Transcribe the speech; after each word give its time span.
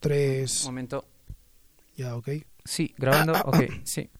tres. 0.00 0.64
Momento. 0.64 1.04
Ya, 1.96 2.16
ok. 2.16 2.28
Sí, 2.64 2.94
grabando. 2.98 3.34
Ok, 3.44 3.56
sí. 3.84 4.10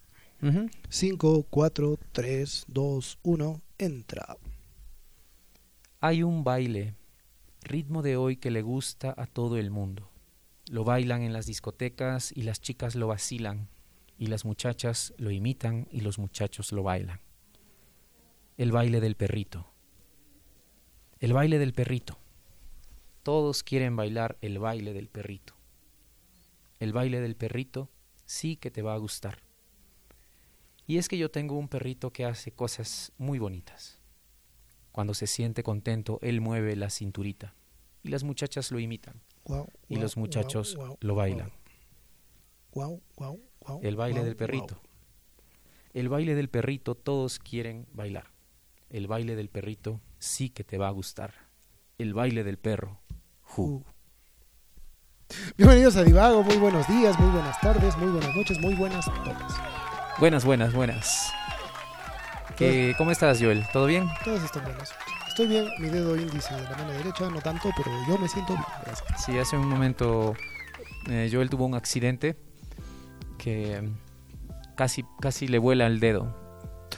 Ujú. 0.42 0.68
Cinco, 0.88 1.44
cuatro, 1.50 1.98
tres, 2.12 2.64
dos, 2.68 3.18
uno. 3.22 3.60
Entra. 3.78 4.36
Hay 6.00 6.22
un 6.22 6.44
baile, 6.44 6.94
ritmo 7.62 8.02
de 8.02 8.16
hoy 8.16 8.36
que 8.36 8.50
le 8.50 8.62
gusta 8.62 9.14
a 9.16 9.26
todo 9.26 9.56
el 9.56 9.70
mundo. 9.70 10.10
Lo 10.70 10.84
bailan 10.84 11.22
en 11.22 11.32
las 11.32 11.46
discotecas 11.46 12.32
y 12.34 12.42
las 12.42 12.60
chicas 12.60 12.94
lo 12.94 13.06
vacilan, 13.06 13.68
y 14.18 14.26
las 14.26 14.44
muchachas 14.44 15.14
lo 15.16 15.30
imitan 15.30 15.88
y 15.90 16.00
los 16.00 16.18
muchachos 16.18 16.72
lo 16.72 16.82
bailan. 16.82 17.20
El 18.56 18.72
baile 18.72 19.00
del 19.00 19.14
perrito. 19.14 19.66
El 21.18 21.32
baile 21.32 21.58
del 21.58 21.72
perrito. 21.72 22.18
Todos 23.22 23.62
quieren 23.62 23.96
bailar 23.96 24.38
el 24.40 24.58
baile 24.58 24.92
del 24.92 25.08
perrito. 25.08 25.54
El 26.80 26.94
baile 26.94 27.20
del 27.20 27.36
perrito 27.36 27.90
sí 28.24 28.56
que 28.56 28.70
te 28.70 28.80
va 28.80 28.94
a 28.94 28.98
gustar. 28.98 29.42
Y 30.86 30.96
es 30.96 31.08
que 31.08 31.18
yo 31.18 31.30
tengo 31.30 31.56
un 31.56 31.68
perrito 31.68 32.12
que 32.12 32.24
hace 32.24 32.52
cosas 32.52 33.12
muy 33.18 33.38
bonitas. 33.38 34.00
Cuando 34.90 35.14
se 35.14 35.26
siente 35.26 35.62
contento, 35.62 36.18
él 36.22 36.40
mueve 36.40 36.74
la 36.74 36.90
cinturita 36.90 37.54
y 38.02 38.08
las 38.08 38.24
muchachas 38.24 38.72
lo 38.72 38.80
imitan 38.80 39.22
y 39.88 39.96
los 39.96 40.16
muchachos 40.16 40.76
lo 41.00 41.14
bailan. 41.14 41.52
El 43.82 43.96
baile 43.96 44.24
del 44.24 44.36
perrito. 44.36 44.80
El 45.92 46.08
baile 46.08 46.34
del 46.34 46.48
perrito 46.48 46.94
todos 46.94 47.38
quieren 47.38 47.86
bailar. 47.92 48.32
El 48.88 49.06
baile 49.06 49.36
del 49.36 49.50
perrito 49.50 50.00
sí 50.18 50.48
que 50.48 50.64
te 50.64 50.78
va 50.78 50.88
a 50.88 50.92
gustar. 50.92 51.34
El 51.98 52.14
baile 52.14 52.42
del 52.42 52.58
perro. 52.58 53.00
Ju. 53.42 53.62
Uh. 53.62 53.84
Bienvenidos 55.56 55.96
a 55.96 56.02
Divago, 56.04 56.42
muy 56.42 56.56
buenos 56.56 56.86
días, 56.88 57.18
muy 57.18 57.30
buenas 57.30 57.58
tardes, 57.60 57.96
muy 57.96 58.10
buenas 58.10 58.34
noches, 58.34 58.58
muy 58.60 58.74
buenas 58.74 59.04
todas. 59.06 59.52
Buenas, 60.18 60.44
buenas, 60.44 60.72
buenas. 60.72 61.30
¿Qué- 62.56 62.94
¿Cómo 62.98 63.10
estás, 63.10 63.38
Joel? 63.40 63.64
¿Todo 63.72 63.86
bien? 63.86 64.08
Todas 64.24 64.42
están 64.44 64.64
buenas. 64.64 64.90
Estoy 65.28 65.46
bien, 65.46 65.66
mi 65.78 65.88
dedo 65.88 66.16
índice 66.16 66.52
de 66.54 66.62
la 66.64 66.70
mano 66.76 66.90
derecha, 66.92 67.30
no 67.30 67.40
tanto, 67.40 67.70
pero 67.76 67.90
yo 68.08 68.18
me 68.18 68.28
siento 68.28 68.52
bien, 68.54 68.64
gracias. 68.84 69.24
Sí, 69.24 69.38
hace 69.38 69.56
un 69.56 69.68
momento 69.68 70.34
eh, 71.08 71.28
Joel 71.32 71.48
tuvo 71.48 71.64
un 71.66 71.74
accidente 71.74 72.36
que 73.38 73.88
casi, 74.76 75.04
casi 75.20 75.46
le 75.48 75.58
vuela 75.58 75.86
el 75.86 76.00
dedo. 76.00 76.24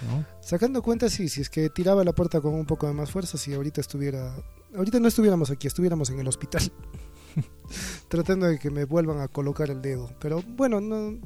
¿no? 0.08 0.24
Sacando 0.40 0.82
cuentas, 0.82 1.12
sí, 1.12 1.28
si 1.28 1.42
es 1.42 1.50
que 1.50 1.68
tiraba 1.70 2.02
la 2.02 2.12
puerta 2.12 2.40
con 2.40 2.54
un 2.54 2.66
poco 2.66 2.86
de 2.88 2.94
más 2.94 3.10
fuerza, 3.10 3.36
si 3.38 3.52
ahorita 3.54 3.80
estuviera... 3.80 4.34
Ahorita 4.74 4.98
no 4.98 5.06
estuviéramos 5.06 5.50
aquí, 5.50 5.66
estuviéramos 5.66 6.08
en 6.10 6.18
el 6.18 6.26
hospital. 6.26 6.62
Tratando 8.08 8.46
de 8.46 8.58
que 8.58 8.70
me 8.70 8.84
vuelvan 8.84 9.20
a 9.20 9.28
colocar 9.28 9.70
el 9.70 9.80
dedo. 9.82 10.10
Pero 10.20 10.42
bueno, 10.56 10.80
no, 10.80 11.18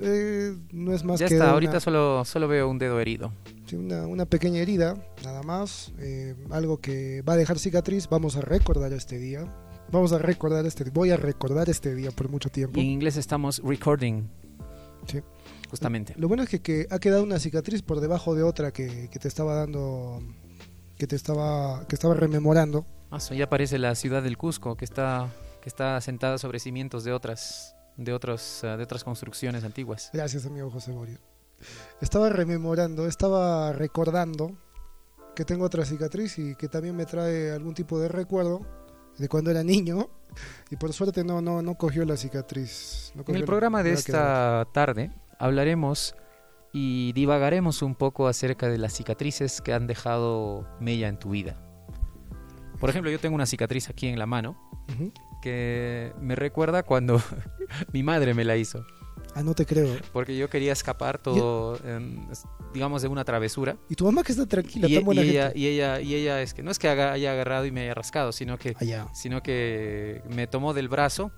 eh, 0.00 0.56
no 0.72 0.92
es 0.92 1.04
más 1.04 1.18
ya 1.20 1.26
que 1.28 1.34
está, 1.34 1.46
una- 1.46 1.52
ahorita 1.54 1.80
solo, 1.80 2.24
solo 2.24 2.48
veo 2.48 2.68
un 2.68 2.78
dedo 2.78 3.00
herido. 3.00 3.32
Sí, 3.66 3.76
una, 3.76 4.06
una 4.06 4.26
pequeña 4.26 4.60
herida, 4.60 4.94
nada 5.24 5.42
más. 5.42 5.92
eh, 5.98 6.34
algo 6.50 6.78
que 6.80 7.22
va 7.22 7.32
a 7.32 7.36
dejar 7.36 7.58
cicatriz. 7.58 8.08
Vamos 8.08 8.36
a 8.36 8.40
recordar 8.40 8.92
este 8.92 9.18
día. 9.18 9.52
Vamos 9.90 10.12
a 10.12 10.18
recordar 10.18 10.66
este 10.66 10.84
Voy 10.90 11.10
a 11.10 11.16
recordar 11.16 11.68
este 11.70 11.94
día 11.94 12.10
por 12.10 12.28
mucho 12.28 12.48
tiempo. 12.50 12.78
Y 12.78 12.82
en 12.84 12.90
inglés 12.90 13.16
estamos 13.16 13.60
recording. 13.64 14.28
Sí. 15.06 15.20
Justamente. 15.70 16.14
Lo 16.16 16.28
bueno 16.28 16.44
es 16.44 16.48
que, 16.48 16.60
que 16.62 16.86
ha 16.90 16.98
quedado 17.00 17.22
una 17.24 17.38
cicatriz 17.40 17.82
por 17.82 18.00
debajo 18.00 18.34
de 18.36 18.42
otra 18.44 18.72
que, 18.72 19.08
que 19.10 19.18
te 19.18 19.26
estaba 19.28 19.54
dando. 19.54 20.20
Que 20.98 21.06
te 21.06 21.16
estaba. 21.16 21.86
que 21.88 21.94
estaba 21.96 22.14
rememorando. 22.14 22.86
Ah, 23.10 23.18
ya 23.18 23.44
aparece 23.44 23.78
la 23.78 23.94
ciudad 23.94 24.22
del 24.22 24.36
Cusco, 24.36 24.76
que 24.76 24.84
está, 24.84 25.28
que 25.62 25.68
está 25.68 26.00
sentada 26.00 26.38
sobre 26.38 26.58
cimientos 26.58 27.04
de 27.04 27.12
otras, 27.12 27.74
de 27.96 28.12
otros, 28.12 28.62
ah, 28.64 28.76
de 28.76 28.82
otras 28.82 29.04
construcciones 29.04 29.64
antiguas. 29.64 30.10
Gracias, 30.12 30.44
amigo 30.46 30.70
José 30.70 30.92
Boris. 30.92 31.18
Estaba 32.00 32.28
rememorando, 32.28 33.06
estaba 33.06 33.72
recordando 33.72 34.56
que 35.34 35.44
tengo 35.44 35.64
otra 35.64 35.84
cicatriz 35.84 36.38
y 36.38 36.54
que 36.56 36.68
también 36.68 36.96
me 36.96 37.06
trae 37.06 37.52
algún 37.52 37.74
tipo 37.74 37.98
de 37.98 38.08
recuerdo 38.08 38.60
de 39.18 39.28
cuando 39.28 39.50
era 39.50 39.62
niño. 39.62 40.10
Y 40.70 40.76
por 40.76 40.92
suerte 40.92 41.24
no, 41.24 41.40
no, 41.40 41.62
no 41.62 41.76
cogió 41.76 42.04
la 42.04 42.16
cicatriz. 42.16 43.12
no 43.14 43.24
En 43.28 43.34
el 43.36 43.40
la- 43.42 43.46
programa 43.46 43.82
de 43.82 43.92
esta 43.92 44.66
tarde 44.72 45.10
hablaremos 45.38 46.14
y 46.72 47.12
divagaremos 47.14 47.80
un 47.80 47.94
poco 47.94 48.28
acerca 48.28 48.68
de 48.68 48.76
las 48.76 48.92
cicatrices 48.92 49.62
que 49.62 49.72
han 49.72 49.86
dejado 49.86 50.66
mella 50.80 51.08
en 51.08 51.18
tu 51.18 51.30
vida. 51.30 51.62
Por 52.80 52.90
ejemplo, 52.90 53.10
yo 53.10 53.18
tengo 53.18 53.34
una 53.34 53.46
cicatriz 53.46 53.88
aquí 53.88 54.06
en 54.08 54.18
la 54.18 54.26
mano 54.26 54.56
que 55.42 56.12
me 56.20 56.34
recuerda 56.36 56.82
cuando 56.82 57.20
mi 57.92 58.02
madre 58.02 58.34
me 58.34 58.44
la 58.44 58.56
hizo. 58.56 58.84
Ah, 59.34 59.42
no 59.42 59.54
te 59.54 59.66
creo. 59.66 59.94
Porque 60.12 60.36
yo 60.36 60.48
quería 60.48 60.72
escapar 60.72 61.18
todo, 61.18 61.78
digamos, 62.72 63.02
de 63.02 63.08
una 63.08 63.22
travesura. 63.24 63.76
Y 63.90 63.94
tu 63.94 64.04
mamá 64.06 64.22
que 64.22 64.32
está 64.32 64.46
tranquila, 64.46 64.88
Y, 64.88 64.94
tan 64.94 65.04
buena 65.04 65.22
y 65.22 65.30
ella, 65.30 65.42
gente. 65.44 65.58
y 65.58 65.66
ella, 65.66 66.00
y 66.00 66.14
ella 66.14 66.40
es 66.42 66.54
que 66.54 66.62
no 66.62 66.70
es 66.70 66.78
que 66.78 66.88
haga- 66.88 67.12
haya 67.12 67.32
agarrado 67.32 67.66
y 67.66 67.70
me 67.70 67.82
haya 67.82 67.92
rascado, 67.94 68.32
sino 68.32 68.56
que, 68.58 68.74
Allá. 68.80 69.08
sino 69.12 69.42
que 69.42 70.22
me 70.30 70.46
tomó 70.46 70.72
del 70.72 70.88
brazo 70.88 71.32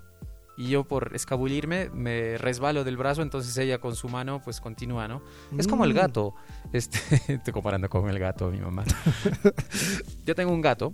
y 0.56 0.68
yo 0.68 0.84
por 0.84 1.10
escabullirme 1.14 1.88
me 1.90 2.36
resbalo 2.38 2.84
del 2.84 2.96
brazo, 2.96 3.22
entonces 3.22 3.56
ella 3.58 3.78
con 3.78 3.96
su 3.96 4.08
mano 4.08 4.40
pues 4.44 4.60
continúa, 4.60 5.08
¿no? 5.08 5.20
Es 5.56 5.66
como 5.66 5.84
el 5.84 5.92
Mm. 5.92 5.96
gato. 5.96 6.34
Este, 6.72 6.98
estoy 7.34 7.52
comparando 7.52 7.88
con 7.88 8.08
el 8.08 8.18
gato, 8.20 8.50
mi 8.50 8.58
mamá. 8.58 8.84
Yo 10.24 10.34
tengo 10.36 10.52
un 10.52 10.60
gato, 10.60 10.92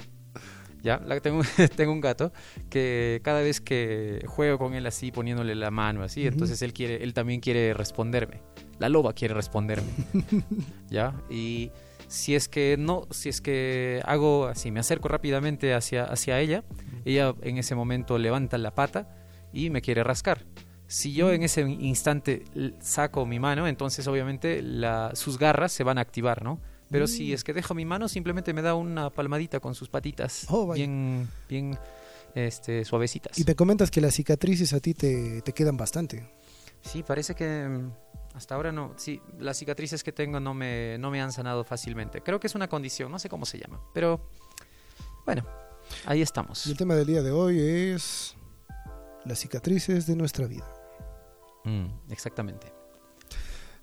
ya, 0.85 1.01
la- 1.05 1.19
tengo, 1.19 1.43
tengo 1.77 1.91
un 1.93 2.01
gato 2.01 2.33
que 2.71 3.21
cada 3.25 3.41
vez 3.41 3.61
que 3.61 4.23
juego 4.29 4.59
con 4.59 4.75
él 4.75 4.87
así, 4.87 5.11
poniéndole 5.11 5.57
la 5.57 5.73
mano 5.73 6.05
así, 6.05 6.27
entonces 6.27 6.63
él 6.63 6.73
quiere, 6.73 7.03
él 7.03 7.13
también 7.15 7.41
quiere 7.41 7.75
responderme. 7.75 8.43
La 8.79 8.89
loba 8.89 9.13
quiere 9.15 9.35
responderme, 9.35 9.89
ya. 10.91 11.15
Y 11.31 11.71
si 12.09 12.35
es 12.35 12.49
que 12.49 12.77
no, 12.79 13.07
si 13.11 13.29
es 13.29 13.41
que 13.41 14.01
hago 14.05 14.47
así, 14.47 14.71
me 14.71 14.81
acerco 14.81 15.09
rápidamente 15.09 15.75
hacia, 15.75 16.05
hacia 16.05 16.39
ella, 16.41 16.65
ella 17.05 17.35
en 17.43 17.59
ese 17.59 17.75
momento 17.75 18.19
levanta 18.19 18.59
la 18.59 18.75
pata 18.75 19.09
y 19.53 19.71
me 19.71 19.81
quiere 19.81 20.05
rascar. 20.05 20.45
Si 20.87 21.15
yo 21.15 21.33
en 21.33 21.43
ese 21.43 21.63
instante 21.63 22.45
saco 22.81 23.25
mi 23.27 23.39
mano, 23.41 23.67
entonces 23.67 24.07
obviamente 24.07 24.61
la- 24.61 25.13
sus 25.15 25.39
garras 25.39 25.73
se 25.73 25.83
van 25.83 25.97
a 25.99 26.03
activar, 26.03 26.43
¿no? 26.45 26.61
Pero 26.95 27.09
si 27.09 27.31
Mm. 27.31 27.35
es 27.35 27.43
que 27.43 27.53
dejo 27.53 27.75
mi 27.75 27.85
mano, 27.85 28.07
simplemente 28.09 28.53
me 28.53 28.63
da 28.63 28.75
una 28.77 29.11
palmadita 29.11 29.59
con 29.59 29.75
sus 29.75 29.89
patitas, 29.89 30.47
Oh, 30.49 30.73
bien, 30.73 31.29
bien, 31.49 31.77
este, 32.37 32.85
suavecitas. 32.85 33.37
Y 33.37 33.43
te 33.45 33.57
comentas 33.57 33.91
que 33.91 34.01
las 34.01 34.15
cicatrices 34.15 34.73
a 34.73 34.79
ti 34.79 34.95
te, 34.95 35.43
te 35.43 35.53
quedan 35.53 35.77
bastante. 35.77 36.31
Sí, 36.83 37.03
parece 37.03 37.35
que 37.35 37.67
mm, 37.67 37.91
hasta 38.37 38.55
ahora 38.55 38.71
no. 38.71 38.93
Sí, 38.97 39.21
las 39.41 39.57
cicatrices 39.59 40.05
que 40.05 40.13
tengo 40.13 40.39
no 40.39 40.55
me, 40.55 40.97
no 40.99 41.11
me 41.11 41.21
han 41.21 41.33
sanado 41.33 41.65
fácilmente. 41.65 42.21
Creo 42.23 42.39
que 42.39 42.47
es 42.47 42.55
una 42.55 42.69
condición, 42.69 43.11
no 43.11 43.19
sé 43.19 43.29
cómo 43.29 43.45
se 43.47 43.59
llama. 43.59 43.81
Pero 43.93 44.29
bueno, 45.27 45.45
ahí 46.07 46.23
estamos. 46.23 46.67
Y 46.67 46.71
el 46.73 46.77
tema 46.77 46.95
del 46.95 47.07
día 47.07 47.23
de 47.23 47.31
hoy 47.33 47.59
es 47.59 48.37
las 49.25 49.39
cicatrices 49.41 50.07
de 50.07 50.15
nuestra 50.15 50.47
vida. 50.47 50.71
Mm, 51.65 51.87
exactamente. 52.13 52.74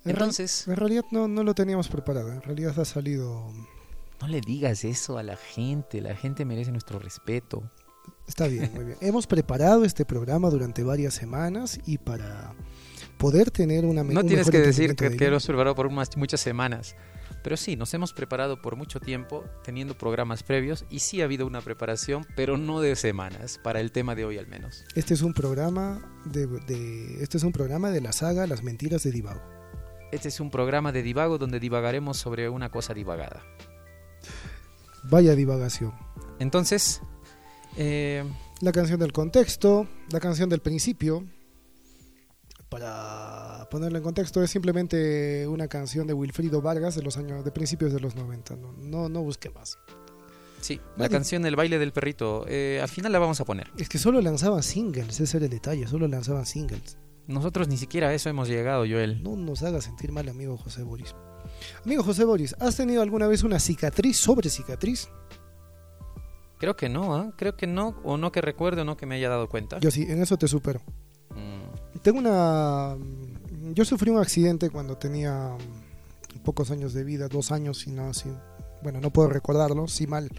En 0.04 0.12
Entonces, 0.12 0.68
en 0.68 0.76
realidad 0.76 1.06
no, 1.12 1.28
no 1.28 1.44
lo 1.44 1.54
teníamos 1.54 1.88
preparado. 1.88 2.32
En 2.32 2.42
realidad 2.42 2.78
ha 2.80 2.86
salido... 2.86 3.52
no 4.22 4.28
le 4.28 4.42
digas 4.42 4.84
eso 4.84 5.18
a 5.18 5.24
la 5.24 5.36
gente. 5.38 6.02
La 6.02 6.16
gente 6.16 6.44
merece 6.46 6.72
nuestro 6.72 7.00
respeto. 7.00 7.64
Está 8.28 8.48
bien, 8.48 8.72
muy 8.74 8.86
bien. 8.86 8.98
Hemos 9.02 9.28
preparado 9.28 9.84
este 9.86 10.06
programa 10.06 10.50
durante 10.50 10.84
varias 10.84 11.14
semanas 11.14 11.80
y 11.86 11.98
para 11.98 12.54
poder 13.18 13.52
tener 13.52 13.86
una 13.86 14.04
No 14.04 14.22
un 14.22 14.28
tienes 14.28 14.48
mejor 14.48 14.52
que 14.52 14.60
decir 14.68 14.96
que, 14.96 15.10
de 15.10 15.18
que 15.18 15.30
lo 15.30 15.38
has 15.38 15.46
preparado 15.46 15.76
por 15.76 15.86
unas, 15.86 16.16
muchas 16.18 16.40
semanas. 16.42 16.96
Pero 17.44 17.58
sí, 17.58 17.76
nos 17.76 17.94
hemos 17.94 18.14
preparado 18.14 18.62
por 18.62 18.76
mucho 18.76 19.00
tiempo, 19.00 19.44
teniendo 19.64 19.98
programas 19.98 20.44
previos, 20.44 20.86
y 20.90 21.00
sí 21.00 21.22
ha 21.22 21.26
habido 21.26 21.48
una 21.48 21.62
preparación, 21.62 22.26
pero 22.36 22.58
no 22.58 22.82
de 22.82 22.96
semanas, 22.96 23.60
para 23.64 23.80
el 23.82 23.92
tema 23.92 24.14
de 24.16 24.26
hoy 24.26 24.38
al 24.38 24.48
menos. 24.48 24.84
Este 24.96 25.14
es 25.16 25.22
un 25.24 25.34
programa 25.34 26.02
de, 26.26 26.46
de- 26.48 27.24
este 27.24 27.38
es 27.38 27.44
un 27.44 27.52
programa 27.52 27.90
de 27.90 28.02
la 28.02 28.12
saga 28.12 28.46
Las 28.48 28.62
mentiras 28.64 29.04
de 29.04 29.12
Divago. 29.12 29.42
Este 30.12 30.28
es 30.28 30.40
un 30.40 30.50
programa 30.52 30.92
de 30.92 31.04
divago 31.04 31.38
donde 31.38 31.60
divagaremos 31.60 32.18
sobre 32.18 32.50
una 32.50 32.70
cosa 32.70 32.94
divagada. 32.94 33.42
Vaya 35.04 35.36
divagación. 35.36 35.94
Entonces, 36.40 37.02
eh, 37.78 38.24
La 38.62 38.72
canción 38.72 39.00
del 39.00 39.12
contexto, 39.12 39.88
la 40.12 40.20
canción 40.20 40.48
del 40.50 40.60
principio. 40.60 41.24
Para 42.70 43.68
ponerlo 43.70 43.98
en 43.98 44.04
contexto, 44.04 44.42
es 44.44 44.50
simplemente 44.52 45.48
una 45.48 45.68
canción 45.68 46.08
de 46.08 46.14
Wilfrido 46.14 46.62
Vargas 46.62 46.96
de 46.96 47.02
los 47.02 47.18
años 47.18 47.44
de 47.44 47.52
principios 47.52 47.92
de 47.92 48.00
los 48.00 48.16
90. 48.16 48.56
No, 48.56 48.72
no, 48.78 49.10
no 49.10 49.22
busque 49.24 49.50
más. 49.50 49.78
sí, 50.62 50.80
la 50.96 51.06
Nadie- 51.08 51.10
canción 51.12 51.46
El 51.46 51.56
baile 51.56 51.80
del 51.80 51.92
perrito, 51.92 52.46
eh, 52.48 52.80
al 52.82 52.88
final 52.88 53.12
la 53.12 53.20
vamos 53.20 53.42
a 53.42 53.46
poner. 53.46 53.72
Es 53.78 53.90
que 53.90 53.98
solo 53.98 54.22
lanzaban 54.22 54.62
singles, 54.64 55.20
ese 55.20 55.38
era 55.38 55.46
el 55.48 55.52
detalle, 55.52 55.88
solo 55.88 56.08
lanzaban 56.08 56.46
singles. 56.46 56.98
Nosotros 57.28 57.68
ni 57.68 57.78
siquiera 57.78 58.10
a 58.10 58.14
eso 58.14 58.30
hemos 58.30 58.48
llegado, 58.48 58.82
Joel. 58.82 59.24
No 59.24 59.36
nos 59.36 59.64
haga 59.64 59.82
sentir 59.82 60.12
mal, 60.12 60.28
amigo 60.30 60.58
José 60.58 60.84
Boris. 60.84 61.16
Amigo 61.86 62.04
José 62.04 62.24
Boris, 62.26 62.56
¿has 62.60 62.76
tenido 62.76 63.02
alguna 63.02 63.28
vez 63.28 63.44
una 63.44 63.60
cicatriz 63.60 64.18
sobre 64.18 64.50
cicatriz? 64.50 65.10
Creo 66.58 66.76
que 66.76 66.90
no, 66.90 67.16
¿ah? 67.16 67.34
creo 67.38 67.56
que 67.56 67.66
no, 67.66 68.00
o 68.04 68.18
no 68.18 68.32
que 68.32 68.42
recuerde 68.42 68.82
o 68.82 68.86
no 68.86 68.96
que 68.98 69.06
me 69.06 69.16
haya 69.16 69.30
dado 69.30 69.50
cuenta. 69.50 69.80
Yo 69.80 69.90
sí, 69.90 70.06
en 70.08 70.22
eso 70.22 70.38
te 70.38 70.48
supero. 70.48 70.82
Mm, 71.32 72.00
Tengo 72.02 72.20
una... 72.20 72.96
Yo 73.74 73.86
sufrí 73.86 74.12
un 74.12 74.20
accidente 74.20 74.70
cuando 74.70 74.98
tenía 74.98 75.58
pocos 76.44 76.72
años 76.72 76.94
de 76.94 77.04
vida, 77.04 77.28
dos 77.28 77.52
años 77.52 77.88
y 77.88 77.92
no 77.92 78.10
así. 78.10 78.30
Bueno, 78.84 79.00
no 79.00 79.12
puedo 79.12 79.30
recordarlo, 79.30 79.88
sí 79.88 80.08
mal. 80.08 80.30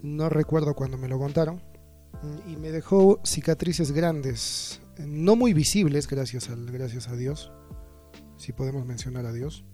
No 0.00 0.28
recuerdo 0.28 0.74
cuando 0.74 0.96
me 0.98 1.08
lo 1.08 1.18
contaron. 1.18 1.62
Y 2.46 2.56
me 2.56 2.70
dejó 2.70 3.20
cicatrices 3.24 3.92
grandes, 3.92 4.80
no 4.98 5.36
muy 5.36 5.52
visibles, 5.52 6.08
gracias, 6.08 6.48
al, 6.50 6.66
gracias 6.70 7.08
a 7.08 7.16
Dios. 7.16 7.52
Si 8.36 8.52
podemos 8.52 8.86
mencionar 8.86 9.26
a 9.26 9.32
Dios. 9.32 9.64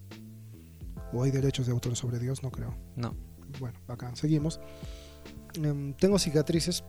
¿O 1.13 1.25
hay 1.25 1.31
derechos 1.31 1.67
de 1.67 1.73
autor 1.73 1.97
sobre 1.97 2.19
Dios? 2.19 2.43
No 2.43 2.51
creo. 2.51 2.77
no. 2.97 3.17
Bueno, 3.59 3.77
acá 3.89 4.15
seguimos. 4.15 4.61
Em, 5.55 5.93
tengo 5.95 6.21
cicatrices 6.21 6.85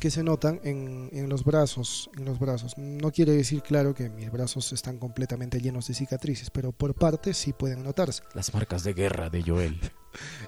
que 0.00 0.10
se 0.10 0.22
notan 0.22 0.60
en, 0.64 1.08
en 1.12 1.28
los 1.28 1.44
brazos, 1.44 2.10
en 2.16 2.24
los 2.24 2.38
brazos. 2.38 2.76
No 2.76 3.10
quiere 3.10 3.32
decir, 3.32 3.62
claro, 3.62 3.94
que 3.94 4.10
mis 4.10 4.30
brazos 4.30 4.72
están 4.72 4.98
completamente 4.98 5.60
llenos 5.60 5.88
de 5.88 5.94
cicatrices, 5.94 6.50
pero 6.50 6.72
por 6.72 6.94
partes 6.94 7.36
sí 7.36 7.52
pueden 7.52 7.82
notarse. 7.82 8.22
Las 8.34 8.52
marcas 8.52 8.84
de 8.84 8.92
guerra 8.92 9.30
de 9.30 9.42
Joel. 9.42 9.80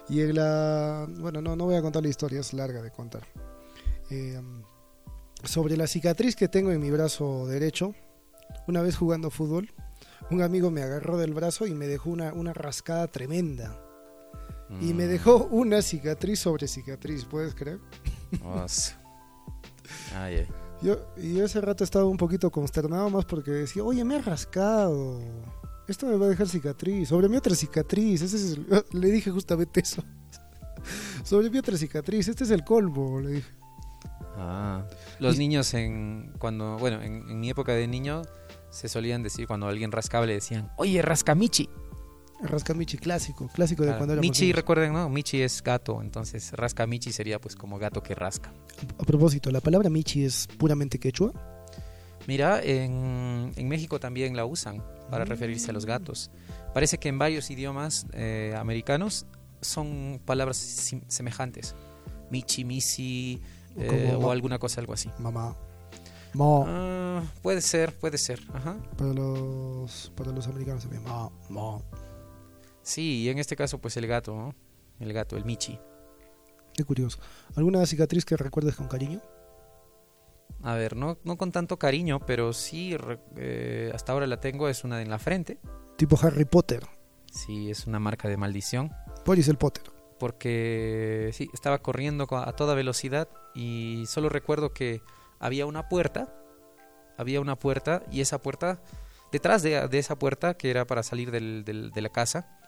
Y 0.09 0.21
en 0.21 0.35
la... 0.35 1.07
Bueno, 1.19 1.39
no, 1.39 1.55
no 1.55 1.65
voy 1.65 1.75
a 1.75 1.81
contar 1.81 2.03
la 2.03 2.09
historia, 2.09 2.41
es 2.41 2.51
larga 2.51 2.81
de 2.81 2.91
contar. 2.91 3.21
Eh, 4.09 4.41
sobre 5.43 5.77
la 5.77 5.87
cicatriz 5.87 6.35
que 6.35 6.47
tengo 6.47 6.71
en 6.71 6.79
mi 6.81 6.91
brazo 6.91 7.47
derecho, 7.47 7.93
una 8.67 8.81
vez 8.81 8.95
jugando 8.97 9.29
fútbol, 9.29 9.71
un 10.29 10.41
amigo 10.41 10.71
me 10.71 10.81
agarró 10.83 11.17
del 11.17 11.33
brazo 11.33 11.65
y 11.67 11.73
me 11.73 11.87
dejó 11.87 12.09
una, 12.09 12.33
una 12.33 12.53
rascada 12.53 13.07
tremenda. 13.07 13.77
Y 14.79 14.93
me 14.93 15.05
Mm, 15.05 15.09
dejó 15.09 15.47
una 15.51 15.81
cicatriz 15.81 16.39
sobre 16.39 16.67
cicatriz, 16.67 17.25
¿puedes 17.25 17.53
creer? 17.55 17.79
Ay, 20.15 20.35
ay. 20.37 20.47
Yo, 20.81 20.97
y 21.17 21.35
yo 21.35 21.45
ese 21.45 21.59
rato 21.61 21.83
estaba 21.83 22.05
un 22.05 22.17
poquito 22.17 22.49
consternado 22.49 23.09
más 23.09 23.25
porque 23.25 23.51
decía, 23.51 23.83
oye, 23.83 24.03
me 24.05 24.15
ha 24.15 24.21
rascado. 24.21 25.19
Esto 25.87 26.07
me 26.07 26.15
va 26.15 26.25
a 26.27 26.29
dejar 26.29 26.47
cicatriz. 26.47 27.09
Sobre 27.09 27.27
mi 27.27 27.35
otra 27.37 27.53
cicatriz. 27.53 28.21
Ese 28.21 28.35
es 28.37 28.51
el- 28.53 28.85
Le 28.99 29.11
dije 29.11 29.29
justamente 29.29 29.81
eso. 29.81 30.01
Sobre 31.23 31.49
mi 31.49 31.57
otra 31.59 31.77
cicatriz. 31.77 32.27
Este 32.29 32.45
es 32.45 32.51
el 32.51 32.63
colmo, 32.63 33.19
le 33.19 33.29
dije. 33.31 33.51
Ah, 34.43 34.87
los 35.19 35.35
Y- 35.35 35.39
niños 35.39 35.73
en 35.73 36.33
cuando, 36.39 36.77
bueno, 36.77 37.01
en, 37.01 37.29
en 37.29 37.39
mi 37.39 37.49
época 37.49 37.73
de 37.73 37.87
niño 37.87 38.23
se 38.71 38.87
solían 38.89 39.21
decir 39.21 39.45
cuando 39.47 39.67
alguien 39.67 39.91
rascaba 39.91 40.25
le 40.25 40.33
decían, 40.33 40.71
oye, 40.77 41.01
rasca 41.01 41.35
Michi. 41.35 41.69
Rasca 42.41 42.73
Michi, 42.73 42.97
clásico. 42.97 43.47
Clásico 43.53 43.83
de 43.83 43.89
cuando 43.95 44.13
éramos 44.13 44.27
Michi, 44.27 44.45
niños. 44.45 44.55
recuerden, 44.55 44.93
¿no? 44.93 45.07
Michi 45.09 45.41
es 45.43 45.61
gato, 45.61 46.01
entonces 46.01 46.51
rasca 46.53 46.87
Michi 46.87 47.11
sería 47.11 47.39
pues 47.39 47.55
como 47.55 47.77
gato 47.77 48.01
que 48.01 48.15
rasca. 48.15 48.51
A 48.97 49.03
propósito, 49.03 49.51
¿la 49.51 49.59
palabra 49.61 49.89
Michi 49.91 50.25
es 50.25 50.47
puramente 50.57 50.97
quechua? 50.97 51.31
Mira, 52.27 52.61
en, 52.63 53.51
en 53.55 53.67
México 53.67 53.99
también 53.99 54.35
la 54.35 54.45
usan 54.45 54.83
para 55.11 55.25
Mm. 55.25 55.27
referirse 55.27 55.69
a 55.69 55.73
los 55.73 55.85
gatos. 55.85 56.31
Parece 56.73 56.97
que 56.97 57.09
en 57.09 57.19
varios 57.19 57.49
idiomas 57.51 58.07
eh, 58.13 58.55
americanos 58.57 59.25
son 59.59 60.19
palabras 60.25 60.57
sim- 60.57 61.03
semejantes. 61.07 61.75
Michi, 62.31 62.63
misi, 62.63 63.41
eh, 63.77 64.17
o 64.19 64.31
alguna 64.31 64.59
cosa, 64.59 64.81
algo 64.81 64.93
así. 64.93 65.09
Mamá. 65.19 65.55
Mo. 66.33 66.65
Ah, 66.67 67.23
puede 67.41 67.61
ser, 67.61 67.97
puede 67.97 68.17
ser. 68.17 68.39
Ajá. 68.53 68.77
Para 68.97 69.13
los, 69.13 70.11
para 70.15 70.31
los 70.31 70.47
americanos 70.47 70.83
también. 70.83 71.03
Mo. 71.03 71.31
Mo. 71.49 71.83
Sí, 72.81 73.21
y 73.21 73.29
en 73.29 73.37
este 73.37 73.55
caso, 73.55 73.79
pues 73.79 73.97
el 73.97 74.07
gato, 74.07 74.35
¿no? 74.35 74.55
El 74.99 75.13
gato, 75.13 75.37
el 75.37 75.45
Michi. 75.45 75.79
Qué 76.73 76.83
curioso. 76.83 77.19
¿Alguna 77.55 77.85
cicatriz 77.85 78.25
que 78.25 78.37
recuerdes 78.37 78.75
con 78.75 78.87
cariño? 78.87 79.21
A 80.63 80.75
ver, 80.75 80.95
no, 80.95 81.17
no 81.23 81.37
con 81.37 81.51
tanto 81.51 81.77
cariño, 81.77 82.19
pero 82.25 82.53
sí, 82.53 82.95
eh, 83.35 83.91
hasta 83.93 84.13
ahora 84.13 84.27
la 84.27 84.39
tengo, 84.39 84.69
es 84.69 84.83
una 84.83 85.01
en 85.01 85.09
la 85.09 85.17
frente. 85.19 85.59
Tipo 85.97 86.17
Harry 86.21 86.45
Potter. 86.45 86.85
Sí, 87.31 87.71
es 87.71 87.87
una 87.87 87.99
marca 87.99 88.27
de 88.27 88.37
maldición. 88.37 88.91
Boris 89.25 89.47
el 89.47 89.57
Potter. 89.57 90.00
Porque 90.21 91.31
sí, 91.33 91.49
estaba 91.51 91.79
corriendo 91.79 92.27
co- 92.27 92.37
a 92.37 92.55
toda 92.55 92.75
velocidad 92.75 93.27
y 93.55 94.03
solo 94.07 94.29
recuerdo 94.29 94.71
que 94.71 95.01
había 95.39 95.65
una 95.65 95.89
puerta, 95.89 96.31
había 97.17 97.41
una 97.41 97.57
puerta 97.57 98.03
y 98.11 98.21
esa 98.21 98.39
puerta, 98.39 98.79
detrás 99.31 99.63
de, 99.63 99.87
de 99.87 99.97
esa 99.97 100.15
puerta, 100.19 100.53
que 100.53 100.69
era 100.69 100.85
para 100.85 101.01
salir 101.01 101.31
del- 101.31 101.63
del- 101.65 101.89
de 101.89 102.01
la 102.01 102.09
casa, 102.09 102.59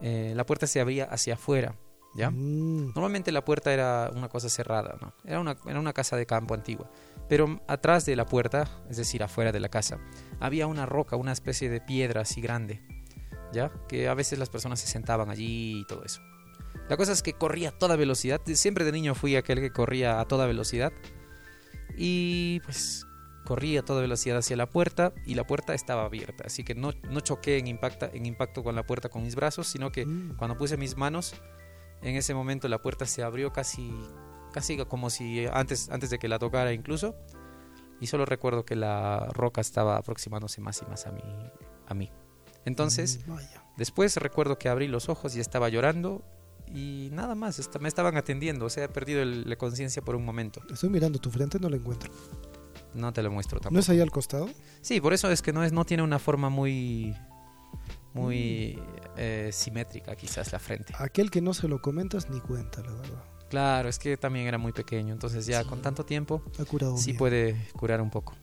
eh, 0.00 0.32
la 0.34 0.46
puerta 0.46 0.66
se 0.66 0.80
abría 0.80 1.04
hacia 1.04 1.34
afuera, 1.34 1.74
¿ya? 2.16 2.30
Mm. 2.30 2.92
Normalmente 2.94 3.32
la 3.32 3.44
puerta 3.44 3.70
era 3.74 4.10
una 4.14 4.30
cosa 4.30 4.48
cerrada, 4.48 4.96
¿no? 5.00 5.12
Era 5.24 5.40
una, 5.40 5.56
era 5.66 5.78
una 5.80 5.92
casa 5.92 6.16
de 6.16 6.24
campo 6.24 6.54
antigua. 6.54 6.90
Pero 7.28 7.60
atrás 7.68 8.06
de 8.06 8.16
la 8.16 8.24
puerta, 8.24 8.66
es 8.88 8.96
decir, 8.96 9.22
afuera 9.22 9.52
de 9.52 9.60
la 9.60 9.68
casa, 9.68 9.98
había 10.40 10.66
una 10.66 10.86
roca, 10.86 11.16
una 11.16 11.32
especie 11.32 11.68
de 11.68 11.82
piedra 11.82 12.22
así 12.22 12.40
grande, 12.40 12.80
¿ya? 13.52 13.70
Que 13.88 14.08
a 14.08 14.14
veces 14.14 14.38
las 14.38 14.48
personas 14.48 14.80
se 14.80 14.86
sentaban 14.86 15.28
allí 15.28 15.80
y 15.80 15.86
todo 15.86 16.02
eso. 16.02 16.22
La 16.88 16.96
cosa 16.96 17.12
es 17.12 17.22
que 17.22 17.32
corría 17.32 17.70
a 17.70 17.72
toda 17.72 17.96
velocidad. 17.96 18.40
Siempre 18.46 18.84
de 18.84 18.92
niño 18.92 19.14
fui 19.14 19.36
aquel 19.36 19.60
que 19.60 19.70
corría 19.70 20.20
a 20.20 20.26
toda 20.26 20.46
velocidad. 20.46 20.92
Y 21.96 22.60
pues 22.60 23.06
corrí 23.44 23.76
a 23.76 23.82
toda 23.84 24.00
velocidad 24.00 24.38
hacia 24.38 24.56
la 24.56 24.66
puerta 24.68 25.12
y 25.26 25.34
la 25.34 25.46
puerta 25.46 25.74
estaba 25.74 26.04
abierta. 26.04 26.44
Así 26.46 26.64
que 26.64 26.74
no, 26.74 26.92
no 27.10 27.20
choqué 27.20 27.58
en, 27.58 27.66
impacta, 27.66 28.10
en 28.12 28.26
impacto 28.26 28.62
con 28.64 28.74
la 28.74 28.84
puerta 28.86 29.08
con 29.10 29.22
mis 29.22 29.34
brazos, 29.34 29.66
sino 29.68 29.92
que 29.92 30.06
Mm. 30.06 30.36
cuando 30.36 30.56
puse 30.56 30.76
mis 30.76 30.96
manos, 30.96 31.34
en 32.02 32.16
ese 32.16 32.34
momento 32.34 32.68
la 32.68 32.80
puerta 32.80 33.06
se 33.06 33.22
abrió 33.22 33.52
casi, 33.52 33.92
casi 34.52 34.76
como 34.86 35.10
si 35.10 35.46
antes, 35.52 35.88
antes 35.90 36.10
de 36.10 36.18
que 36.18 36.26
la 36.28 36.38
tocara 36.38 36.72
incluso. 36.72 37.14
Y 38.00 38.06
solo 38.08 38.24
recuerdo 38.26 38.64
que 38.64 38.76
la 38.76 39.28
roca 39.32 39.60
estaba 39.60 39.96
aproximándose 39.96 40.60
más 40.60 40.82
y 40.82 40.86
más 40.86 41.06
a 41.06 41.12
mí. 41.12 41.22
A 41.86 41.94
mí. 41.94 42.10
Entonces, 42.64 43.20
Mm, 43.26 43.36
después 43.76 44.16
recuerdo 44.16 44.58
que 44.58 44.68
abrí 44.68 44.88
los 44.88 45.08
ojos 45.10 45.36
y 45.36 45.40
estaba 45.40 45.68
llorando 45.68 46.24
y 46.72 47.08
nada 47.12 47.34
más, 47.34 47.60
me 47.80 47.88
estaban 47.88 48.16
atendiendo. 48.16 48.66
O 48.66 48.70
sea, 48.70 48.84
he 48.84 48.88
perdido 48.88 49.22
el- 49.22 49.48
la 49.48 49.56
conciencia 49.56 50.02
por 50.02 50.16
un 50.16 50.24
momento. 50.24 50.60
Estoy 50.72 50.90
mirando 50.90 51.18
tu 51.18 51.30
frente, 51.30 51.58
no 51.58 51.68
la 51.68 51.76
encuentro. 51.76 52.10
No 52.94 53.12
te 53.12 53.22
lo 53.22 53.30
muestro 53.30 53.58
tampoco. 53.58 53.74
¿No 53.74 53.80
es 53.80 53.88
ahí 53.88 54.00
al 54.00 54.10
costado? 54.10 54.48
Sí, 54.80 55.00
por 55.00 55.12
eso 55.12 55.30
es 55.30 55.42
que 55.42 55.52
no, 55.52 55.64
es, 55.64 55.72
no 55.72 55.84
tiene 55.84 56.02
una 56.02 56.18
forma 56.20 56.48
muy, 56.48 57.14
muy 58.12 58.78
eh, 59.16 59.50
simétrica 59.52 60.14
quizás 60.16 60.52
la 60.52 60.58
frente. 60.58 60.92
Aquel 60.98 61.30
que 61.30 61.40
no 61.40 61.54
se 61.54 61.66
lo 61.68 61.80
comentas 61.82 62.30
ni 62.30 62.40
cuenta, 62.40 62.82
la 62.82 62.92
verdad. 62.92 63.24
Claro, 63.50 63.88
es 63.88 63.98
que 63.98 64.16
también 64.16 64.46
era 64.46 64.58
muy 64.58 64.72
pequeño, 64.72 65.12
entonces 65.12 65.46
ya 65.46 65.62
Sí. 65.62 65.68
con 65.68 65.82
tanto 65.82 66.04
tiempo 66.04 66.42
Ha 66.58 66.64
curado 66.64 66.96
sí 66.96 67.06
bien. 67.12 67.18
puede 67.18 67.68
curar 67.76 68.00
un 68.00 68.10
poco. 68.10 68.34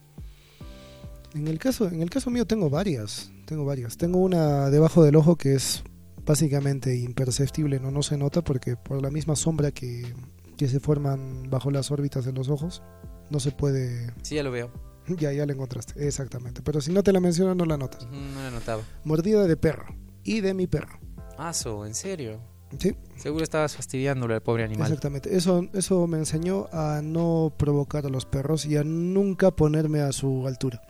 En 1.34 1.48
el 1.48 1.58
caso, 1.60 1.88
en 1.88 2.01
el 2.01 2.10
caso 2.10 2.30
mío 2.30 2.46
tengo 2.46 2.70
varias, 2.70 3.32
tengo 3.46 3.63
varias. 3.66 3.98
Tengo 3.98 4.20
una 4.20 4.70
debajo 4.70 5.04
del 5.04 5.16
ojo 5.16 5.38
que 5.38 5.56
es 5.56 5.84
básicamente 6.25 6.96
imperceptible, 6.96 7.80
no, 7.80 7.92
no 7.92 8.04
se 8.04 8.18
nota 8.18 8.44
porque 8.44 8.75
por 8.75 9.01
la 9.01 9.10
misma 9.12 9.36
sombra 9.36 9.72
que, 9.72 10.13
que 10.58 10.68
se 10.68 10.80
forman 10.80 11.50
bajo 11.50 11.72
las 11.72 11.92
órbitas 11.92 12.25
de 12.25 12.34
los 12.34 12.50
ojos, 12.50 12.84
no 13.30 13.40
se 13.40 13.51
puede. 13.51 14.13
Sí, 14.22 14.36
ya 14.36 14.44
lo 14.44 14.51
veo. 14.51 14.72
Ya, 15.08 15.32
ya 15.34 15.46
la 15.46 15.54
encontraste, 15.54 16.08
exactamente. 16.08 16.62
Pero 16.62 16.80
si 16.80 16.92
no 16.92 17.04
te 17.04 17.12
la 17.12 17.20
menciono, 17.20 17.56
no 17.56 17.66
la 17.66 17.78
notas. 17.78 18.06
No 18.06 18.42
lo 18.44 18.51
notaba. 18.51 18.84
Mordida 19.04 19.46
de 19.48 19.58
perro 19.58 19.86
y 20.24 20.42
de 20.42 20.54
mi 20.54 20.68
perro. 20.68 21.00
Aso, 21.38 21.86
¿en 21.86 21.96
serio? 21.96 22.40
Sí, 22.78 22.96
Seguro 23.18 23.44
estabas 23.44 23.75
fastidiándolo 23.75 24.34
al 24.34 24.42
pobre 24.42 24.63
animal. 24.63 24.88
exactamente. 24.88 25.36
Eso, 25.36 25.66
eso 25.74 26.08
me 26.08 26.18
enseñó 26.20 26.68
a 26.72 27.01
no 27.04 27.54
provocar 27.58 28.06
a 28.06 28.10
los 28.10 28.25
perros 28.25 28.66
y 28.66 28.78
a 28.78 28.84
nunca 28.86 29.51
ponerme 29.51 30.00
a 30.01 30.12
su 30.13 30.48
altura. 30.48 30.82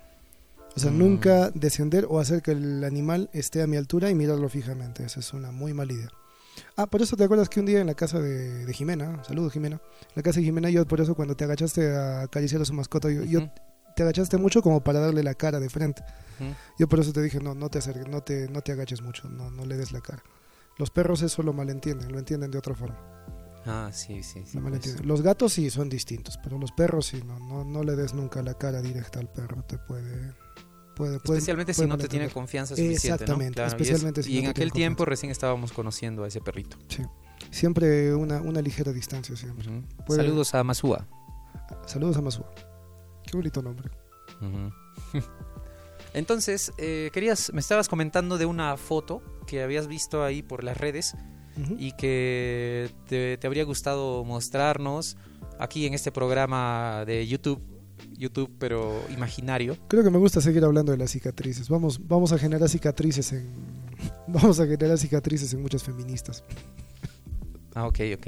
O 0.76 0.80
sea, 0.80 0.92
Mm. 0.92 0.98
nunca 1.00 1.52
descender 1.52 2.06
o 2.10 2.20
hacer 2.20 2.42
que 2.42 2.52
el 2.52 2.84
animal 2.84 3.30
esté 3.34 3.62
a 3.62 3.68
mi 3.68 3.78
altura 3.78 4.10
y 4.10 4.16
mirarlo 4.16 4.48
fijamente. 4.50 5.04
Esa 5.04 5.20
es 5.20 5.34
una 5.34 5.52
muy 5.52 5.74
mala 5.74 5.94
idea. 5.94 6.10
Ah, 6.76 6.86
por 6.88 7.02
eso 7.02 7.16
te 7.18 7.24
acuerdas 7.24 7.50
que 7.50 7.60
un 7.60 7.66
día 7.66 7.80
en 7.80 7.88
la 7.88 7.94
casa 7.94 8.20
de, 8.20 8.66
de 8.66 8.74
Jimena, 8.74 9.24
saludos 9.24 9.54
Jimena, 9.54 9.76
en 10.02 10.12
la 10.16 10.22
casa 10.22 10.40
de 10.40 10.46
Jimena, 10.46 10.70
yo 10.70 10.86
por 10.86 11.02
eso 11.02 11.16
cuando 11.16 11.36
te 11.36 11.44
agachaste 11.44 11.94
a 11.96 12.22
acariciar 12.24 12.62
a 12.62 12.66
su 12.66 12.74
mascota, 12.74 13.10
yo, 13.10 13.50
te 13.96 14.04
agachaste 14.04 14.38
mucho 14.38 14.62
como 14.62 14.82
para 14.82 15.00
darle 15.00 15.24
la 15.24 15.34
cara 15.34 15.60
de 15.60 15.70
frente. 15.70 16.04
Yo 16.80 16.88
por 16.88 17.00
eso 17.00 17.14
te 17.14 17.22
dije, 17.22 17.40
no, 17.40 17.54
no 17.54 17.70
te 17.70 17.80
acerques, 17.80 18.08
no 18.08 18.22
te, 18.22 18.48
no 18.50 18.62
te 18.62 18.72
agaches 18.72 19.02
mucho, 19.02 19.30
no, 19.30 19.52
no 19.52 19.66
le 19.66 19.78
des 19.78 19.92
la 19.92 20.02
cara. 20.02 20.24
Los 20.78 20.90
perros 20.90 21.22
eso 21.22 21.44
lo 21.44 21.54
malentienden, 21.54 22.12
lo 22.12 22.18
entienden 22.18 22.50
de 22.50 22.58
otra 22.58 22.74
forma. 22.74 22.98
Ah, 23.66 23.90
sí, 23.94 24.24
sí. 24.24 24.44
sí 24.46 24.60
lo 24.60 24.70
pues. 24.70 25.06
Los 25.06 25.22
gatos 25.22 25.54
sí 25.54 25.70
son 25.70 25.88
distintos, 25.90 26.40
pero 26.44 26.58
los 26.58 26.72
perros 26.72 27.08
sí, 27.08 27.22
no, 27.24 27.38
no, 27.40 27.64
no 27.64 27.84
le 27.84 27.96
des 27.96 28.14
nunca 28.14 28.42
la 28.42 28.56
cara 28.56 28.82
directa 28.82 29.20
al 29.20 29.32
perro, 29.32 29.64
te 29.64 29.78
puede... 29.78 30.34
puede, 31.02 31.20
puede 31.20 31.40
Especialmente 31.40 31.74
si 31.74 31.86
no 31.86 31.98
te 31.98 32.08
tiene 32.08 32.30
confianza 32.30 32.76
suficiente. 32.76 33.08
¿no? 33.10 33.14
Exactamente, 33.16 33.54
Claro, 33.56 33.68
y 33.70 33.74
es- 33.76 33.82
especialmente 33.82 34.24
si 34.24 34.32
y 34.32 34.36
no 34.36 34.40
en 34.44 34.48
aquel 34.50 34.72
tiempo 34.72 34.98
confianza. 34.98 35.10
recién 35.10 35.32
estábamos 35.32 35.72
conociendo 35.72 36.24
a 36.24 36.28
ese 36.28 36.42
perrito. 36.42 36.78
Sí. 36.90 37.04
Siempre 37.50 38.14
una, 38.14 38.40
una 38.42 38.62
ligera 38.62 38.92
distancia, 38.94 39.36
siempre. 39.36 39.68
Ujú. 39.68 39.82
Puede- 40.06 40.22
Saludos 40.24 40.54
a 40.54 40.64
Masúa. 40.64 41.08
Saludos 41.88 42.18
a 42.18 42.22
Masúa. 42.22 42.52
Qué 43.26 43.36
bonito 43.36 43.62
nombre. 43.62 43.90
Entonces, 46.14 46.74
eh, 46.78 47.10
querías, 47.14 47.52
me 47.54 47.62
estabas 47.62 47.88
comentando 47.88 48.38
de 48.38 48.46
una 48.46 48.76
foto 48.78 49.22
que 49.48 49.64
habías 49.64 49.88
visto 49.88 50.24
ahí 50.24 50.42
por 50.42 50.64
las 50.64 50.78
redes 50.78 51.16
y 51.78 51.92
que 51.94 52.90
te, 53.08 53.38
te 53.38 53.48
habría 53.48 53.64
gustado 53.66 54.24
mostrarnos 54.24 55.16
aquí 55.60 55.86
en 55.86 55.94
este 55.94 56.12
programa 56.12 57.04
de 57.06 57.28
YouTube, 57.28 57.62
YouTube 58.22 58.50
pero 58.58 59.02
imaginario. 59.10 59.76
Creo 59.90 60.04
que 60.04 60.10
me 60.10 60.18
gusta 60.20 60.40
seguir 60.40 60.64
hablando 60.64 60.92
de 60.94 60.98
las 60.98 61.12
cicatrices. 61.12 61.68
Vamos, 61.68 62.00
vamos 62.08 62.32
a 62.32 62.38
generar 62.38 62.70
cicatrices 62.70 63.34
en. 63.34 63.50
Vamos 64.28 64.60
a 64.60 64.66
generar 64.66 64.98
cicatrices 64.98 65.54
en 65.54 65.62
muchas 65.62 65.84
feministas. 65.84 66.44
Ah, 67.76 67.86
ok, 67.88 68.00
ok. 68.16 68.28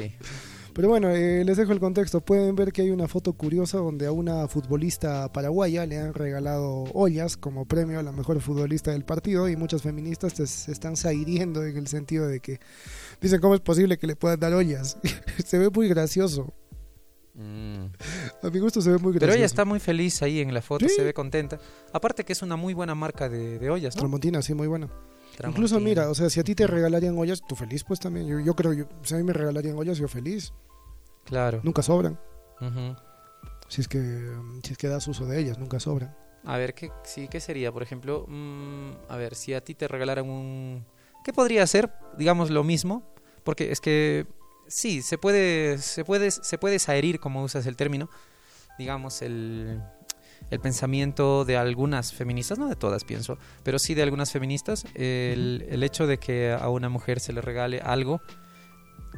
Pero 0.73 0.87
bueno, 0.89 1.09
eh, 1.09 1.43
les 1.45 1.57
dejo 1.57 1.71
el 1.71 1.79
contexto. 1.79 2.21
Pueden 2.21 2.55
ver 2.55 2.71
que 2.71 2.81
hay 2.81 2.89
una 2.89 3.07
foto 3.07 3.33
curiosa 3.33 3.77
donde 3.77 4.05
a 4.07 4.11
una 4.11 4.47
futbolista 4.47 5.31
paraguaya 5.31 5.85
le 5.85 5.99
han 5.99 6.13
regalado 6.13 6.83
ollas 6.93 7.37
como 7.37 7.65
premio 7.65 7.99
a 7.99 8.03
la 8.03 8.11
mejor 8.11 8.39
futbolista 8.41 8.91
del 8.91 9.03
partido 9.05 9.47
y 9.49 9.55
muchas 9.55 9.81
feministas 9.83 10.33
te- 10.33 10.47
se 10.47 10.71
están 10.71 10.95
zahiriendo 10.97 11.63
en 11.65 11.77
el 11.77 11.87
sentido 11.87 12.27
de 12.27 12.39
que 12.39 12.59
dicen 13.21 13.39
cómo 13.39 13.53
es 13.55 13.61
posible 13.61 13.97
que 13.97 14.07
le 14.07 14.15
puedan 14.15 14.39
dar 14.39 14.53
ollas. 14.53 14.97
se 15.45 15.57
ve 15.59 15.69
muy 15.69 15.87
gracioso. 15.89 16.53
Mm. 17.33 17.85
A 18.43 18.49
mi 18.51 18.59
gusto 18.59 18.81
se 18.81 18.91
ve 18.91 18.97
muy 18.97 19.11
gracioso. 19.13 19.19
Pero 19.27 19.33
ella 19.33 19.45
está 19.45 19.65
muy 19.65 19.79
feliz 19.79 20.21
ahí 20.21 20.39
en 20.39 20.53
la 20.53 20.61
foto, 20.61 20.87
Sí. 20.87 20.95
se 20.95 21.03
ve 21.03 21.13
contenta. 21.13 21.59
Aparte 21.91 22.23
que 22.23 22.33
es 22.33 22.41
una 22.41 22.55
muy 22.55 22.73
buena 22.73 22.93
marca 22.95 23.27
de, 23.29 23.57
de 23.59 23.69
ollas, 23.69 23.95
¿no? 23.95 24.01
Tramontina, 24.01 24.41
sí, 24.41 24.53
muy 24.53 24.67
buena. 24.67 24.89
Incluso 25.47 25.79
mira, 25.79 26.09
o 26.09 26.15
sea, 26.15 26.29
si 26.29 26.39
a 26.39 26.43
ti 26.43 26.53
te 26.53 26.67
regalarían 26.67 27.17
ollas, 27.17 27.41
tú 27.47 27.55
feliz 27.55 27.83
pues 27.83 27.99
también. 27.99 28.27
Yo, 28.27 28.39
yo 28.39 28.55
creo, 28.55 28.73
yo, 28.73 28.85
si 29.01 29.15
a 29.15 29.17
mí 29.17 29.23
me 29.23 29.33
regalarían 29.33 29.75
ollas, 29.77 29.97
yo 29.97 30.07
feliz. 30.07 30.53
Claro. 31.25 31.59
Nunca 31.63 31.81
sobran. 31.81 32.19
Ujú. 32.61 32.95
Si 33.67 33.81
es 33.81 33.87
que 33.87 33.99
si 34.63 34.73
es 34.73 34.77
que 34.77 34.87
das 34.87 35.07
uso 35.07 35.25
de 35.25 35.39
ellas, 35.39 35.57
nunca 35.57 35.79
sobran. 35.79 36.15
A 36.45 36.57
ver, 36.57 36.75
¿qué, 36.75 36.91
sí, 37.03 37.27
¿qué 37.29 37.39
sería? 37.39 37.71
Por 37.71 37.81
ejemplo, 37.81 38.25
mm, 38.27 38.91
a 39.09 39.17
ver, 39.17 39.33
si 39.33 39.53
a 39.55 39.61
ti 39.63 39.73
te 39.73 39.87
regalaran 39.87 40.29
un... 40.29 40.85
¿Qué 41.23 41.33
podría 41.33 41.65
ser? 41.65 41.89
Digamos 42.17 42.51
lo 42.51 42.63
mismo. 42.63 43.01
Porque 43.43 43.71
es 43.71 43.81
que 43.81 44.27
sí, 44.67 45.01
se 45.01 45.17
puede, 45.17 45.77
se 45.77 46.05
puede, 46.05 46.31
se 46.31 46.57
puede 46.57 46.79
saherir, 46.79 47.19
como 47.19 47.43
usas 47.43 47.65
el 47.65 47.75
término, 47.75 48.09
digamos, 48.77 49.21
el, 49.21 49.81
el 50.49 50.59
pensamiento 50.59 51.45
de 51.45 51.57
algunas 51.57 52.13
feministas, 52.13 52.57
no 52.57 52.67
de 52.67 52.75
todas 52.75 53.03
pienso, 53.03 53.37
pero 53.63 53.79
sí 53.79 53.93
de 53.93 54.03
algunas 54.03 54.31
feministas, 54.31 54.85
el, 54.95 55.65
el 55.69 55.83
hecho 55.83 56.07
de 56.07 56.17
que 56.17 56.51
a 56.51 56.69
una 56.69 56.89
mujer 56.89 57.19
se 57.19 57.33
le 57.33 57.41
regale 57.41 57.79
algo 57.81 58.21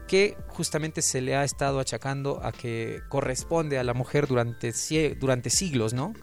que 0.08 0.38
justamente 0.48 1.02
se 1.02 1.22
le 1.22 1.36
ha 1.36 1.44
estado 1.44 1.80
achacando 1.80 2.40
a 2.44 2.52
que 2.52 3.02
corresponde 3.10 3.80
a 3.80 3.84
la 3.84 3.94
mujer 3.94 4.28
durante, 4.28 4.72
durante 5.20 5.50
siglos, 5.50 5.94
¿no? 5.94 6.14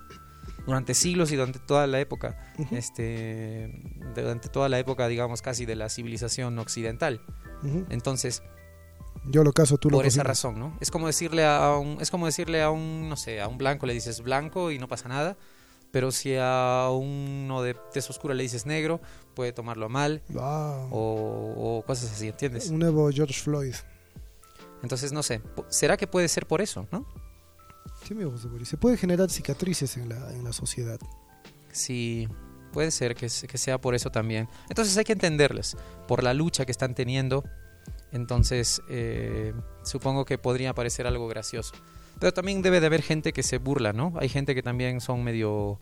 Durante 0.67 0.95
siglos 0.95 1.33
y 1.33 1.37
durante 1.37 1.59
toda 1.59 1.87
la 1.89 1.99
época, 1.99 2.39
este, 2.71 3.83
durante 4.15 4.49
toda 4.49 4.69
la 4.69 4.79
época, 4.79 5.09
digamos, 5.09 5.43
casi 5.43 5.67
de 5.67 5.75
la 5.75 5.89
civilización 5.89 6.59
occidental. 6.59 7.21
Entonces, 7.91 8.43
Yo 9.25 9.45
lo 9.45 9.53
caso, 9.53 9.79
tú 9.79 9.89
lo 9.91 9.99
por 9.99 10.07
esa 10.07 10.19
cocinas. 10.23 10.27
razón, 10.27 10.59
¿no? 10.59 10.77
Es 10.81 10.91
como 10.91 11.07
decirle 11.07 11.45
a 11.47 11.77
un, 11.77 11.99
es 12.01 12.11
como 12.11 12.27
decirle 12.27 12.63
a 12.63 12.71
un, 12.71 13.09
no 13.09 13.17
sé, 13.17 13.41
a 13.41 13.49
un 13.49 13.57
blanco 13.59 13.87
le 13.87 13.95
dices 13.95 14.21
blanco 14.21 14.71
y 14.73 14.79
no 14.79 14.89
pasa 14.89 15.09
nada, 15.09 15.37
pero 15.93 16.11
si 16.11 16.35
a 16.39 16.89
uno 16.93 17.63
de 17.63 17.75
tez 17.93 18.09
oscura 18.11 18.35
le 18.35 18.43
dices 18.43 18.67
negro, 18.67 19.01
puede 19.35 19.53
tomarlo 19.53 19.89
mal 19.89 20.23
Ah, 20.39 20.87
o, 20.91 21.79
o 21.81 21.87
cosas 21.87 22.11
así, 22.13 22.29
¿entiendes? 22.29 22.69
un 22.69 22.79
nuevo 22.81 23.09
George 23.11 23.41
Floyd. 23.41 23.75
Entonces, 24.83 25.13
no 25.13 25.23
sé, 25.23 25.41
¿será 25.69 25.97
que 25.97 26.07
puede 26.09 26.27
ser 26.29 26.47
por 26.47 26.61
eso, 26.61 26.89
no? 26.91 27.07
Sí, 28.07 28.15
me 28.15 28.25
gusta. 28.25 28.49
Se 28.65 28.77
puede 28.77 28.97
generar 28.97 29.31
cicatrices 29.31 29.97
en 29.97 30.09
la, 30.09 30.33
en 30.33 30.43
la 30.43 30.53
sociedad. 30.53 30.99
Sí, 31.71 32.27
puede 32.73 32.91
ser 32.91 33.15
que, 33.15 33.29
se- 33.29 33.47
que 33.47 33.59
sea 33.59 33.81
por 33.81 33.95
eso 33.95 34.11
también. 34.11 34.49
Entonces 34.69 34.97
hay 34.97 35.05
que 35.05 35.13
entenderles, 35.13 35.77
por 36.09 36.25
la 36.25 36.35
lucha 36.35 36.65
que 36.67 36.73
están 36.73 36.97
teniendo. 36.97 37.45
Entonces, 38.13 38.83
eh, 38.89 39.55
supongo 39.83 40.25
que 40.25 40.39
podría 40.39 40.75
parecer 40.75 41.07
algo 41.07 41.29
gracioso. 41.29 41.73
Pero 42.19 42.33
también 42.33 42.63
debe 42.63 42.81
de 42.81 42.87
haber 42.87 43.03
gente 43.03 43.33
que 43.33 43.43
se 43.43 43.59
burla, 43.59 43.93
¿no? 43.93 44.13
Hay 44.19 44.29
gente 44.29 44.55
que 44.55 44.63
también 44.63 45.01
son 45.01 45.25
medio 45.25 45.81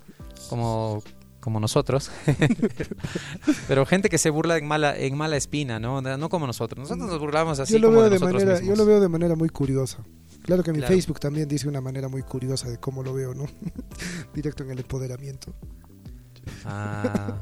como, 0.49 1.03
como 1.41 1.61
nosotros. 1.61 2.11
Pero 3.69 3.85
gente 3.85 4.09
que 4.09 4.17
se 4.17 4.31
burla 4.31 4.57
en 4.57 4.67
mala, 4.67 4.97
en 4.97 5.17
mala 5.17 5.37
espina, 5.37 5.79
¿no? 5.79 6.01
No 6.01 6.29
como 6.29 6.47
nosotros. 6.47 6.79
Nosotros 6.79 7.11
nos 7.11 7.19
burlamos 7.21 7.59
así 7.59 7.75
yo 7.75 7.79
lo 7.81 7.89
como 7.89 8.01
veo 8.01 8.11
de 8.11 8.19
de 8.19 8.25
manera, 8.25 8.61
yo 8.61 8.77
lo 8.77 8.87
veo 8.87 9.01
de 9.01 9.09
manera 9.09 9.35
muy 9.35 9.49
curiosa. 9.49 9.99
Claro 10.43 10.63
que 10.63 10.73
mi 10.73 10.79
Claro. 10.79 10.95
Facebook 10.95 11.21
también 11.21 11.49
dice 11.49 11.69
una 11.69 11.81
manera 11.81 12.09
muy 12.09 12.23
curiosa 12.23 12.69
de 12.69 12.79
cómo 12.79 13.03
lo 13.03 13.13
veo, 13.13 13.35
¿no? 13.35 13.45
Directo 14.35 14.63
en 14.63 14.71
el 14.71 14.79
empoderamiento. 14.79 15.53
Ah, 16.65 17.37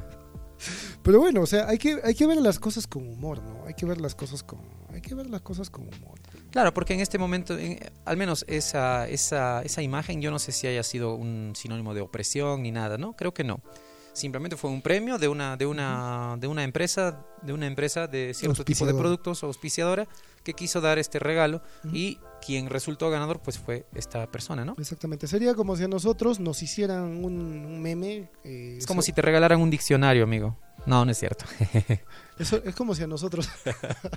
Pero 1.08 1.20
bueno, 1.20 1.40
o 1.40 1.46
sea, 1.46 1.66
hay 1.70 1.78
que, 1.78 1.98
hay 2.04 2.14
que 2.14 2.26
ver 2.26 2.36
las 2.36 2.58
cosas 2.58 2.86
con 2.86 3.08
humor, 3.08 3.42
¿no? 3.42 3.64
Hay 3.66 3.72
que 3.72 3.86
ver 3.86 3.98
las 3.98 4.14
cosas 4.14 4.42
con, 4.42 4.58
hay 4.92 5.00
que 5.00 5.14
ver 5.14 5.26
las 5.30 5.40
cosas 5.40 5.70
con 5.70 5.84
humor. 5.84 6.18
Claro, 6.50 6.74
porque 6.74 6.92
en 6.92 7.00
este 7.00 7.16
momento, 7.16 7.56
en- 7.56 7.78
al 8.04 8.18
menos 8.18 8.44
esa, 8.46 9.08
esa, 9.08 9.62
esa 9.62 9.80
imagen, 9.80 10.20
yo 10.20 10.30
no 10.30 10.38
sé 10.38 10.52
si 10.52 10.66
haya 10.66 10.82
sido 10.82 11.14
un 11.14 11.54
sinónimo 11.56 11.94
de 11.94 12.02
opresión 12.02 12.62
ni 12.62 12.72
nada, 12.72 12.98
¿no? 12.98 13.14
Creo 13.14 13.32
que 13.32 13.42
no. 13.42 13.62
Simplemente 14.12 14.58
fue 14.58 14.68
un 14.68 14.82
premio 14.82 15.16
de 15.16 15.28
una, 15.28 15.56
de 15.56 15.64
una, 15.64 16.36
de 16.38 16.46
una 16.46 16.62
empresa, 16.62 17.24
de 17.40 17.54
una 17.54 17.66
empresa 17.66 18.06
de 18.06 18.34
cierto 18.34 18.62
tipo 18.62 18.84
de 18.84 18.92
productos, 18.92 19.42
auspiciadora, 19.44 20.06
que 20.44 20.52
quiso 20.52 20.82
dar 20.82 20.98
este 20.98 21.18
regalo 21.18 21.62
Ujú. 21.84 21.96
y 21.96 22.18
quien 22.44 22.68
resultó 22.68 23.08
ganador, 23.08 23.40
pues 23.40 23.56
fue 23.58 23.86
esta 23.94 24.30
persona, 24.30 24.62
¿no? 24.66 24.74
Exactamente. 24.78 25.26
Sería 25.26 25.54
como 25.54 25.74
si 25.74 25.84
a 25.84 25.88
nosotros 25.88 26.38
nos 26.38 26.62
hicieran 26.62 27.24
un, 27.24 27.40
un 27.40 27.80
meme. 27.80 28.30
eh, 28.44 28.74
Es 28.76 28.86
como 28.86 29.00
si 29.00 29.14
te 29.14 29.22
regalaran 29.22 29.58
un 29.62 29.70
diccionario, 29.70 30.22
amigo. 30.24 30.58
No, 30.88 31.04
no 31.04 31.11
es 31.11 31.18
cierto. 31.18 31.45
Eso 32.38 32.62
es 32.64 32.75
como 32.75 32.95
si 32.95 33.02
a 33.02 33.07
nosotros. 33.07 33.49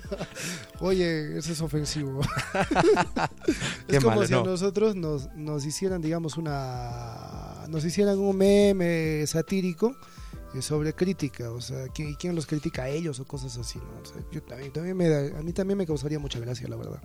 Oye, 0.80 1.36
eso 1.38 1.52
es 1.52 1.60
ofensivo. 1.60 2.20
Es 3.88 3.98
como 4.02 4.14
malo, 4.16 4.26
si 4.26 4.32
a 4.34 4.36
no. 4.38 4.44
nosotros 4.44 4.94
nos, 4.94 5.28
nos 5.34 5.64
hicieran, 5.66 6.00
digamos, 6.00 6.36
una. 6.36 7.64
Nos 7.68 7.84
hicieran 7.84 8.18
un 8.18 8.36
meme 8.36 9.24
satírico 9.26 9.96
eh, 10.54 10.62
sobre 10.62 10.92
crítica. 10.94 11.50
O 11.50 11.60
sea, 11.60 11.88
¿quién, 11.88 12.14
quién 12.14 12.34
los 12.36 12.46
critica 12.46 12.84
a 12.84 12.88
ellos 12.88 13.18
o 13.20 13.24
cosas 13.24 13.56
así, 13.58 13.78
¿no? 13.80 14.00
O 14.00 14.04
sea, 14.04 14.22
yo 14.30 14.40
también, 14.42 14.72
también 14.72 14.96
me 14.96 15.08
da- 15.08 15.38
a 15.38 15.42
mí 15.42 15.52
también 15.52 15.76
me 15.78 15.86
causaría 15.86 16.18
mucha 16.20 16.38
gracia, 16.38 16.68
la 16.68 16.76
verdad. 16.76 17.02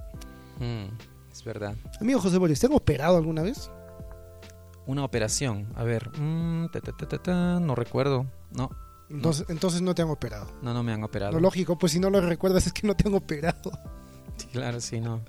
Mm, 0.59 0.85
es 1.31 1.43
verdad. 1.43 1.75
Amigo 1.99 2.19
José 2.21 2.37
Boris, 2.37 2.59
¿te 2.59 2.67
han 2.67 2.73
operado 2.73 3.17
alguna 3.17 3.41
vez? 3.41 3.71
Una 4.85 5.03
operación. 5.03 5.67
A 5.75 5.83
ver. 5.83 6.09
mm, 6.19 6.67
ta, 6.71 6.79
ta, 6.79 6.91
ta, 6.95 7.07
ta, 7.07 7.17
ta, 7.17 7.59
no 7.59 7.73
recuerdo. 7.75 8.27
No, 8.51 8.69
Entonces, 9.09 9.45
entonces 9.49 9.81
no 9.81 9.95
te 9.95 10.01
han 10.01 10.09
operado. 10.09 10.51
no, 10.61 10.73
no 10.73 10.83
me 10.83 10.91
han 10.93 11.03
operado. 11.03 11.31
Lo 11.33 11.39
lógico, 11.39 11.77
pues 11.77 11.91
si 11.93 11.99
no 11.99 12.09
lo 12.09 12.19
recuerdas 12.21 12.67
es 12.67 12.73
que 12.73 12.85
no 12.87 12.95
te 12.95 13.07
han 13.07 13.13
operado. 13.15 13.71
Sí, 14.37 14.47
claro, 14.51 14.79
sí, 14.81 14.99
no. 15.01 15.21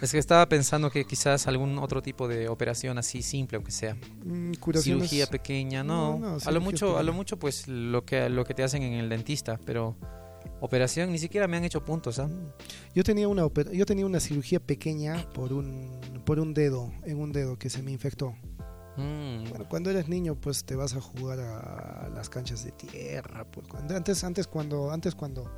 Es 0.00 0.12
que 0.12 0.18
estaba 0.18 0.48
pensando 0.48 0.88
que 0.90 1.04
quizás 1.06 1.48
algún 1.48 1.76
otro 1.78 2.02
tipo 2.02 2.28
de 2.28 2.48
operación 2.48 2.98
así 2.98 3.20
simple, 3.22 3.56
aunque 3.56 3.72
sea. 3.72 3.96
Mm, 4.24 4.52
curaciones- 4.60 5.08
Cirugía 5.10 5.26
pequeña, 5.26 5.82
No, 5.82 6.18
no. 6.18 6.36
no, 6.36 6.38
a 6.44 6.50
lo 6.52 6.60
mucho, 6.60 6.96
a 6.96 7.02
lo 7.02 7.12
mucho, 7.12 7.36
pues 7.38 7.66
lo 7.66 8.04
que 8.04 8.28
lo 8.28 8.44
que 8.44 8.54
te 8.54 8.62
hacen 8.62 8.82
en 8.84 8.92
el 8.92 9.08
dentista, 9.08 9.58
pero 9.66 9.96
operación 10.60 11.10
ni 11.10 11.18
siquiera 11.18 11.48
me 11.48 11.56
han 11.56 11.64
hecho 11.64 11.84
puntos, 11.84 12.18
¿ah? 12.20 12.28
Yo 12.94 13.02
tenía 13.02 13.26
una 13.26 13.48
yo 13.72 13.86
tenía 13.86 14.06
una 14.06 14.20
cirugía 14.20 14.60
pequeña 14.60 15.28
por 15.34 15.52
un 15.52 15.90
por 16.24 16.38
un 16.38 16.54
dedo, 16.54 16.92
en 17.04 17.18
un 17.18 17.32
dedo 17.32 17.58
que 17.58 17.70
se 17.70 17.82
me 17.82 17.90
infectó. 17.90 18.34
Mm, 18.96 19.48
Bueno, 19.50 19.68
cuando 19.68 19.90
eres 19.90 20.08
niño 20.08 20.34
pues 20.36 20.64
te 20.64 20.76
vas 20.76 20.94
a 20.94 21.00
jugar 21.00 21.40
a 21.40 22.08
las 22.14 22.28
canchas 22.28 22.64
de 22.64 22.72
tierra, 22.72 23.44
pues 23.50 23.66
cuando- 23.66 23.96
antes 23.96 24.22
antes 24.24 24.46
cuando 24.46 24.90
antes 24.90 25.14
cuando 25.14 25.50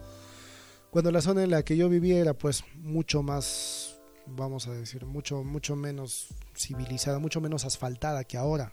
cuando 0.90 1.10
la 1.10 1.20
zona 1.20 1.42
en 1.44 1.50
la 1.50 1.62
que 1.62 1.76
yo 1.76 1.88
vivía 1.88 2.18
era 2.18 2.32
pues 2.34 2.64
mucho 2.76 3.22
más 3.22 4.00
vamos 4.26 4.66
a 4.68 4.72
decir, 4.72 5.04
mucho 5.06 5.44
mucho 5.44 5.76
menos 5.76 6.28
civilizada, 6.56 7.18
mucho 7.18 7.40
menos 7.40 7.64
asfaltada 7.64 8.24
que 8.24 8.36
ahora. 8.38 8.72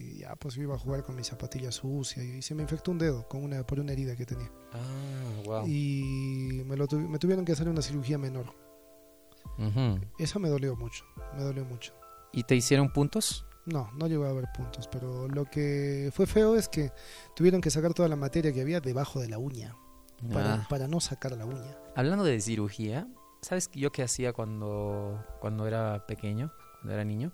Y 0.00 0.18
ya 0.20 0.36
pues 0.36 0.54
yo 0.54 0.62
iba 0.62 0.76
a 0.76 0.78
jugar 0.78 1.02
con 1.04 1.16
mis 1.16 1.26
zapatillas 1.26 1.74
sucias 1.74 2.24
y 2.24 2.40
se 2.40 2.54
me 2.54 2.62
infectó 2.62 2.92
un 2.92 2.98
dedo 2.98 3.26
con 3.28 3.42
una 3.42 3.66
por 3.66 3.80
una 3.80 3.92
herida 3.92 4.14
que 4.16 4.24
tenía. 4.24 4.50
Ah, 4.72 5.42
wow. 5.44 5.66
Y 5.66 6.62
me, 6.66 6.76
lo 6.76 6.86
tuvi- 6.86 7.08
me 7.08 7.18
tuvieron 7.18 7.44
que 7.44 7.50
hacer 7.52 7.68
una 7.68 7.82
cirugía 7.82 8.16
menor. 8.16 8.46
Ujú. 9.58 9.98
Eso 10.18 10.38
me 10.38 10.48
dolió 10.48 10.76
mucho, 10.76 11.04
me 11.36 11.42
dolió 11.42 11.64
mucho. 11.64 11.92
¿Y 12.32 12.44
te 12.44 12.54
hicieron 12.54 12.92
puntos? 12.92 13.44
No, 13.70 13.90
no 13.92 14.06
llegó 14.06 14.24
a 14.24 14.30
haber 14.30 14.46
puntos, 14.56 14.88
pero 14.88 15.28
lo 15.28 15.44
que 15.44 16.10
fue 16.14 16.26
feo 16.26 16.56
es 16.56 16.68
que 16.68 16.90
tuvieron 17.36 17.60
que 17.60 17.70
sacar 17.70 17.92
toda 17.94 18.08
la 18.08 18.16
materia 18.16 18.52
que 18.52 18.60
había 18.62 18.80
debajo 18.80 19.20
de 19.20 19.28
la 19.28 19.38
uña, 19.38 19.76
para, 20.32 20.54
Ah. 20.54 20.66
para 20.70 20.88
no 20.88 21.00
sacar 21.00 21.32
la 21.32 21.44
uña. 21.44 21.76
Hablando 21.94 22.24
de 22.24 22.40
cirugía, 22.40 23.06
¿sabes 23.42 23.70
yo 23.74 23.92
qué 23.92 24.02
hacía 24.02 24.32
cuando, 24.32 25.22
cuando 25.40 25.66
era 25.66 26.06
pequeño, 26.06 26.50
cuando 26.80 26.94
era 26.94 27.04
niño? 27.04 27.32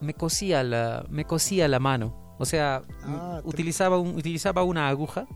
Me 0.00 0.12
cosía 0.14 0.62
la, 0.62 1.06
me 1.08 1.24
cosía 1.24 1.66
la 1.68 1.78
mano. 1.78 2.36
O 2.38 2.44
sea, 2.44 2.82
Ah, 3.04 3.40
utilizaba, 3.44 3.98
un, 3.98 4.16
utilizaba 4.16 4.64
una 4.64 4.88
aguja. 4.88 5.26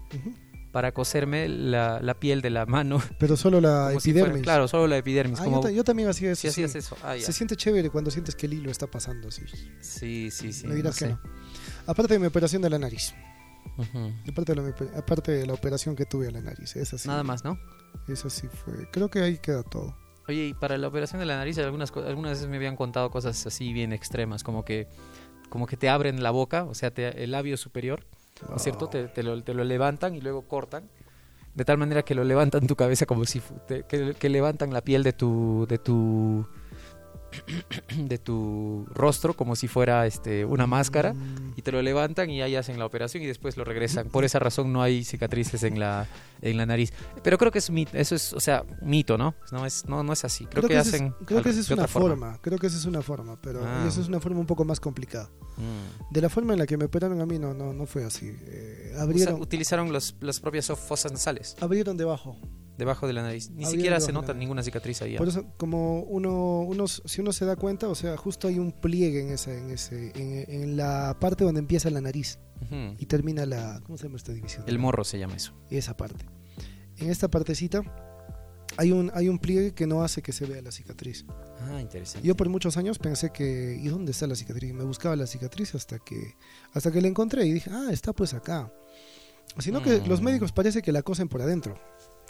Para 0.72 0.92
coserme 0.92 1.48
la, 1.48 2.00
la 2.00 2.14
piel 2.14 2.40
de 2.42 2.50
la 2.50 2.66
mano. 2.66 3.02
Pero 3.18 3.36
solo 3.36 3.60
la 3.60 3.86
como 3.88 4.00
si 4.00 4.12
fuera- 4.12 4.26
epidermis. 4.26 4.42
claro, 4.44 4.68
solo 4.68 4.86
la 4.86 4.96
epidermis. 4.98 5.40
Ah, 5.40 5.44
como 5.44 5.56
yo, 5.56 5.62
ta- 5.62 5.70
yo 5.70 5.84
también 5.84 6.08
hacía 6.08 6.30
eso. 6.32 6.42
si 6.42 6.48
sí. 6.50 6.62
hacías 6.64 6.74
eso. 6.84 6.96
Ah, 7.02 7.16
ya. 7.16 7.24
Se 7.24 7.32
siente 7.32 7.56
chévere 7.56 7.90
cuando 7.90 8.10
sientes 8.10 8.34
que 8.34 8.46
el 8.46 8.54
hilo 8.54 8.70
está 8.70 8.86
pasando. 8.86 9.30
Sí. 9.30 9.42
Sí, 9.80 10.30
sí, 10.30 10.52
sí. 10.52 10.66
me 10.66 10.74
dirás 10.74 11.00
no 11.00 11.06
que 11.08 11.14
sé. 11.14 11.20
no. 11.22 11.30
Aparte 11.86 12.14
de 12.14 12.20
mi 12.20 12.26
operación 12.26 12.60
de 12.62 12.70
la 12.70 12.78
nariz. 12.78 13.14
Aparte 14.28 14.54
de, 14.54 14.62
la, 14.62 14.98
aparte 14.98 15.32
de 15.32 15.46
la 15.46 15.52
operación 15.54 15.94
que 15.94 16.04
tuve 16.06 16.28
a 16.28 16.30
la 16.30 16.40
nariz. 16.40 16.74
Esa 16.76 16.98
sí, 16.98 17.08
Nada 17.08 17.22
más, 17.22 17.44
¿no? 17.44 17.58
Esa 18.08 18.28
sí 18.30 18.48
fue. 18.48 18.90
Creo 18.90 19.08
que 19.10 19.20
ahí 19.20 19.38
queda 19.38 19.62
todo. 19.62 19.96
Oye, 20.28 20.48
y 20.48 20.54
para 20.54 20.76
la 20.78 20.88
operación 20.88 21.20
de 21.20 21.26
la 21.26 21.36
nariz, 21.36 21.56
algunas, 21.58 21.90
algunas 21.96 22.32
veces 22.32 22.48
me 22.48 22.56
habían 22.56 22.76
contado 22.76 23.10
cosas 23.10 23.46
así 23.46 23.72
bien 23.72 23.92
extremas, 23.92 24.42
como 24.42 24.64
que, 24.64 24.88
como 25.48 25.66
que 25.66 25.76
te 25.76 25.88
abren 25.88 26.22
la 26.22 26.30
boca, 26.30 26.64
o 26.64 26.74
sea, 26.74 26.90
te- 26.92 27.22
el 27.24 27.30
labio 27.30 27.56
superior, 27.56 28.04
¿no 28.48 28.56
es 28.56 28.62
cierto? 28.62 28.88
Te, 28.88 29.08
te 29.08 29.22
lo, 29.22 29.42
te 29.42 29.54
lo 29.54 29.64
levantan 29.64 30.14
y 30.14 30.20
luego 30.20 30.42
cortan, 30.42 30.84
de 31.54 31.64
tal 31.64 31.78
manera 31.78 32.02
que 32.02 32.14
lo 32.14 32.24
levantan 32.24 32.66
tu 32.66 32.76
cabeza 32.76 33.06
como 33.06 33.24
si, 33.24 33.40
te- 33.66 33.84
que, 33.84 34.14
que 34.14 34.28
levantan 34.28 34.72
la 34.72 34.80
piel 34.82 35.02
de 35.02 35.12
tu, 35.12 35.66
de 35.68 35.78
tu, 35.78 36.46
de 37.96 38.18
tu 38.18 38.86
rostro 38.94 39.34
como 39.34 39.56
si 39.56 39.68
fuera 39.68 40.06
este, 40.06 40.44
una 40.44 40.66
máscara. 40.66 41.12
Mm, 41.14 41.54
Y 41.56 41.62
te 41.62 41.72
lo 41.72 41.82
levantan 41.82 42.30
y 42.30 42.42
ahí 42.42 42.56
hacen 42.56 42.78
la 42.78 42.86
operación 42.86 43.22
y 43.22 43.26
después 43.26 43.56
lo 43.56 43.64
regresan. 43.64 44.08
Por 44.08 44.24
esa 44.24 44.38
razón 44.38 44.72
no 44.72 44.82
hay 44.82 45.04
cicatrices 45.04 45.62
en 45.64 45.78
la, 45.78 46.06
en 46.42 46.56
la 46.56 46.66
nariz. 46.66 46.92
Pero 47.22 47.38
creo 47.38 47.50
que 47.50 47.58
es 47.58 47.70
mito, 47.70 47.96
eso 47.96 48.14
es, 48.14 48.32
o 48.32 48.40
sea, 48.40 48.64
mito, 48.82 49.18
¿no? 49.18 49.34
No 49.52 49.66
es, 49.66 49.84
no, 49.86 50.02
no 50.02 50.12
es 50.12 50.24
así. 50.24 50.46
Creo, 50.46 50.62
que, 50.68 50.74
esa 50.74 50.82
es- 50.82 50.94
hacen. 50.94 51.14
creo 51.24 51.42
que 51.42 51.50
esa 51.50 51.60
es 51.60 51.70
una 51.70 51.86
forma. 51.88 52.38
Creo 52.40 52.58
que 52.58 52.66
esa 52.68 52.76
es 52.76 52.84
una 52.84 53.02
forma, 53.02 53.40
pero 53.40 53.60
Ah. 53.64 53.84
esa 53.88 54.00
es 54.00 54.08
una 54.08 54.20
forma 54.20 54.40
un 54.40 54.46
poco 54.46 54.64
más 54.64 54.80
complicada. 54.80 55.30
Mm. 55.56 56.12
De 56.12 56.20
la 56.20 56.28
forma 56.28 56.52
en 56.52 56.60
la 56.60 56.66
que 56.66 56.76
me 56.76 56.84
operaron 56.84 57.20
a 57.20 57.26
mí 57.26 57.38
no, 57.38 57.52
no, 57.54 57.72
no 57.72 57.86
fue 57.86 58.04
así. 58.04 58.26
Eh, 58.46 58.94
abrieron, 58.98 59.40
utilizaron 59.40 59.92
los, 59.92 60.14
las 60.20 60.38
propias 60.40 60.66
fosas 60.68 61.12
nasales 61.12 61.56
abrieron 61.60 61.96
debajo. 61.96 62.36
Debajo 62.78 63.06
de 63.06 63.12
la 63.12 63.22
nariz. 63.22 63.50
Ni 63.50 63.66
siquiera 63.66 64.00
se 64.00 64.12
nota 64.12 64.32
ninguna 64.32 64.62
cicatriz 64.62 65.02
ahí. 65.02 65.16
¿ah? 65.16 65.18
Por 65.18 65.28
eso, 65.28 65.44
como 65.58 66.00
uno, 66.04 66.60
uno, 66.62 66.86
si 66.88 67.20
uno 67.20 67.32
se 67.32 67.44
da 67.44 67.56
cuenta, 67.56 67.88
o 67.88 67.94
sea, 67.94 68.16
justo 68.16 68.48
hay 68.48 68.58
un 68.58 68.72
pliegue 68.72 69.20
en 69.20 69.30
ese, 69.32 69.58
en 69.58 69.70
ese, 69.70 70.12
en, 70.14 70.62
en 70.62 70.76
la 70.76 71.16
parte 71.20 71.44
donde 71.44 71.58
empieza 71.60 71.90
la 71.90 72.00
nariz 72.00 72.38
Ujú. 72.62 72.94
y 72.98 73.06
termina 73.06 73.44
la, 73.44 73.80
¿cómo 73.84 73.98
se 73.98 74.04
llama 74.04 74.16
esta 74.16 74.32
división? 74.32 74.64
El 74.66 74.78
morro 74.78 75.04
se 75.04 75.18
llama 75.18 75.34
eso. 75.36 75.52
Esa 75.70 75.96
parte. 75.96 76.24
En 76.96 77.10
esta 77.10 77.28
partecita 77.28 77.82
hay 78.76 78.92
un, 78.92 79.10
hay 79.14 79.28
un 79.28 79.38
pliegue 79.38 79.72
que 79.74 79.86
no 79.86 80.02
hace 80.02 80.22
que 80.22 80.32
se 80.32 80.46
vea 80.46 80.62
la 80.62 80.70
cicatriz. 80.70 81.24
Ah, 81.60 81.80
interesante. 81.80 82.26
Yo 82.26 82.36
por 82.36 82.48
muchos 82.48 82.76
años 82.76 82.98
pensé 82.98 83.30
que, 83.30 83.76
¿y 83.82 83.88
dónde 83.88 84.12
está 84.12 84.26
la 84.28 84.36
cicatriz? 84.36 84.72
Me 84.72 84.84
buscaba 84.84 85.16
la 85.16 85.26
cicatriz 85.26 85.74
hasta 85.74 85.98
que, 85.98 86.36
hasta 86.72 86.92
que 86.92 87.00
la 87.00 87.08
encontré 87.08 87.44
y 87.46 87.52
dije, 87.52 87.70
ah, 87.72 87.88
está 87.90 88.12
pues 88.12 88.34
acá. 88.34 88.72
Sino 89.58 89.82
que 89.82 89.98
Mm. 90.00 90.06
los 90.08 90.20
médicos 90.20 90.52
parece 90.52 90.82
que 90.82 90.92
la 90.92 91.02
cosen 91.02 91.26
por 91.28 91.40
adentro, 91.42 91.76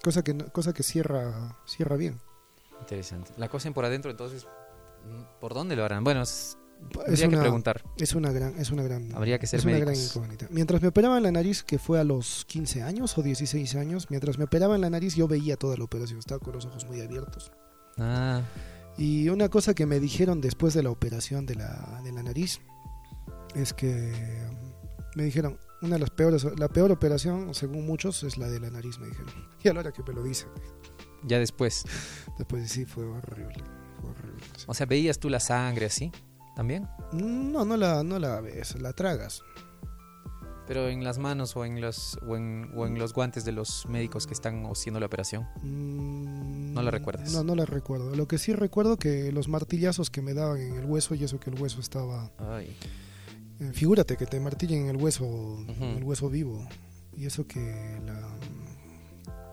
cosa 0.02 0.23
que, 0.23 0.37
cosa 0.52 0.73
que 0.73 0.83
cierra, 0.83 1.57
cierra 1.67 1.97
bien. 1.97 2.21
Interesante. 2.81 3.33
La 3.37 3.49
cosen 3.49 3.73
por 3.75 3.85
adentro, 3.85 4.11
entonces, 4.11 4.47
mm, 5.05 5.40
¿por 5.40 5.55
dónde 5.55 5.76
lo 5.76 5.85
harán? 5.85 6.05
Bueno, 6.05 6.23
es- 6.23 6.57
habría 7.07 7.28
que 7.28 7.37
preguntar. 7.37 7.83
es 7.97 8.14
una 8.14 8.31
gran, 8.31 8.57
es 8.59 8.71
una 8.71 8.85
gran, 8.85 9.12
Habría 9.14 9.38
que 9.40 9.47
ser 9.49 9.59
es 9.59 9.67
una 9.67 9.78
gran 9.78 9.97
incógnita. 9.97 10.47
Mientras 10.50 10.81
me 10.81 10.88
operaban 10.88 11.23
la 11.25 11.33
nariz, 11.33 11.64
que 11.64 11.78
fue 11.81 11.99
a 11.99 12.05
los 12.05 12.45
15 12.47 12.83
años 12.83 13.19
o 13.19 13.23
16 13.23 13.75
años, 13.75 14.07
mientras 14.11 14.38
me 14.38 14.45
operaban 14.45 14.81
la 14.81 14.88
nariz 14.90 15.17
yo 15.17 15.26
veía 15.26 15.57
toda 15.57 15.76
la 15.76 15.83
operación, 15.85 16.21
estaba 16.21 16.38
con 16.38 16.55
los 16.55 16.64
ojos 16.67 16.85
muy 16.87 17.00
abiertos. 17.00 17.50
Ah, 17.99 18.43
Y 18.97 19.28
una 19.28 19.49
cosa 19.49 19.75
que 19.75 19.87
me 19.87 19.99
dijeron 20.00 20.40
después 20.40 20.73
de 20.75 20.83
la 20.85 20.90
operación 20.90 21.47
de 21.47 21.55
la, 21.57 22.00
de 22.05 22.12
la 22.12 22.23
nariz 22.23 22.61
es 23.57 23.73
que 23.73 24.12
mm, 24.12 25.19
me 25.19 25.25
dijeron, 25.25 25.59
una 25.82 25.94
de 25.94 25.99
las 26.00 26.11
peores, 26.11 26.44
la 26.58 26.68
peor 26.68 26.90
operación, 26.92 27.54
según 27.54 27.87
muchos, 27.87 28.23
es 28.25 28.37
la 28.38 28.49
de 28.49 28.61
la 28.61 28.70
nariz, 28.70 28.99
me 28.99 29.06
dijeron. 29.08 29.32
Y 29.62 29.68
a 29.68 29.75
la 29.75 29.80
hora 29.80 29.92
que 29.92 30.02
me 30.02 30.12
lo 30.12 30.23
dicen, 30.23 30.49
ya 31.25 31.38
después. 31.38 31.85
después 32.38 32.70
sí 32.70 32.85
fue 32.85 33.04
horrible. 33.04 33.62
fue 34.00 34.11
horrible, 34.11 34.44
sí. 34.56 34.64
O 34.66 34.75
sea, 34.75 34.87
veías 34.87 35.18
tú 35.18 35.28
la 35.28 35.40
sangre 35.40 35.87
así, 35.87 36.11
también. 36.56 36.88
No, 37.12 37.64
no 37.64 37.76
la, 37.76 38.02
no 38.02 38.18
la 38.18 38.40
ves, 38.40 38.80
la 38.80 38.92
tragas. 38.92 39.42
Pero 40.66 40.88
en 40.90 41.02
las 41.02 41.16
manos 41.18 41.56
o 41.56 41.64
en 41.64 41.80
los, 41.80 42.18
o 42.28 42.37
en, 42.37 42.70
o 42.76 42.87
en 42.87 42.99
los 42.99 43.14
guantes 43.14 43.47
de 43.47 43.52
los 43.52 43.87
médicos 43.88 44.26
que 44.26 44.35
están 44.35 44.66
haciendo 44.66 45.00
la 45.00 45.06
operación. 45.06 45.47
Mm, 45.62 46.75
No 46.75 46.82
la 46.82 46.90
recuerdas. 46.90 47.32
No, 47.32 47.42
no 47.42 47.54
la 47.54 47.64
recuerdo. 47.64 48.14
Lo 48.14 48.28
que 48.28 48.37
sí 48.37 48.52
recuerdo 48.52 48.99
que 48.99 49.32
los 49.32 49.49
martillazos 49.49 50.11
que 50.11 50.20
me 50.20 50.35
daban 50.35 50.61
en 50.61 50.75
el 50.75 50.85
hueso 50.85 51.14
y 51.14 51.25
eso 51.25 51.40
que 51.40 51.49
el 51.49 51.58
hueso 51.58 51.80
estaba... 51.80 52.30
Ay. 52.37 52.76
Eh, 53.61 53.71
figúrate 53.73 54.17
que 54.17 54.27
te 54.27 54.38
martillen 54.41 54.83
en 54.83 54.88
el 54.88 54.97
hueso, 54.97 55.59
el 55.97 56.05
hueso 56.05 56.29
vivo. 56.31 56.67
Y 57.17 57.27
eso 57.27 57.47
que 57.47 57.61
la... 58.07 58.29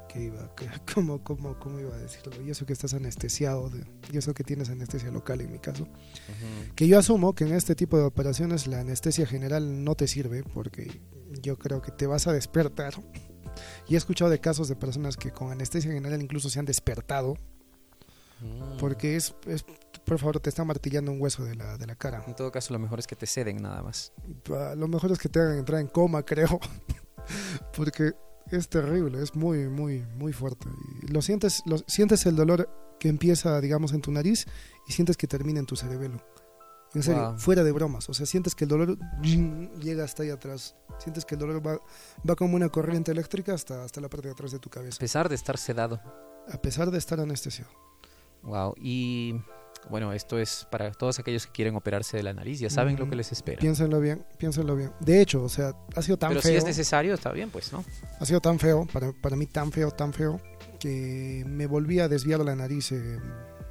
Que 0.07 0.23
iba, 0.25 0.55
que, 0.55 0.67
¿cómo, 0.93 1.23
cómo, 1.23 1.59
¿Cómo 1.59 1.79
iba 1.79 1.93
a 1.93 1.97
decirlo? 1.97 2.41
Y 2.41 2.49
eso 2.49 2.65
que 2.65 2.73
estás 2.73 2.93
anestesiado, 2.93 3.69
de- 3.69 3.83
y 4.13 4.17
eso 4.17 4.33
que 4.33 4.43
tienes 4.43 4.69
anestesia 4.69 5.11
local 5.11 5.41
en 5.41 5.51
mi 5.51 5.59
caso. 5.59 5.87
Que 6.75 6.87
yo 6.87 6.97
asumo 6.99 7.33
que 7.33 7.43
en 7.45 7.53
este 7.53 7.75
tipo 7.75 7.97
de 7.97 8.03
operaciones 8.03 8.67
la 8.67 8.79
anestesia 8.79 9.25
general 9.25 9.83
no 9.83 9.95
te 9.95 10.07
sirve 10.07 10.43
porque 10.43 11.01
yo 11.41 11.57
creo 11.57 11.81
que 11.81 11.91
te 11.91 12.07
vas 12.07 12.27
a 12.27 12.33
despertar. 12.33 12.93
Y 13.87 13.93
he 13.93 13.97
escuchado 13.97 14.29
de 14.29 14.39
casos 14.41 14.67
de 14.67 14.75
personas 14.75 15.15
que 15.15 15.31
con 15.31 15.49
anestesia 15.49 15.89
general 15.91 16.21
incluso 16.21 16.49
se 16.49 16.59
han 16.59 16.65
despertado 16.65 17.37
Mm. 18.41 18.77
porque 18.77 19.15
es, 19.15 19.33
es 19.47 19.63
por 20.05 20.19
favor, 20.19 20.39
te 20.39 20.49
está 20.49 20.63
martillando 20.63 21.11
un 21.11 21.21
hueso 21.21 21.43
de 21.45 21.55
la, 21.55 21.77
de 21.77 21.87
la 21.87 21.95
cara. 21.95 22.23
En 22.27 22.35
todo 22.35 22.51
caso, 22.51 22.73
lo 22.73 22.79
mejor 22.79 22.99
es 22.99 23.07
que 23.07 23.15
te 23.15 23.25
ceden 23.25 23.61
nada 23.61 23.81
más. 23.81 24.11
Ah, 24.51 24.73
Lo 24.77 24.87
mejor 24.87 25.11
es 25.11 25.17
que 25.19 25.29
te 25.29 25.39
hagan 25.39 25.57
entrar 25.57 25.79
en 25.81 25.87
coma, 25.87 26.21
creo. 26.25 26.59
porque 27.75 28.13
es 28.51 28.69
terrible, 28.69 29.21
es 29.21 29.35
muy, 29.35 29.67
muy, 29.69 30.01
muy 30.17 30.33
fuerte. 30.33 30.67
Y 31.03 31.07
lo 31.07 31.21
sientes, 31.21 31.63
lo, 31.65 31.77
sientes 31.87 32.25
el 32.25 32.35
dolor 32.35 32.69
que 32.99 33.07
empieza, 33.09 33.59
digamos, 33.61 33.93
en 33.93 34.01
tu 34.01 34.11
nariz 34.11 34.45
y 34.87 34.93
sientes 34.93 35.17
que 35.17 35.27
termina 35.27 35.59
en 35.59 35.65
tu 35.65 35.75
cerebelo. 35.75 36.21
En 36.93 37.03
serio, 37.03 37.31
Wow. 37.31 37.39
fuera 37.39 37.63
de 37.63 37.71
bromas. 37.73 38.07
O 38.09 38.13
sea, 38.13 38.25
sientes 38.25 38.55
que 38.55 38.63
el 38.63 38.69
dolor 38.69 38.97
llega 39.21 40.03
hasta 40.05 40.23
ahí 40.23 40.29
atrás. 40.29 40.75
Sientes 40.99 41.25
que 41.25 41.35
el 41.35 41.39
dolor 41.39 41.65
va, 41.65 41.77
va 42.29 42.35
como 42.35 42.55
una 42.55 42.69
corriente 42.69 43.11
eléctrica 43.11 43.53
hasta, 43.53 43.83
hasta 43.83 43.99
la 43.99 44.07
parte 44.07 44.27
de 44.27 44.31
atrás 44.33 44.51
de 44.51 44.59
tu 44.59 44.69
A 44.69 44.73
cabeza. 44.73 44.99
pesar 44.99 45.27
de 45.27 45.35
estar 45.35 45.57
sedado. 45.57 45.99
A 46.49 46.57
pesar 46.61 46.91
de 46.91 46.97
estar 46.97 47.19
anestesiado. 47.19 47.69
Wow. 48.45 48.75
Y 48.77 49.35
bueno, 49.89 50.13
esto 50.13 50.39
es 50.39 50.67
para 50.71 50.91
todos 50.91 51.19
aquellos 51.19 51.45
que 51.45 51.51
quieren 51.51 51.75
operarse 51.75 52.17
de 52.17 52.23
la 52.23 52.33
nariz. 52.33 52.59
Ya 52.59 52.69
saben 52.69 52.97
lo 52.97 53.09
que 53.09 53.15
les 53.15 53.31
espera. 53.31 53.59
Piénsenlo 53.59 53.99
bien, 53.99 54.25
piénsenlo 54.37 54.75
bien. 54.75 54.91
De 54.99 55.21
hecho, 55.21 55.43
o 55.43 55.49
sea, 55.49 55.73
ha 55.95 56.01
sido 56.01 56.17
tan 56.17 56.29
Pero 56.29 56.41
feo. 56.41 56.51
si 56.51 56.57
es 56.57 56.65
necesario, 56.65 57.13
está 57.13 57.31
bien, 57.31 57.49
pues, 57.49 57.71
¿no? 57.71 57.83
ha 58.19 58.25
sido 58.25 58.41
tan 58.41 58.59
feo, 58.59 58.87
para, 58.91 59.11
para 59.11 59.35
mí 59.35 59.45
tan 59.45 59.71
feo, 59.71 59.91
tan 59.91 60.13
feo, 60.13 60.39
que 60.79 61.43
me 61.47 61.67
volví 61.67 61.99
a 61.99 62.07
desviar 62.07 62.39
la 62.39 62.55
nariz 62.55 62.91
eh, 62.91 63.19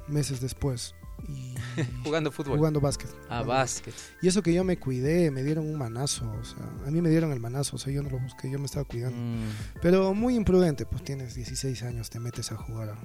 meses 0.07 0.39
después. 0.41 0.95
Y 1.27 1.55
Jugando 2.03 2.31
fútbol. 2.31 2.57
jugando 2.57 2.79
básquet. 2.79 3.09
Ah, 3.29 3.41
básquet. 3.41 3.93
Y 4.21 4.27
eso 4.27 4.41
que 4.43 4.53
yo 4.53 4.63
me 4.63 4.77
cuidé, 4.77 5.31
me 5.31 5.43
dieron 5.43 5.65
un 5.65 5.77
manazo, 5.77 6.29
o 6.39 6.43
sea, 6.43 6.63
a 6.85 6.91
mí 6.91 7.01
me 7.01 7.09
dieron 7.09 7.31
el 7.31 7.39
manazo, 7.39 7.77
o 7.77 7.79
sea, 7.79 7.91
yo 7.91 8.03
no 8.03 8.09
lo 8.09 8.19
busqué, 8.19 8.49
yo 8.49 8.59
me 8.59 8.65
estaba 8.65 8.85
cuidando. 8.85 9.17
Mm, 9.17 9.49
Pero 9.81 10.13
muy 10.13 10.35
imprudente, 10.35 10.85
pues 10.85 11.03
tienes 11.03 11.33
16 11.35 11.83
años, 11.83 12.09
te 12.09 12.19
metes 12.19 12.51
a 12.51 12.57
jugar. 12.57 12.89
A, 12.89 12.97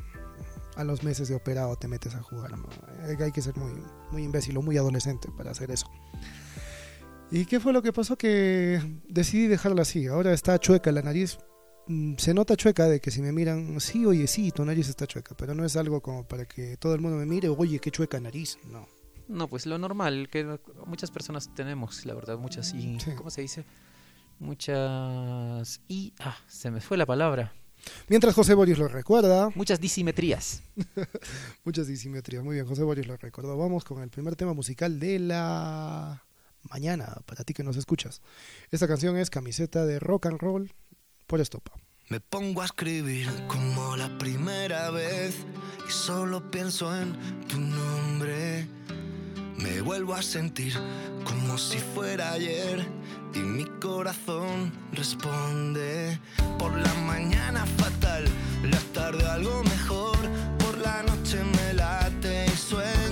a 0.81 0.85
los 0.85 1.03
meses 1.03 1.29
de 1.29 1.35
operado 1.35 1.77
te 1.77 1.89
metes 1.89 2.15
a 2.15 2.23
jugar. 2.23 2.57
¿no? 2.59 2.69
Hay 3.07 3.17
hay 3.23 3.33
que 3.33 3.43
ser 3.43 3.57
muy, 3.57 3.73
muy 4.11 4.23
imbécil 4.25 4.57
o 4.57 4.63
muy 4.63 4.77
adolescente 4.77 5.29
para 5.37 5.51
hacer 5.51 5.71
eso. 5.71 5.87
¿Y 7.31 7.45
qué 7.47 7.61
fue 7.61 7.73
lo 7.73 7.83
que 7.83 7.93
pasó? 7.93 8.17
Que 8.17 8.81
decidí 9.09 9.47
dejarla 9.47 9.83
así. 9.83 10.07
Ahora 10.07 10.33
está 10.33 10.59
chueca 10.59 10.91
la 10.91 11.03
nariz. 11.03 11.39
Mm, 11.87 12.15
Se 12.17 12.35
nota 12.35 12.57
chueca 12.57 12.87
de 12.89 13.01
que 13.01 13.11
si 13.11 13.23
me 13.23 13.31
miran, 13.33 13.81
sí, 13.81 14.05
oye, 14.05 14.27
sí, 14.27 14.51
tu 14.51 14.65
nariz 14.65 14.89
está 14.89 15.07
chueca, 15.07 15.37
pero 15.37 15.55
no 15.55 15.65
es 15.65 15.77
algo 15.77 16.01
como 16.01 16.27
para 16.27 16.47
que 16.47 16.77
todo 16.77 16.95
el 16.95 17.01
mundo 17.01 17.17
me 17.19 17.27
mire, 17.27 17.49
oye, 17.49 17.79
qué 17.79 17.91
chueca 17.91 18.19
nariz. 18.19 18.59
No. 18.69 18.87
No, 19.29 19.47
pues 19.47 19.65
lo 19.67 19.79
normal 19.79 20.29
que 20.29 20.59
muchas 20.87 21.13
personas 21.13 21.55
tenemos, 21.55 22.05
la 22.05 22.15
verdad, 22.15 22.37
muchas 22.37 22.75
y 22.75 22.99
Sí. 22.99 23.13
¿cómo 23.17 23.31
se 23.31 23.43
dice? 23.43 23.65
Muchas 24.41 25.81
y 25.87 26.13
ah, 26.19 26.37
se 26.49 26.71
me 26.71 26.81
fue 26.81 26.97
la 26.97 27.07
palabra. 27.07 27.53
Mientras 28.09 28.35
José 28.35 28.55
Boris 28.55 28.79
lo 28.79 28.89
recuerda, 28.89 29.51
Muchas 29.55 29.81
disimetrías. 29.81 30.63
Muchas 31.65 31.87
disimetrías. 31.87 32.43
Muy 32.43 32.57
bien, 32.57 32.67
José 32.67 32.83
Boris 32.83 33.07
lo 33.07 33.17
recordó. 33.17 33.57
Vamos 33.57 33.85
con 33.85 34.03
el 34.03 34.11
primer 34.11 34.37
tema 34.37 34.53
musical 34.55 34.99
de 34.99 35.19
la 35.19 36.25
mañana, 36.63 37.17
para 37.27 37.45
ti 37.45 37.55
que 37.55 37.65
nos 37.65 37.77
escuchas. 37.77 38.21
Esta 38.71 38.89
canción 38.89 39.17
es 39.17 39.31
Camiseta 39.31 39.87
de 39.87 39.99
Rock 39.99 40.27
and 40.27 40.39
Roll 40.39 40.73
por 41.27 41.41
Estopa. 41.41 41.73
Me 42.09 42.21
pongo 42.21 42.63
a 42.63 42.65
escribir 42.65 43.29
como 43.47 43.97
la 43.97 44.19
primera 44.19 44.91
vez 44.91 45.37
y 45.89 45.93
solo 45.93 46.51
pienso 46.51 46.95
en 46.97 47.17
tu 47.47 47.59
nombre. 47.59 48.67
Me 49.63 49.83
vuelvo 49.83 50.15
a 50.15 50.23
sentir 50.23 50.73
como 51.25 51.59
si 51.59 51.79
fuera 51.79 52.33
ayer 52.33 52.87
y 53.35 53.39
mi 53.41 53.65
corazón 53.81 54.73
responde. 54.93 56.19
Por 56.59 56.73
la 56.77 56.95
mañana 57.07 57.67
fatal, 57.77 58.25
la 58.65 58.79
tarde 58.95 59.27
algo 59.29 59.63
mejor. 59.65 60.19
Por 60.59 60.79
la 60.79 61.03
noche 61.03 61.43
me 61.45 61.75
late 61.75 62.47
y 62.47 62.57
sueño 62.57 63.10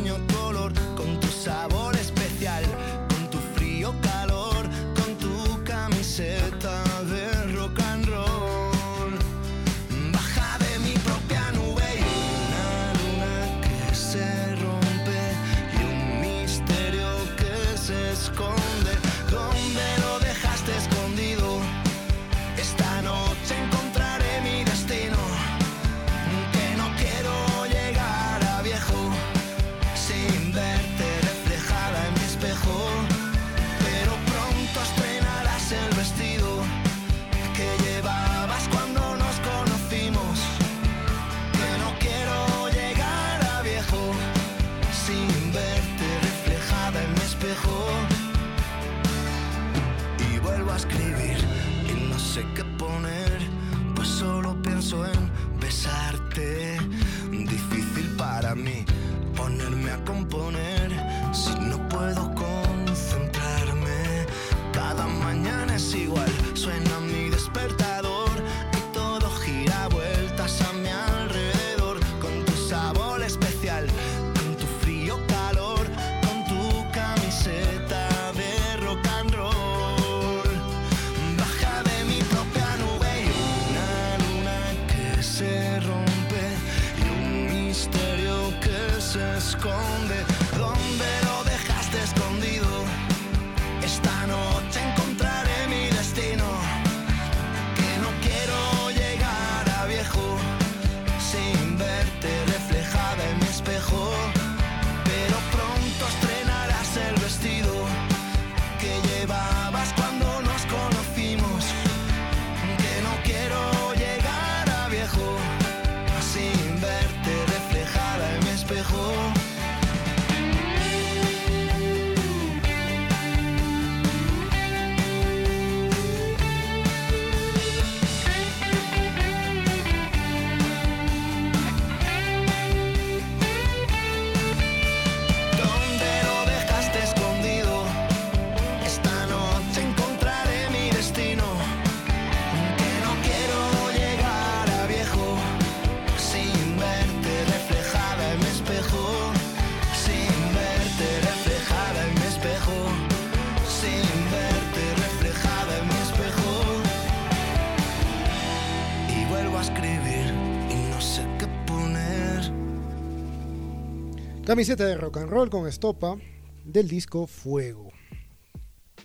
Camiseta 164.49 164.87
de 164.87 164.97
rock 164.97 165.19
and 165.19 165.29
roll 165.29 165.51
con 165.51 165.69
estopa 165.69 166.17
del 166.65 166.89
disco 166.89 167.27
Fuego. 167.27 167.91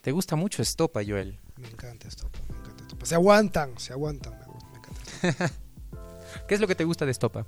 ¿Te 0.02 0.14
gusta 0.14 0.38
mucho 0.38 0.62
Estopa, 0.62 1.02
Joel? 1.06 1.38
Me 1.58 1.68
encanta 1.68 2.08
estopa, 2.08 2.40
me 2.50 2.58
encanta 2.60 2.84
estopa. 2.84 3.06
Se 3.06 3.16
aguantan, 3.16 3.78
se 3.78 3.92
aguantan, 3.92 4.40
me, 4.40 4.46
gusta, 4.46 4.70
me 4.72 4.78
encanta. 4.78 5.52
¿Qué 6.48 6.56
es 6.56 6.62
lo 6.62 6.68
que 6.68 6.76
te 6.76 6.86
gusta 6.86 7.04
de 7.06 7.12
Estopa? 7.12 7.46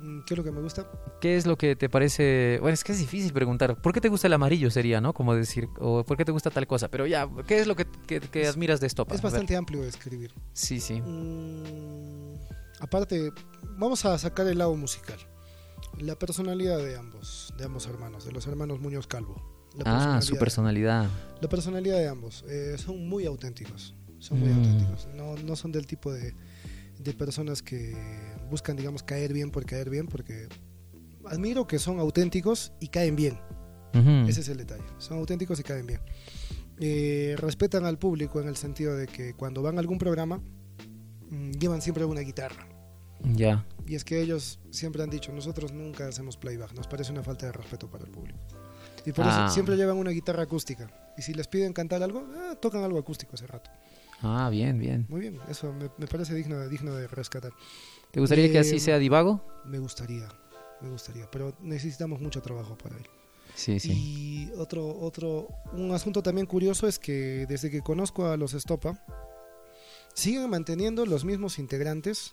Mm, 0.00 0.20
¿Qué 0.26 0.34
es 0.34 0.38
lo 0.38 0.42
que 0.42 0.50
me 0.50 0.60
gusta? 0.60 0.84
¿Qué 1.20 1.36
es 1.36 1.46
lo 1.46 1.56
que 1.56 1.76
te 1.76 1.88
parece? 1.88 2.58
Bueno, 2.60 2.74
es 2.74 2.82
que 2.82 2.90
es 2.90 2.98
difícil 2.98 3.32
preguntar. 3.32 3.80
¿Por 3.80 3.92
qué 3.92 4.00
te 4.00 4.08
gusta 4.08 4.26
el 4.26 4.32
amarillo 4.32 4.68
sería, 4.72 5.00
no? 5.00 5.12
Como 5.14 5.36
decir, 5.36 5.68
o 5.78 6.02
¿por 6.04 6.16
qué 6.16 6.24
te 6.24 6.32
gusta 6.32 6.50
tal 6.50 6.66
cosa? 6.66 6.88
Pero 6.88 7.06
ya, 7.06 7.28
¿qué 7.46 7.60
es 7.60 7.68
lo 7.68 7.76
que, 7.76 7.86
que- 8.08 8.18
que 8.20 8.42
Es- 8.42 8.48
admiras 8.50 8.80
de 8.80 8.88
Estopa? 8.88 9.14
Es 9.14 9.22
bastante 9.22 9.54
amplio 9.56 9.80
de 9.82 9.88
escribir. 9.90 10.34
Sí, 10.54 10.80
sí. 10.80 11.00
Mm, 11.00 12.34
aparte, 12.80 13.30
vamos 13.76 14.04
a 14.04 14.18
sacar 14.18 14.48
el 14.48 14.58
lado 14.58 14.74
musical. 14.74 15.18
La 16.00 16.18
personalidad 16.18 16.78
de 16.78 16.96
ambos, 16.96 17.52
de 17.58 17.64
ambos 17.64 17.86
hermanos, 17.86 18.24
de 18.24 18.32
los 18.32 18.46
hermanos 18.46 18.80
Muñoz 18.80 19.06
Calvo. 19.06 19.34
Ah, 19.84 20.20
su 20.22 20.36
personalidad. 20.36 21.08
La 21.40 21.48
personalidad 21.48 21.96
de 21.98 22.08
ambos 22.08 22.44
eh, 22.48 22.76
son 22.78 23.08
muy 23.08 23.26
auténticos. 23.26 23.94
Son 24.18 24.38
muy 24.40 24.48
Mm. 24.48 24.56
auténticos. 24.58 25.08
No, 25.14 25.36
no 25.36 25.56
son 25.56 25.72
del 25.72 25.86
tipo 25.86 26.12
de, 26.12 26.34
de 26.98 27.12
personas 27.14 27.62
que 27.62 27.96
buscan, 28.50 28.76
digamos, 28.76 29.02
caer 29.02 29.32
bien 29.32 29.50
por 29.50 29.64
caer 29.66 29.90
bien, 29.90 30.06
porque 30.06 30.48
admiro 31.26 31.66
que 31.66 31.78
son 31.78 31.98
auténticos 32.00 32.72
y 32.80 32.88
caen 32.88 33.16
bien. 33.16 33.38
Ese 34.28 34.40
es 34.42 34.48
el 34.48 34.58
detalle. 34.58 34.84
Son 34.98 35.18
auténticos 35.18 35.58
y 35.58 35.62
caen 35.64 35.86
bien. 35.86 36.00
Eh, 36.78 37.34
respetan 37.38 37.84
al 37.84 37.98
público 37.98 38.40
en 38.40 38.46
el 38.46 38.56
sentido 38.56 38.94
de 38.96 39.08
que 39.08 39.34
cuando 39.34 39.62
van 39.62 39.76
a 39.76 39.80
algún 39.80 39.98
programa 39.98 40.40
mm, 41.30 41.52
llevan 41.52 41.82
siempre 41.82 42.04
una 42.04 42.20
guitarra. 42.20 42.68
Ya. 43.22 43.64
Y 43.86 43.94
es 43.94 44.04
que 44.04 44.20
ellos 44.20 44.58
siempre 44.70 45.02
han 45.02 45.10
dicho, 45.10 45.32
nosotros 45.32 45.72
nunca 45.72 46.06
hacemos 46.08 46.36
playback, 46.36 46.72
nos 46.74 46.86
parece 46.86 47.10
una 47.12 47.22
falta 47.22 47.46
de 47.46 47.52
respeto 47.52 47.90
para 47.90 48.04
el 48.04 48.10
público. 48.10 48.38
Y 49.06 49.12
por 49.12 49.24
Ah. 49.26 49.44
eso 49.46 49.54
siempre 49.54 49.76
llevan 49.76 49.96
una 49.96 50.10
guitarra 50.10 50.42
acústica. 50.42 50.90
Y 51.16 51.22
si 51.22 51.32
les 51.34 51.48
piden 51.48 51.72
cantar 51.72 52.02
algo, 52.02 52.26
ah, 52.36 52.54
tocan 52.60 52.82
algo 52.84 52.98
acústico 52.98 53.34
ese 53.34 53.46
rato. 53.46 53.70
Ah, 54.20 54.48
bien, 54.50 54.78
bien. 54.78 55.06
Muy 55.08 55.20
bien, 55.20 55.38
eso 55.48 55.72
me, 55.72 55.90
me 55.96 56.06
parece 56.06 56.34
digno, 56.34 56.68
digno 56.68 56.94
de 56.94 57.06
rescatar. 57.06 57.52
¿Te 58.10 58.20
gustaría 58.20 58.50
que 58.50 58.58
así 58.58 58.76
Eh, 58.76 58.80
sea 58.80 58.98
Divago? 58.98 59.44
Me 59.64 59.78
gustaría, 59.78 60.28
me 60.80 60.90
gustaría, 60.90 61.30
pero 61.30 61.54
necesitamos 61.60 62.20
mucho 62.20 62.42
trabajo 62.42 62.76
para 62.76 62.96
ello. 62.96 63.10
Sí, 63.54 63.78
sí. 63.80 63.92
Y 63.92 64.52
otro, 64.58 64.86
otro, 65.00 65.48
un 65.72 65.92
asunto 65.92 66.22
también 66.22 66.46
curioso 66.46 66.86
es 66.86 66.98
que 66.98 67.46
desde 67.48 67.70
que 67.70 67.80
conozco 67.80 68.26
a 68.26 68.36
los 68.36 68.54
Estopa, 68.54 69.04
siguen 70.14 70.50
manteniendo 70.50 71.06
los 71.06 71.24
mismos 71.24 71.58
integrantes, 71.58 72.32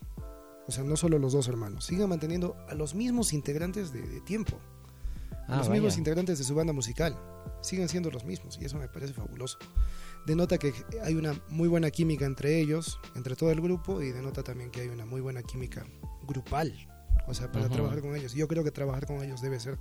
o 0.68 0.72
sea, 0.72 0.84
no 0.84 0.96
solo 0.98 1.20
los 1.20 1.34
dos 1.34 1.48
hermanos, 1.48 1.86
siguen 1.86 2.10
manteniendo 2.10 2.56
a 2.70 2.74
los 2.76 2.96
mismos 2.96 3.34
integrantes 3.34 3.92
de, 3.94 4.02
de 4.02 4.22
tiempo, 4.22 4.60
a 5.48 5.54
Ah, 5.54 5.58
los 5.58 5.68
vaya. 5.70 5.74
mismos 5.82 5.98
integrantes 5.98 6.38
de 6.40 6.44
su 6.44 6.56
banda 6.56 6.74
musical, 6.74 7.18
siguen 7.62 7.88
siendo 7.90 8.10
los 8.12 8.26
mismos 8.26 8.58
y 8.60 8.66
eso 8.66 8.78
me 8.80 8.88
parece 8.88 9.14
fabuloso. 9.14 9.58
Denota 10.26 10.58
que 10.58 10.74
hay 11.04 11.14
una 11.16 11.40
muy 11.50 11.68
buena 11.68 11.92
química 11.92 12.26
entre 12.26 12.60
ellos, 12.60 13.00
entre 13.16 13.36
todo 13.36 13.52
el 13.52 13.62
grupo, 13.62 14.02
y 14.02 14.12
denota 14.12 14.42
también 14.42 14.72
que 14.72 14.82
hay 14.82 14.88
una 14.88 15.06
muy 15.06 15.22
buena 15.22 15.44
química 15.44 15.86
grupal, 16.28 16.74
o 17.28 17.34
sea, 17.36 17.52
para 17.52 17.70
trabajar 17.70 18.02
con 18.02 18.16
ellos. 18.16 18.34
Yo 18.34 18.48
creo 18.48 18.64
que 18.64 18.72
trabajar 18.72 19.06
con 19.06 19.22
ellos 19.24 19.42
debe 19.42 19.60
ser 19.60 19.78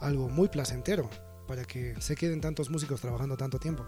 algo 0.00 0.30
muy 0.30 0.48
placentero 0.48 1.10
para 1.46 1.64
que 1.64 1.94
se 2.00 2.16
queden 2.16 2.40
tantos 2.40 2.70
músicos 2.70 3.00
trabajando 3.02 3.36
tanto 3.36 3.58
tiempo. 3.58 3.84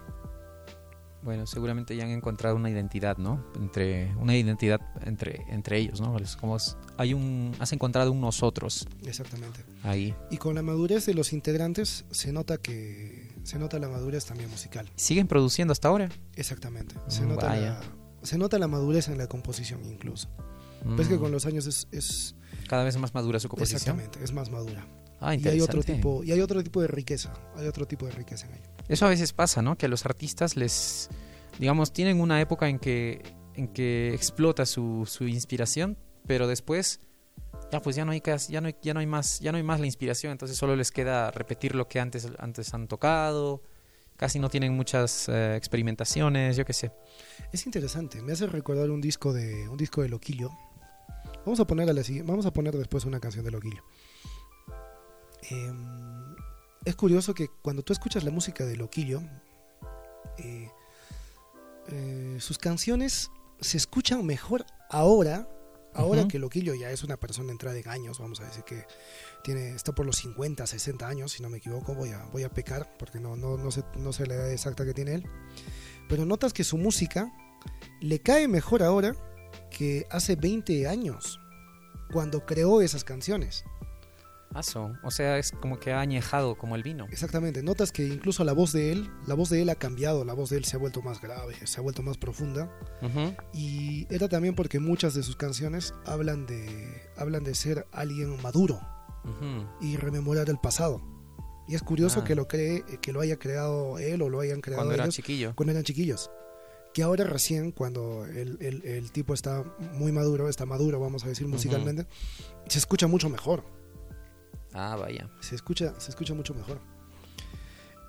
Bueno, 1.21 1.45
seguramente 1.47 1.95
ya 1.97 2.05
han 2.05 2.11
encontrado 2.11 2.55
una 2.55 2.69
identidad, 2.69 3.17
¿no? 3.17 3.43
Entre 3.55 4.13
una 4.15 4.37
identidad 4.37 4.79
entre 5.05 5.43
entre 5.49 5.77
ellos, 5.77 5.99
¿no? 5.99 6.17
Es 6.17 6.37
como 6.37 6.55
hay 6.97 7.13
un 7.13 7.53
has 7.59 7.73
encontrado 7.73 8.11
un 8.11 8.21
nosotros 8.21 8.87
Exactamente. 9.05 9.59
ahí. 9.83 10.15
Y 10.31 10.37
con 10.37 10.55
la 10.55 10.61
madurez 10.61 11.05
de 11.05 11.13
los 11.13 11.33
integrantes 11.33 12.05
se 12.11 12.31
nota 12.31 12.57
que 12.57 13.35
se 13.43 13.59
nota 13.59 13.79
la 13.79 13.89
madurez 13.89 14.25
también 14.25 14.49
musical. 14.49 14.89
¿Siguen 14.95 15.27
produciendo 15.27 15.71
hasta 15.73 15.89
ahora? 15.89 16.09
Exactamente. 16.35 16.95
Se 17.07 17.23
Mm, 17.25 17.29
nota 17.29 17.47
vaya. 17.47 17.61
la, 17.61 17.81
se 18.25 18.37
nota 18.37 18.57
la 18.59 18.67
madurez 18.67 19.09
en 19.09 19.17
la 19.17 19.27
composición 19.27 19.83
incluso. 19.85 20.29
Ves 20.85 21.09
que 21.09 21.15
Mm, 21.17 21.19
con 21.19 21.31
los 21.33 21.45
años 21.45 21.65
es, 21.67 21.87
es 21.91 22.35
cada 22.69 22.85
vez 22.85 22.95
más 22.97 23.13
madura 23.13 23.39
su 23.41 23.49
composición. 23.49 23.77
exactamente, 23.99 24.23
es 24.23 24.31
más 24.31 24.49
madura. 24.49 24.87
Ah, 25.19 25.35
Y 25.35 25.45
hay 25.49 25.59
otro 25.59 25.83
tipo 25.83 26.23
y 26.23 26.31
hay 26.31 26.39
otro 26.39 26.63
tipo 26.63 26.81
de 26.81 26.87
riqueza, 26.87 27.33
hay 27.57 27.67
otro 27.67 27.85
tipo 27.85 28.05
de 28.05 28.13
riqueza 28.13 28.47
en 28.47 28.53
ello. 28.53 28.69
Eso 28.89 29.05
a 29.05 29.09
veces 29.09 29.33
pasa, 29.33 29.61
¿no? 29.61 29.77
Que 29.77 29.85
a 29.85 29.89
los 29.89 30.05
artistas 30.05 30.57
les, 30.57 31.09
digamos, 31.59 31.93
tienen 31.93 32.19
una 32.19 32.41
época 32.41 32.67
en 32.67 32.79
que, 32.79 33.21
en 33.53 33.67
que 33.67 34.13
explota 34.13 34.65
su, 34.65 35.05
su 35.07 35.27
inspiración, 35.27 35.97
pero 36.25 36.47
después, 36.47 36.99
ya 37.71 37.81
pues 37.81 37.95
ya 37.95 38.03
no 38.03 38.11
hay 38.11 38.21
ya 38.49 38.61
no 38.61 38.69
ya 38.81 38.93
no 38.93 38.99
hay 38.99 39.05
más, 39.05 39.39
ya 39.39 39.51
no 39.51 39.57
hay 39.57 39.63
más 39.63 39.79
la 39.79 39.85
inspiración, 39.85 40.31
entonces 40.31 40.57
solo 40.57 40.75
les 40.75 40.91
queda 40.91 41.29
repetir 41.31 41.75
lo 41.75 41.87
que 41.87 41.99
antes, 41.99 42.27
antes 42.39 42.73
han 42.73 42.87
tocado, 42.87 43.61
casi 44.17 44.39
no 44.39 44.49
tienen 44.49 44.73
muchas 44.73 45.29
eh, 45.29 45.55
experimentaciones, 45.55 46.57
yo 46.57 46.65
qué 46.65 46.73
sé. 46.73 46.91
Es 47.53 47.65
interesante, 47.67 48.21
me 48.23 48.33
hace 48.33 48.47
recordar 48.47 48.89
un 48.89 49.01
disco 49.01 49.33
de 49.33 49.69
un 49.69 49.77
disco 49.77 50.01
de 50.01 50.09
Loquillo. 50.09 50.49
Vamos 51.45 51.59
a 51.59 51.65
poner 51.65 51.89
a 51.89 51.93
la 51.93 52.01
vamos 52.23 52.45
a 52.47 52.51
poner 52.51 52.75
después 52.75 53.05
una 53.05 53.19
canción 53.19 53.45
de 53.45 53.51
Loquillo. 53.51 53.83
Em, 55.49 56.08
es 56.85 56.95
curioso 56.95 57.33
que 57.33 57.49
cuando 57.61 57.83
tú 57.83 57.93
escuchas 57.93 58.23
la 58.23 58.31
música 58.31 58.65
de 58.65 58.77
Loquillo, 58.77 59.21
eh, 60.37 60.69
eh, 61.87 62.37
sus 62.39 62.57
canciones 62.57 63.31
se 63.59 63.77
escuchan 63.77 64.25
mejor 64.25 64.65
ahora, 64.89 65.49
ahora 65.93 66.27
que 66.27 66.39
Loquillo 66.39 66.73
ya 66.75 66.91
es 66.91 67.03
una 67.03 67.17
persona 67.17 67.51
entrada 67.51 67.77
en 67.77 67.89
años, 67.89 68.19
vamos 68.19 68.39
a 68.39 68.45
decir 68.45 68.63
que 68.63 68.85
tiene 69.43 69.75
está 69.75 69.93
por 69.93 70.05
los 70.05 70.17
50, 70.17 70.65
60 70.65 71.07
años, 71.07 71.33
si 71.33 71.43
no 71.43 71.49
me 71.49 71.57
equivoco, 71.57 71.93
voy 71.93 72.11
a 72.11 72.23
voy 72.25 72.43
a 72.43 72.49
pecar 72.49 72.95
porque 72.97 73.19
no 73.19 73.35
no 73.35 73.57
no 73.57 73.71
sé 73.71 73.83
no 73.97 74.13
sé 74.13 74.27
la 74.27 74.35
edad 74.35 74.51
exacta 74.51 74.85
que 74.85 74.93
tiene 74.93 75.15
él. 75.15 75.23
pero 76.07 76.25
notas 76.25 76.53
que 76.53 76.63
su 76.63 76.77
música 76.77 77.31
le 77.99 78.19
cae 78.19 78.47
mejor 78.47 78.83
ahora 78.83 79.15
que 79.69 80.05
hace 80.09 80.35
20 80.35 80.87
años, 80.87 81.39
cuando 82.11 82.45
creó 82.45 82.81
esas 82.81 83.03
canciones. 83.03 83.63
Aso. 84.53 84.93
O 85.03 85.11
sea, 85.11 85.37
es 85.37 85.51
como 85.51 85.79
que 85.79 85.91
ha 85.93 85.99
añejado 85.99 86.57
como 86.57 86.75
el 86.75 86.81
vino. 86.83 87.05
Exactamente, 87.11 87.61
notas 87.61 87.91
que 87.91 88.07
incluso 88.07 88.43
la 88.43 88.53
voz 88.53 88.71
de 88.73 88.91
él, 88.91 89.09
la 89.27 89.35
voz 89.35 89.49
de 89.49 89.61
él 89.61 89.69
ha 89.69 89.75
cambiado, 89.75 90.25
la 90.25 90.33
voz 90.33 90.49
de 90.49 90.57
él 90.57 90.65
se 90.65 90.75
ha 90.75 90.79
vuelto 90.79 91.01
más 91.03 91.21
grave, 91.21 91.55
se 91.65 91.79
ha 91.79 91.83
vuelto 91.83 92.01
más 92.01 92.17
profunda. 92.17 92.71
Y 93.53 94.07
era 94.13 94.27
también 94.27 94.55
porque 94.55 94.79
muchas 94.79 95.13
de 95.13 95.23
sus 95.23 95.35
canciones 95.35 95.93
hablan 96.05 96.45
de, 96.45 97.01
hablan 97.17 97.43
de 97.43 97.53
ser 97.55 97.85
alguien 97.91 98.41
maduro 98.41 98.79
y 99.81 99.97
rememorar 99.97 100.49
el 100.49 100.57
pasado. 100.57 101.01
Y 101.67 101.75
es 101.75 101.83
curioso 101.83 102.21
Ah. 102.21 102.23
que 102.23 102.33
lo 102.33 102.47
cree, 102.47 102.83
que 103.01 103.13
lo 103.13 103.21
haya 103.21 103.37
creado 103.37 103.99
él 103.99 104.23
o 104.23 104.29
lo 104.29 104.39
hayan 104.39 104.59
creado 104.61 104.79
Cuando 104.81 104.95
era 104.95 105.03
ellos 105.03 105.15
chiquillo. 105.15 105.53
cuando 105.55 105.71
eran 105.71 105.83
chiquillos. 105.83 106.31
Que 106.95 107.03
ahora 107.03 107.23
recién, 107.25 107.71
cuando 107.71 108.25
el, 108.25 108.57
el- 108.61 108.83
el 108.83 109.11
tipo 109.11 109.35
está 109.35 109.63
muy 109.93 110.11
maduro, 110.11 110.49
está 110.49 110.65
maduro, 110.65 110.99
vamos 110.99 111.23
a 111.23 111.27
decir 111.27 111.47
musicalmente, 111.47 112.07
se 112.67 112.79
escucha 112.79 113.05
mucho 113.05 113.29
mejor. 113.29 113.63
Ah, 114.73 114.95
vaya. 114.95 115.29
Se 115.39 115.55
escucha, 115.55 115.99
se 115.99 116.09
escucha 116.11 116.33
mucho 116.33 116.53
mejor. 116.53 116.79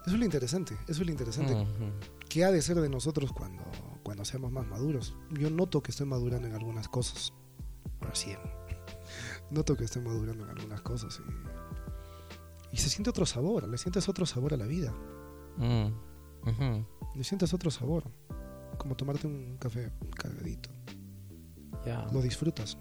Eso 0.06 0.14
es 0.14 0.18
lo 0.18 0.24
interesante, 0.24 0.74
eso 0.88 1.00
es 1.02 1.06
lo 1.06 1.10
interesante. 1.10 1.54
¿Qué 2.28 2.44
ha 2.44 2.50
de 2.50 2.62
ser 2.62 2.80
de 2.80 2.88
nosotros 2.88 3.32
cuando, 3.32 3.62
cuando 4.02 4.24
seamos 4.24 4.50
más 4.50 4.66
maduros? 4.66 5.14
Yo 5.30 5.50
noto 5.50 5.82
que 5.82 5.90
estoy 5.90 6.06
madurando 6.06 6.48
en 6.48 6.54
algunas 6.54 6.88
cosas. 6.88 7.32
Recién. 8.00 8.38
Noto 9.50 9.76
que 9.76 9.84
estoy 9.84 10.02
madurando 10.02 10.44
en 10.44 10.50
algunas 10.50 10.80
cosas 10.80 11.20
y, 12.72 12.76
y 12.76 12.78
se 12.78 12.88
siente 12.88 13.10
otro 13.10 13.26
sabor, 13.26 13.68
le 13.68 13.76
sientes 13.78 14.08
otro 14.08 14.24
sabor 14.26 14.54
a 14.54 14.56
la 14.56 14.66
vida. 14.66 14.94
Ujú. 15.58 16.86
le 17.14 17.24
sientes 17.24 17.52
otro 17.52 17.70
sabor. 17.70 18.04
Como 18.78 18.96
tomarte 18.96 19.26
un 19.26 19.58
café 19.58 19.92
cargadito. 20.16 20.70
Ya. 21.84 22.06
Lo 22.12 22.22
disfrutas. 22.22 22.78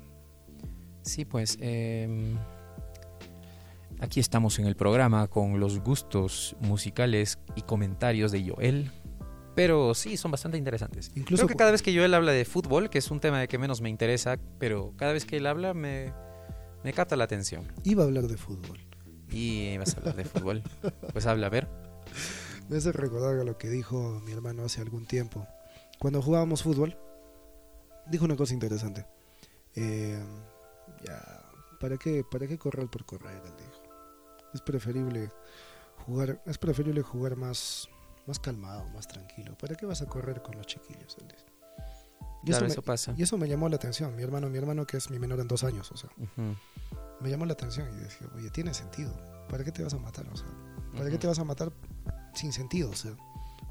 Sí, 1.02 1.26
pues 1.26 1.58
em, 1.60 2.38
aquí 4.00 4.20
estamos 4.20 4.60
en 4.60 4.66
el 4.66 4.76
programa 4.76 5.28
con 5.28 5.60
los 5.60 5.80
gustos 5.80 6.56
musicales 6.60 7.40
y 7.56 7.62
comentarios 7.62 8.32
de 8.32 8.50
Joel. 8.50 8.92
Pero 9.56 9.94
sí, 9.94 10.16
son 10.16 10.32
bastante 10.32 10.58
interesantes. 10.58 11.12
Incluso 11.16 11.46
Creo 11.46 11.48
que 11.50 11.60
cada 11.60 11.72
vez 11.72 11.82
que 11.82 11.96
Joel 11.96 12.14
habla 12.14 12.32
de 12.32 12.46
fútbol, 12.46 12.90
que 12.90 12.98
es 12.98 13.12
un 13.12 13.20
tema 13.20 13.40
de 13.40 13.48
que 13.48 13.58
menos 13.58 13.82
me 13.82 13.90
interesa, 13.90 14.38
pero 14.58 14.94
cada 14.96 15.12
vez 15.12 15.26
que 15.26 15.38
él 15.38 15.48
habla 15.48 15.74
me, 15.74 16.14
me 16.84 16.94
capta 16.94 17.16
la 17.16 17.26
atención. 17.26 17.68
Iba 17.84 18.04
a 18.04 18.08
hablar 18.08 18.28
de 18.28 18.38
fútbol. 18.38 18.80
Y 19.30 19.78
vas 19.78 19.96
a 19.96 19.98
hablar 20.00 20.16
de 20.16 20.26
fútbol. 20.26 20.64
Pues 21.12 21.26
habla, 21.26 21.48
a 21.48 21.50
ver. 21.50 21.68
Me 22.70 22.78
hace 22.78 22.92
recordar 22.92 23.40
a 23.40 23.44
lo 23.44 23.58
que 23.58 23.70
dijo 23.70 24.22
mi 24.26 24.32
hermano 24.32 24.64
hace 24.64 24.82
algún 24.82 25.06
tiempo. 25.06 25.46
Cuando 26.00 26.22
jugábamos 26.22 26.64
fútbol, 26.64 26.98
dijo 28.08 28.26
una 28.26 28.36
cosa 28.36 28.54
interesante. 28.54 29.06
Eh, 29.76 30.24
ya, 31.06 31.44
¿para 31.80 31.98
qué, 31.98 32.24
¿para 32.30 32.48
qué 32.48 32.58
correr 32.58 32.88
por 32.88 33.06
correr? 33.06 33.42
Es 34.54 34.62
preferible 34.62 35.32
jugar, 36.06 36.42
es 36.46 36.58
preferible 36.58 37.02
jugar 37.02 37.36
más, 37.36 37.90
más 38.26 38.40
calmado, 38.40 38.88
más 38.90 39.08
tranquilo. 39.08 39.58
¿Para 39.58 39.76
qué 39.76 39.86
vas 39.86 40.02
a 40.02 40.06
correr 40.08 40.42
con 40.42 40.56
los 40.56 40.66
chiquillos? 40.66 41.18
Y, 41.20 41.26
Claro, 42.46 42.66
eso 42.68 42.74
eso 42.74 42.82
me, 42.82 42.86
pasa. 42.86 43.14
y 43.18 43.24
eso 43.24 43.38
me 43.38 43.50
llamó 43.50 43.68
la 43.68 43.76
atención. 43.76 44.16
Mi 44.16 44.24
hermano, 44.24 44.50
mi 44.50 44.58
hermano 44.58 44.88
que 44.88 44.96
es 44.96 45.10
mi 45.10 45.20
menor 45.20 45.42
en 45.42 45.48
dos 45.50 45.64
años, 45.66 45.92
o 45.92 45.98
sea, 45.98 46.10
me 47.20 47.30
llamó 47.30 47.46
la 47.46 47.54
atención 47.54 47.88
y 47.98 48.00
decía, 48.00 48.28
oye, 48.36 48.50
tiene 48.50 48.74
sentido. 48.74 49.14
¿Para 49.50 49.64
qué 49.64 49.72
te 49.72 49.84
vas 49.84 49.94
a 49.94 49.98
matar? 49.98 50.26
O 50.32 50.38
sea, 50.38 50.48
¿Para 50.96 51.10
qué 51.10 51.18
te 51.18 51.28
vas 51.28 51.40
a 51.40 51.44
matar 51.44 51.72
sin 52.34 52.54
sentido? 52.54 52.92
O 52.92 52.96
sea, 52.96 53.12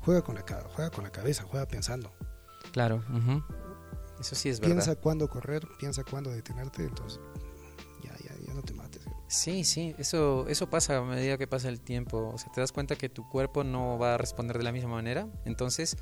juega 0.03 0.23
con 0.23 0.35
la, 0.35 0.45
juega 0.75 0.91
con 0.91 1.05
la 1.05 1.11
cabeza, 1.11 1.45
juega 1.45 1.67
pensando. 1.67 2.13
Claro. 2.73 3.03
Eso 4.21 4.35
sí 4.35 4.49
es 4.51 4.61
verdad. 4.61 4.75
Piensa 4.75 4.97
cuándo 4.97 5.29
correr, 5.29 5.67
piensa 5.79 6.05
cuándo 6.05 6.31
detenerte, 6.31 6.85
entonces 6.85 7.21
Sí, 9.29 9.65
sí, 9.65 9.95
eso, 9.99 10.49
eso 10.49 10.71
pasa 10.71 10.97
a 10.97 11.03
medida 11.03 11.37
que 11.37 11.47
pasa 11.47 11.69
el 11.69 11.81
tiempo. 11.81 12.33
O 12.35 12.39
sea, 12.39 12.51
te 12.51 12.61
das 12.61 12.73
cuenta 12.73 12.97
que 12.97 13.09
tu 13.09 13.29
cuerpo 13.29 13.63
no 13.63 13.99
va 13.99 14.15
a 14.15 14.19
responder 14.19 14.59
de 14.59 14.65
la 14.65 14.73
misma 14.73 14.91
manera. 14.91 15.29
Entonces, 15.45 15.97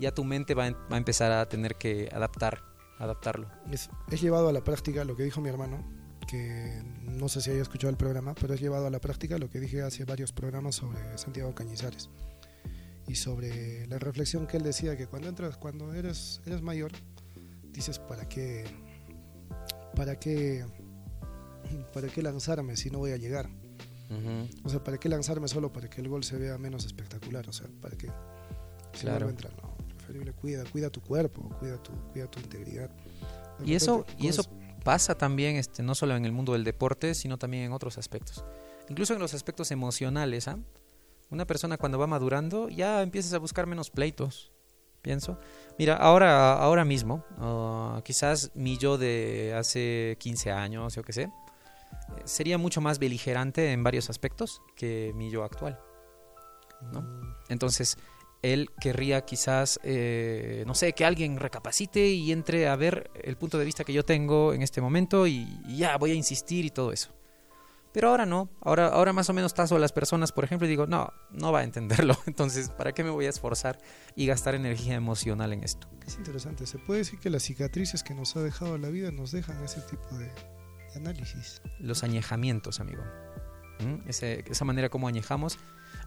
ya 0.00 0.12
tu 0.12 0.24
mente 0.24 0.54
va 0.54 0.70
va 0.70 0.94
a 0.94 0.96
empezar 0.96 1.32
a 1.32 1.48
tener 1.48 1.76
que 1.76 2.08
adaptar, 2.12 2.62
adaptarlo. 2.98 3.48
Es, 3.70 3.90
es 4.10 4.20
llevado 4.20 4.48
a 4.48 4.52
la 4.52 4.64
práctica 4.64 5.04
lo 5.04 5.16
que 5.16 5.22
dijo 5.24 5.40
mi 5.40 5.50
hermano, 5.50 5.84
que 6.26 6.82
no 7.02 7.28
sé 7.28 7.42
si 7.42 7.50
haya 7.50 7.60
escuchado 7.62 7.90
el 7.90 7.96
programa, 7.96 8.34
pero 8.34 8.54
es 8.54 8.60
llevado 8.60 8.86
a 8.86 8.90
la 8.90 9.00
práctica 9.00 9.38
lo 9.38 9.50
que 9.50 9.60
dije 9.60 9.82
hace 9.82 10.04
varios 10.04 10.32
programas 10.32 10.76
sobre 10.76 11.18
Santiago 11.18 11.54
Cañizares 11.54 12.08
y 13.06 13.16
sobre 13.16 13.86
la 13.88 13.98
reflexión 13.98 14.46
que 14.46 14.56
él 14.56 14.62
decía 14.62 14.96
que 14.96 15.06
cuando 15.06 15.28
entras, 15.28 15.56
cuando 15.56 15.92
eres, 15.92 16.40
eres 16.46 16.62
mayor, 16.62 16.92
dices 17.72 17.98
para 17.98 18.28
qué, 18.28 18.64
para 19.94 20.18
qué, 20.18 20.64
para 21.94 22.08
qué 22.08 22.22
lanzarme 22.22 22.76
si 22.76 22.90
no 22.90 22.98
voy 22.98 23.12
a 23.12 23.16
llegar. 23.16 23.48
Ujú. 24.10 24.48
O 24.64 24.68
sea, 24.68 24.82
¿para 24.84 24.98
qué 24.98 25.08
lanzarme 25.08 25.48
solo 25.48 25.72
para 25.72 25.88
que 25.88 26.00
el 26.00 26.08
gol 26.08 26.22
se 26.24 26.36
vea 26.36 26.58
menos 26.58 26.84
espectacular? 26.84 27.48
O 27.48 27.52
sea, 27.52 27.66
¿para 27.80 27.96
qué? 27.96 28.08
Si 28.94 29.02
Claro. 29.06 29.26
a 29.26 29.30
entrar, 29.30 29.52
no, 29.62 29.74
preferible 29.96 30.32
cuida, 30.32 30.64
cuida 30.70 30.90
tu 30.90 31.00
cuerpo, 31.00 31.48
cuida 31.58 31.82
tu, 31.82 31.92
cuida 32.12 32.30
tu 32.30 32.38
integridad. 32.40 32.90
De 33.58 33.66
Y 33.70 33.74
eso, 33.74 34.04
y 34.18 34.28
eso 34.28 34.44
pasa 34.84 35.14
también, 35.16 35.56
este, 35.56 35.82
no 35.82 35.94
solo 35.94 36.14
en 36.16 36.24
el 36.24 36.32
mundo 36.32 36.52
del 36.52 36.64
deporte, 36.64 37.14
sino 37.14 37.38
también 37.38 37.64
en 37.64 37.72
otros 37.72 37.96
aspectos. 37.96 38.44
Incluso 38.88 39.14
en 39.14 39.20
los 39.20 39.32
aspectos 39.32 39.70
emocionales, 39.70 40.48
¿ah? 40.48 40.58
Una 41.30 41.46
persona 41.46 41.78
cuando 41.78 41.98
va 41.98 42.06
madurando 42.06 42.68
ya 42.68 43.00
empiezas 43.00 43.32
a 43.32 43.38
buscar 43.38 43.66
menos 43.66 43.90
pleitos, 43.90 44.52
pienso. 45.00 45.38
Mira, 45.78 45.96
ahora, 45.96 46.52
ahora 46.52 46.84
mismo, 46.84 47.24
ah, 47.38 48.02
quizás 48.04 48.50
mi 48.54 48.76
yo 48.76 48.98
de 48.98 49.54
hace 49.56 50.16
15 50.18 50.50
años, 50.52 50.94
yo 50.94 51.02
qué 51.02 51.14
sé, 51.14 51.22
eh, 51.22 51.30
sería 52.24 52.58
mucho 52.58 52.80
más 52.80 52.98
beligerante 52.98 53.72
en 53.72 53.82
varios 53.82 54.10
aspectos 54.10 54.62
que 54.76 55.12
mi 55.14 55.30
yo 55.30 55.44
actual. 55.44 55.78
¿no? 56.92 57.04
Entonces, 57.48 57.96
él 58.42 58.70
querría 58.80 59.24
quizás, 59.24 59.78
eh, 59.84 60.64
no 60.66 60.74
sé, 60.74 60.92
que 60.92 61.04
alguien 61.04 61.38
recapacite 61.38 62.08
y 62.08 62.32
entre 62.32 62.68
a 62.68 62.76
ver 62.76 63.10
el 63.22 63.36
punto 63.36 63.58
de 63.58 63.64
vista 63.64 63.84
que 63.84 63.92
yo 63.92 64.04
tengo 64.04 64.52
en 64.52 64.62
este 64.62 64.80
momento 64.80 65.26
y, 65.26 65.46
ya 65.68 65.96
voy 65.96 66.10
a 66.10 66.14
insistir 66.14 66.64
y 66.64 66.70
todo 66.70 66.92
eso. 66.92 67.10
Pero 67.92 68.08
ahora 68.08 68.24
no, 68.24 68.48
ahora, 68.62 68.88
ahora 68.88 69.12
más 69.12 69.28
o 69.28 69.34
menos 69.34 69.52
tazo 69.52 69.76
a 69.76 69.78
las 69.78 69.92
personas, 69.92 70.32
por 70.32 70.44
ejemplo, 70.44 70.66
y 70.66 70.70
digo, 70.70 70.86
no, 70.86 71.12
no 71.30 71.52
va 71.52 71.60
a 71.60 71.64
entenderlo. 71.64 72.16
Entonces, 72.26 72.70
¿para 72.70 72.92
qué 72.92 73.04
me 73.04 73.10
voy 73.10 73.26
a 73.26 73.28
esforzar 73.28 73.78
y 74.16 74.26
gastar 74.26 74.54
energía 74.54 74.94
emocional 74.94 75.52
en 75.52 75.62
esto? 75.62 75.88
Es 76.06 76.16
interesante. 76.16 76.66
Se 76.66 76.78
puede 76.78 77.00
decir 77.00 77.18
que 77.20 77.28
las 77.28 77.42
cicatrices 77.42 78.02
que 78.02 78.14
nos 78.14 78.34
ha 78.36 78.42
dejado 78.42 78.78
la 78.78 78.88
vida 78.88 79.12
nos 79.12 79.30
dejan 79.30 79.62
ese 79.62 79.82
tipo 79.82 80.16
de 80.16 80.30
análisis. 80.96 81.62
Los 81.78 82.02
añejamientos, 82.04 82.80
amigo. 82.80 83.02
¿Mm? 83.80 84.08
Ese- 84.08 84.44
esa 84.48 84.64
manera 84.64 84.88
como 84.88 85.08
añejamos. 85.08 85.58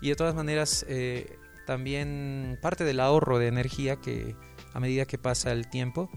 Y 0.02 0.10
de 0.10 0.16
todas 0.16 0.36
maneras, 0.36 0.86
eh, 0.88 1.38
también 1.66 2.58
parte 2.62 2.84
del 2.84 3.00
ahorro 3.00 3.40
de 3.40 3.48
energía 3.48 3.98
que 3.98 4.36
a 4.74 4.80
medida 4.80 5.06
que 5.06 5.18
pasa 5.18 5.52
el 5.52 5.70
tiempo, 5.70 6.10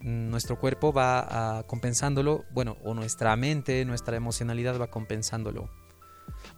nuestro 0.00 0.58
cuerpo 0.60 0.92
va 0.92 1.58
a 1.58 1.62
compensándolo, 1.66 2.44
bueno, 2.52 2.76
o 2.84 2.92
nuestra 2.94 3.34
mente, 3.36 3.84
nuestra 3.86 4.16
emocionalidad 4.16 4.78
va 4.80 4.88
compensándolo. 4.90 5.70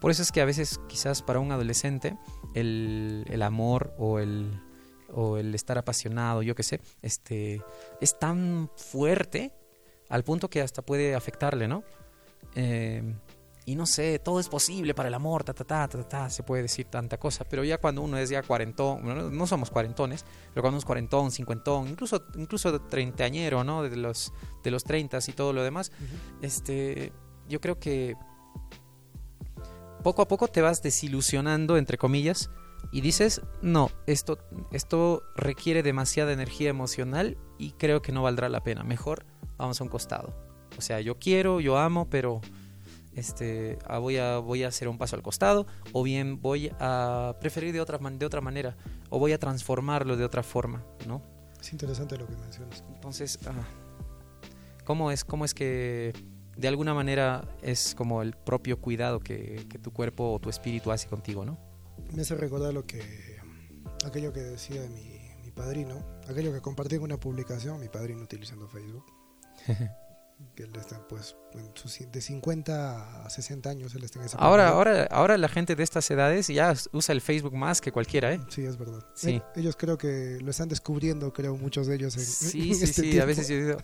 Por 0.00 0.10
eso 0.10 0.22
es 0.22 0.32
que 0.32 0.40
a 0.40 0.44
veces 0.44 0.80
quizás 0.88 1.22
para 1.22 1.38
un 1.38 1.52
adolescente 1.52 2.16
el, 2.54 3.24
el 3.28 3.42
amor 3.42 3.94
o 3.98 4.18
el, 4.18 4.60
o 5.12 5.36
el 5.38 5.54
estar 5.54 5.78
apasionado, 5.78 6.42
yo 6.42 6.54
qué 6.56 6.62
sé, 6.64 6.80
este, 7.02 7.62
es 8.00 8.18
tan 8.18 8.68
fuerte 8.76 9.52
al 10.08 10.24
punto 10.24 10.48
que 10.48 10.60
hasta 10.60 10.82
puede 10.82 11.14
afectarle, 11.14 11.68
¿no? 11.68 11.84
Eh, 12.54 13.02
y 13.68 13.74
no 13.74 13.84
sé, 13.84 14.20
todo 14.20 14.38
es 14.38 14.48
posible 14.48 14.94
para 14.94 15.08
el 15.08 15.14
amor, 15.14 15.42
ta, 15.42 15.52
ta, 15.52 15.64
ta, 15.64 15.88
ta, 15.88 16.08
ta, 16.08 16.30
se 16.30 16.44
puede 16.44 16.62
decir 16.62 16.86
tanta 16.86 17.18
cosa, 17.18 17.44
pero 17.44 17.64
ya 17.64 17.78
cuando 17.78 18.00
uno 18.00 18.16
es 18.16 18.30
ya 18.30 18.40
cuarentón, 18.44 19.02
bueno, 19.02 19.28
no 19.28 19.46
somos 19.48 19.70
cuarentones, 19.70 20.24
pero 20.54 20.62
cuando 20.62 20.76
uno 20.76 20.78
es 20.78 20.84
cuarentón, 20.84 21.32
cincuentón, 21.32 21.88
incluso, 21.88 22.24
incluso 22.36 22.80
treintañero, 22.82 23.64
¿no? 23.64 23.82
De 23.82 23.96
los, 23.96 24.32
de 24.62 24.70
los 24.70 24.84
treintas 24.84 25.28
y 25.28 25.32
todo 25.32 25.52
lo 25.52 25.64
demás, 25.64 25.90
este, 26.42 27.12
yo 27.48 27.60
creo 27.60 27.80
que 27.80 28.14
poco 30.04 30.22
a 30.22 30.28
poco 30.28 30.46
te 30.46 30.62
vas 30.62 30.80
desilusionando, 30.80 31.76
entre 31.76 31.98
comillas, 31.98 32.50
y 32.92 33.00
dices, 33.00 33.40
no, 33.62 33.90
esto, 34.06 34.38
esto 34.70 35.24
requiere 35.34 35.82
demasiada 35.82 36.32
energía 36.32 36.70
emocional 36.70 37.36
y 37.58 37.72
creo 37.72 38.00
que 38.00 38.12
no 38.12 38.22
valdrá 38.22 38.48
la 38.48 38.62
pena. 38.62 38.84
Mejor 38.84 39.26
vamos 39.56 39.80
a 39.80 39.84
un 39.84 39.90
costado. 39.90 40.34
O 40.76 40.80
sea, 40.80 41.00
yo 41.00 41.18
quiero, 41.18 41.60
yo 41.60 41.78
amo, 41.78 42.08
pero 42.10 42.40
este, 43.14 43.78
ah, 43.86 43.98
voy, 43.98 44.18
a, 44.18 44.38
voy 44.38 44.62
a 44.62 44.68
hacer 44.68 44.88
un 44.88 44.98
paso 44.98 45.16
al 45.16 45.22
costado, 45.22 45.66
o 45.92 46.02
bien 46.02 46.40
voy 46.40 46.70
a 46.78 47.34
preferir 47.40 47.72
de 47.72 47.80
otra, 47.80 47.98
de 47.98 48.26
otra 48.26 48.40
manera, 48.40 48.76
o 49.08 49.18
voy 49.18 49.32
a 49.32 49.38
transformarlo 49.38 50.16
de 50.16 50.24
otra 50.24 50.42
forma, 50.42 50.84
¿no? 51.06 51.22
Es 51.60 51.72
interesante 51.72 52.18
lo 52.18 52.26
que 52.26 52.36
mencionas. 52.36 52.84
Entonces, 52.94 53.38
ah, 53.46 53.64
¿cómo, 54.84 55.10
es, 55.10 55.24
¿cómo 55.24 55.44
es 55.46 55.54
que 55.54 56.12
de 56.56 56.68
alguna 56.68 56.92
manera 56.92 57.48
es 57.62 57.94
como 57.94 58.22
el 58.22 58.34
propio 58.34 58.80
cuidado 58.80 59.20
que, 59.20 59.66
que 59.68 59.78
tu 59.78 59.92
cuerpo 59.92 60.32
o 60.32 60.38
tu 60.38 60.50
espíritu 60.50 60.92
hace 60.92 61.08
contigo, 61.08 61.44
¿no? 61.44 61.58
Me 62.12 62.22
hace 62.22 62.34
recordar 62.34 62.74
lo 62.74 62.86
que 62.86 63.00
aquello 64.04 64.32
que 64.32 64.40
decía 64.40 64.82
mi, 64.88 65.18
mi 65.42 65.50
padrino, 65.50 66.04
aquello 66.28 66.52
que 66.52 66.60
compartí 66.60 66.96
en 66.96 67.02
una 67.02 67.18
publicación, 67.18 67.80
mi 67.80 67.88
padrino 67.88 68.22
utilizando 68.22 68.68
Facebook. 68.68 69.15
Que 70.54 70.62
él 70.64 70.72
está 70.76 71.06
pues 71.08 71.34
en 71.54 71.70
sus- 71.74 71.98
de 72.12 72.20
50 72.20 73.24
a 73.24 73.30
60 73.30 73.70
años 73.70 73.94
él 73.94 74.04
está 74.04 74.18
en 74.20 74.26
esa 74.26 74.38
Ahora, 74.38 74.68
ahora, 74.68 75.04
ahora 75.10 75.36
la 75.38 75.48
gente 75.48 75.74
de 75.76 75.82
estas 75.82 76.10
edades 76.10 76.48
ya 76.48 76.74
usa 76.92 77.12
el 77.14 77.20
Facebook 77.20 77.54
más 77.54 77.80
que 77.80 77.90
cualquiera, 77.92 78.32
¿eh? 78.34 78.40
Sí, 78.48 78.64
es 78.64 78.76
verdad. 78.76 79.00
Sí. 79.14 79.40
Ellos 79.54 79.76
creo 79.76 79.96
que 79.96 80.38
lo 80.42 80.50
están 80.50 80.68
descubriendo, 80.68 81.32
creo, 81.32 81.56
muchos 81.56 81.86
de 81.86 81.94
ellos 81.96 82.16
en, 82.16 82.22
Sí, 82.24 82.68
en 82.70 82.74
sí, 82.76 82.84
este 82.84 83.02
sí. 83.02 83.08
A 83.08 83.10
tiempo. 83.12 83.26
veces 83.28 83.48
yo 83.48 83.56
digo, 83.56 83.76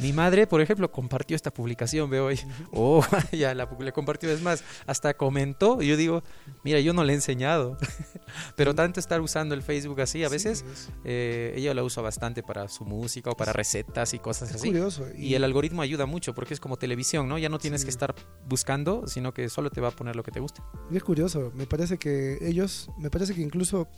mi 0.00 0.12
madre, 0.12 0.46
por 0.46 0.60
ejemplo, 0.60 0.90
compartió 0.90 1.36
esta 1.36 1.52
publicación, 1.52 2.08
veo 2.10 2.26
hoy. 2.26 2.40
Oh, 2.72 3.04
ya 3.32 3.54
la 3.54 3.68
le 3.78 3.92
compartió. 3.92 4.30
Es 4.30 4.42
más, 4.42 4.64
hasta 4.86 5.14
comentó. 5.14 5.82
Y 5.82 5.88
yo 5.88 5.96
digo, 5.96 6.22
mira, 6.64 6.80
yo 6.80 6.92
no 6.92 7.04
le 7.04 7.12
he 7.12 7.16
enseñado. 7.16 7.76
Pero 8.56 8.74
tanto 8.74 9.00
estar 9.00 9.20
usando 9.20 9.54
el 9.54 9.62
Facebook 9.62 10.00
así, 10.00 10.24
a 10.24 10.28
veces 10.28 10.62
es, 10.62 10.88
eh, 11.04 11.54
ella 11.56 11.74
la 11.74 11.82
usa 11.84 12.02
bastante 12.02 12.42
para 12.42 12.68
su 12.68 12.84
música 12.84 13.30
o 13.30 13.36
para 13.36 13.52
recetas 13.52 14.14
y 14.14 14.18
cosas 14.18 14.50
es 14.50 14.56
así. 14.56 14.68
curioso. 14.68 15.06
Y 15.16 15.34
el 15.34 15.44
algoritmo 15.44 15.82
ayuda 15.82 16.06
mucho 16.06 16.34
porque 16.34 16.54
es 16.54 16.60
como 16.60 16.76
televisión, 16.76 17.28
¿no? 17.28 17.38
Ya 17.38 17.48
no 17.48 17.58
tienes 17.58 17.80
Sí. 17.82 17.86
que 17.86 17.90
estar 17.90 18.14
buscando, 18.46 19.06
sino 19.06 19.32
que 19.32 19.48
solo 19.48 19.70
te 19.70 19.80
va 19.80 19.88
a 19.88 19.92
poner 19.92 20.16
lo 20.16 20.22
que 20.22 20.30
te 20.30 20.40
gusta. 20.40 20.62
Y 20.90 20.96
es 20.96 21.02
curioso, 21.02 21.52
me 21.54 21.66
parece 21.66 21.98
que 21.98 22.38
ellos, 22.42 22.90
me 22.98 23.10
parece 23.10 23.34
que 23.34 23.40
incluso, 23.42 23.88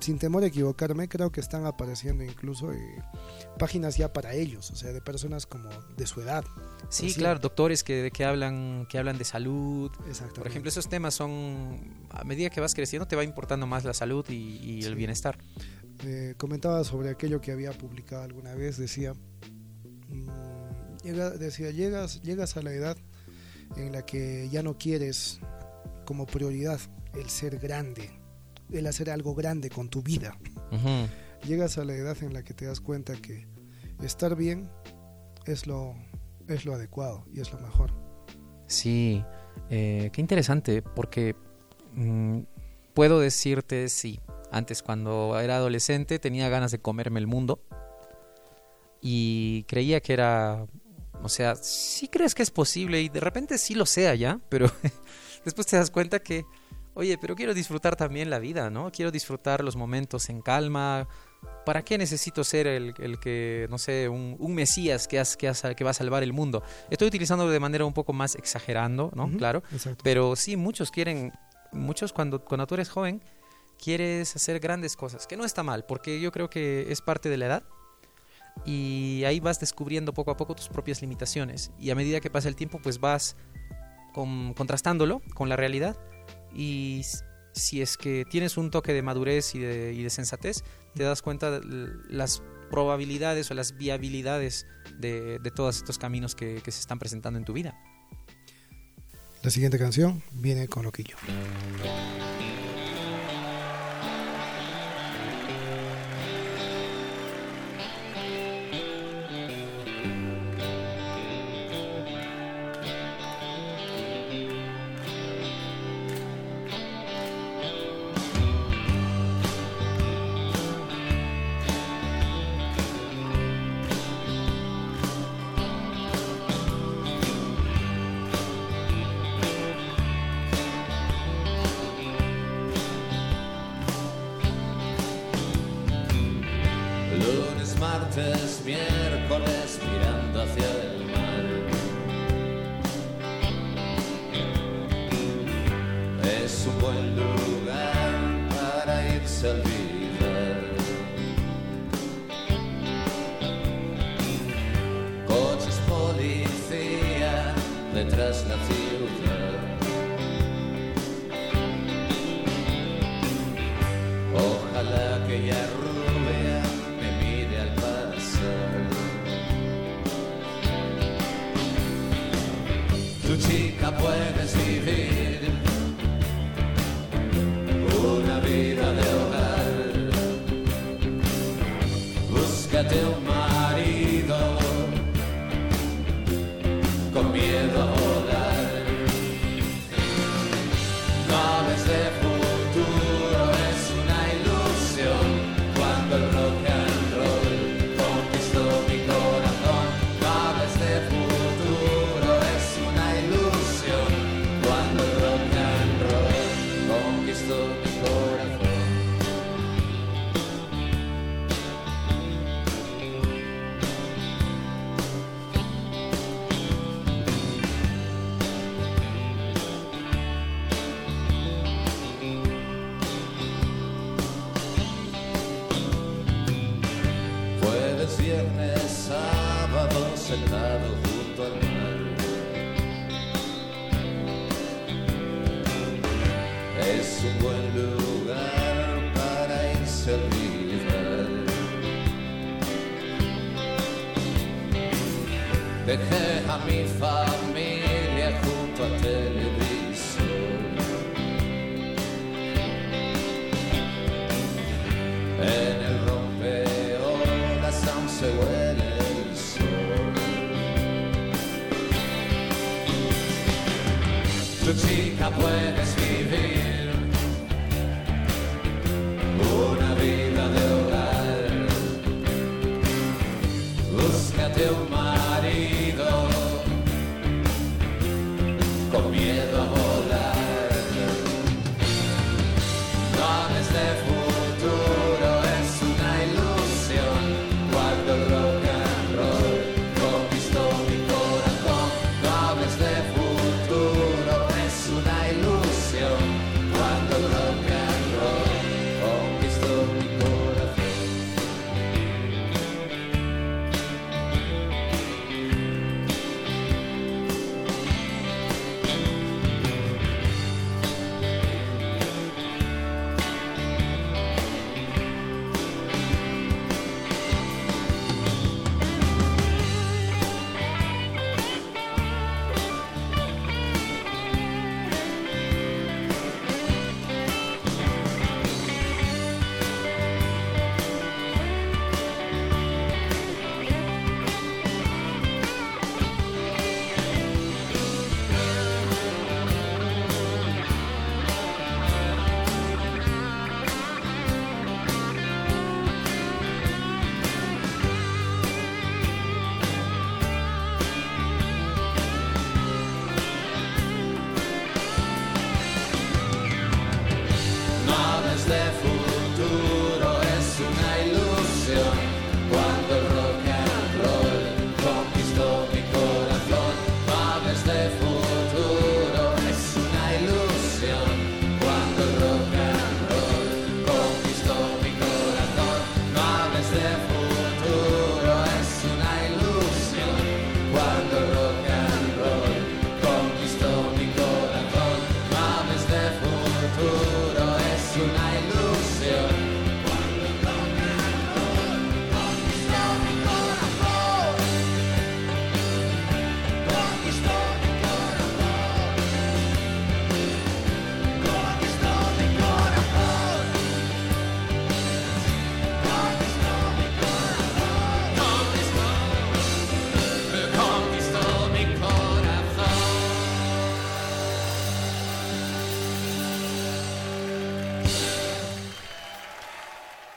sin 0.00 0.18
temor 0.18 0.42
a 0.42 0.46
equivocarme, 0.46 1.08
creo 1.08 1.30
que 1.32 1.40
están 1.40 1.66
apareciendo 1.66 2.22
incluso 2.24 2.72
eh, 2.72 3.02
páginas 3.58 3.96
ya 3.96 4.12
para 4.12 4.34
ellos, 4.34 4.70
o 4.70 4.76
sea, 4.76 4.92
de 4.92 5.00
personas 5.00 5.43
como 5.46 5.68
de 5.96 6.06
su 6.06 6.20
edad. 6.20 6.44
Sí, 6.88 7.06
Así. 7.06 7.14
claro, 7.14 7.40
doctores 7.40 7.82
que, 7.82 8.10
que, 8.12 8.24
hablan, 8.24 8.86
que 8.88 8.98
hablan 8.98 9.18
de 9.18 9.24
salud. 9.24 9.90
Exactamente. 10.00 10.40
Por 10.40 10.46
ejemplo, 10.46 10.68
esos 10.68 10.88
temas 10.88 11.14
son, 11.14 12.06
a 12.10 12.24
medida 12.24 12.50
que 12.50 12.60
vas 12.60 12.74
creciendo, 12.74 13.06
te 13.06 13.16
va 13.16 13.24
importando 13.24 13.66
más 13.66 13.84
la 13.84 13.94
salud 13.94 14.24
y, 14.28 14.58
y 14.62 14.84
el 14.84 14.94
bienestar. 14.94 15.38
Eh, 16.04 16.34
comentaba 16.36 16.84
sobre 16.84 17.10
aquello 17.10 17.40
que 17.40 17.52
había 17.52 17.72
publicado 17.72 18.22
alguna 18.22 18.54
vez, 18.54 18.76
decía, 18.76 19.14
mm, 20.08 20.28
llega, 21.02 21.30
decía, 21.30 21.70
llegas, 21.70 22.22
llegas 22.22 22.56
a 22.56 22.62
la 22.62 22.72
edad 22.72 22.96
en 23.76 23.92
la 23.92 24.04
que 24.04 24.48
ya 24.50 24.62
no 24.62 24.76
quieres 24.76 25.40
como 26.04 26.26
prioridad 26.26 26.80
el 27.14 27.30
ser 27.30 27.58
grande, 27.58 28.10
el 28.70 28.86
hacer 28.86 29.10
algo 29.10 29.34
grande 29.34 29.70
con 29.70 29.88
tu 29.88 30.02
vida. 30.02 30.36
Llegas 31.46 31.78
a 31.78 31.84
la 31.84 31.94
edad 31.94 32.16
en 32.22 32.32
la 32.32 32.42
que 32.42 32.54
te 32.54 32.66
das 32.66 32.80
cuenta 32.80 33.14
que 33.14 33.46
estar 34.02 34.34
bien 34.34 34.68
es 35.46 35.66
lo, 35.66 35.94
es 36.48 36.64
lo 36.64 36.74
adecuado 36.74 37.24
y 37.32 37.40
es 37.40 37.52
lo 37.52 37.58
mejor. 37.60 37.92
Sí, 38.66 39.24
eh, 39.70 40.10
qué 40.12 40.20
interesante, 40.20 40.82
porque 40.82 41.36
mm, 41.92 42.40
puedo 42.94 43.20
decirte, 43.20 43.88
sí, 43.88 44.20
antes 44.50 44.82
cuando 44.82 45.38
era 45.38 45.56
adolescente 45.56 46.18
tenía 46.18 46.48
ganas 46.48 46.70
de 46.70 46.78
comerme 46.78 47.20
el 47.20 47.26
mundo 47.26 47.60
y 49.00 49.64
creía 49.64 50.00
que 50.00 50.12
era, 50.12 50.66
o 51.22 51.28
sea, 51.28 51.56
sí 51.56 52.08
crees 52.08 52.34
que 52.34 52.42
es 52.42 52.50
posible 52.50 53.02
y 53.02 53.08
de 53.08 53.20
repente 53.20 53.58
sí 53.58 53.74
lo 53.74 53.84
sea 53.84 54.14
ya, 54.14 54.40
pero 54.48 54.70
después 55.44 55.66
te 55.66 55.76
das 55.76 55.90
cuenta 55.90 56.20
que, 56.20 56.44
oye, 56.94 57.18
pero 57.18 57.34
quiero 57.34 57.54
disfrutar 57.54 57.96
también 57.96 58.30
la 58.30 58.38
vida, 58.38 58.70
¿no? 58.70 58.90
Quiero 58.92 59.10
disfrutar 59.10 59.62
los 59.62 59.76
momentos 59.76 60.28
en 60.30 60.40
calma. 60.42 61.06
¿Para 61.66 61.82
qué 61.84 61.98
necesito 61.98 62.42
ser 62.44 62.66
el, 62.66 62.94
el 62.98 63.18
que, 63.18 63.66
no 63.70 63.76
sé, 63.78 64.08
un, 64.08 64.36
un 64.38 64.54
mesías 64.54 65.06
que, 65.06 65.18
has- 65.20 65.36
que, 65.36 65.46
has- 65.48 65.62
que 65.76 65.84
va 65.84 65.90
a 65.90 65.94
salvar 65.94 66.22
el 66.22 66.32
mundo? 66.32 66.62
Estoy 66.90 67.08
utilizándolo 67.08 67.50
de 67.50 67.60
manera 67.60 67.84
un 67.84 67.92
poco 67.92 68.12
más 68.12 68.34
exagerando, 68.34 69.10
¿no? 69.14 69.28
Claro. 69.36 69.62
Exacto. 69.72 70.00
Pero 70.02 70.36
sí, 70.36 70.56
muchos 70.56 70.90
quieren, 70.90 71.32
muchos 71.72 72.12
cuando, 72.14 72.42
cuando 72.44 72.66
tú 72.66 72.74
eres 72.74 72.88
joven, 72.88 73.22
quieres 73.82 74.34
hacer 74.36 74.58
grandes 74.60 74.96
cosas, 74.96 75.26
que 75.26 75.36
no 75.36 75.44
está 75.44 75.62
mal, 75.62 75.84
porque 75.84 76.18
yo 76.20 76.32
creo 76.32 76.48
que 76.48 76.86
es 76.90 77.02
parte 77.02 77.28
de 77.28 77.36
la 77.36 77.46
edad. 77.46 77.62
Y 78.64 79.24
ahí 79.26 79.40
vas 79.40 79.58
descubriendo 79.60 80.14
poco 80.14 80.30
a 80.30 80.36
poco 80.36 80.54
tus 80.54 80.68
propias 80.68 81.02
limitaciones. 81.02 81.72
Y 81.78 81.90
a 81.90 81.94
medida 81.94 82.20
que 82.20 82.30
pasa 82.30 82.48
el 82.48 82.56
tiempo, 82.56 82.78
pues 82.82 83.00
vas 83.00 83.36
con- 84.14 84.54
contrastándolo 84.54 85.20
con 85.34 85.48
la 85.48 85.56
realidad. 85.56 85.96
Y 86.54 87.02
si 87.52 87.82
es 87.82 87.96
que 87.96 88.24
tienes 88.28 88.56
un 88.56 88.70
toque 88.70 88.92
de 88.92 89.02
madurez 89.02 89.54
y 89.54 89.58
de, 89.60 90.10
sensatez, 90.10 90.64
te 90.94 91.02
das 91.02 91.22
cuenta 91.22 91.50
de 91.50 91.88
las 92.08 92.42
probabilidades 92.70 93.50
o 93.50 93.54
las 93.54 93.76
viabilidades 93.76 94.66
de, 94.98 95.38
de 95.38 95.50
todos 95.50 95.76
estos 95.76 95.98
caminos 95.98 96.34
que, 96.34 96.60
que 96.62 96.70
se 96.70 96.80
están 96.80 96.98
presentando 96.98 97.38
en 97.38 97.44
tu 97.44 97.52
vida. 97.52 97.78
La 99.42 99.50
siguiente 99.50 99.78
canción 99.78 100.22
viene 100.32 100.68
con 100.68 100.84
Loquillo. 100.84 101.16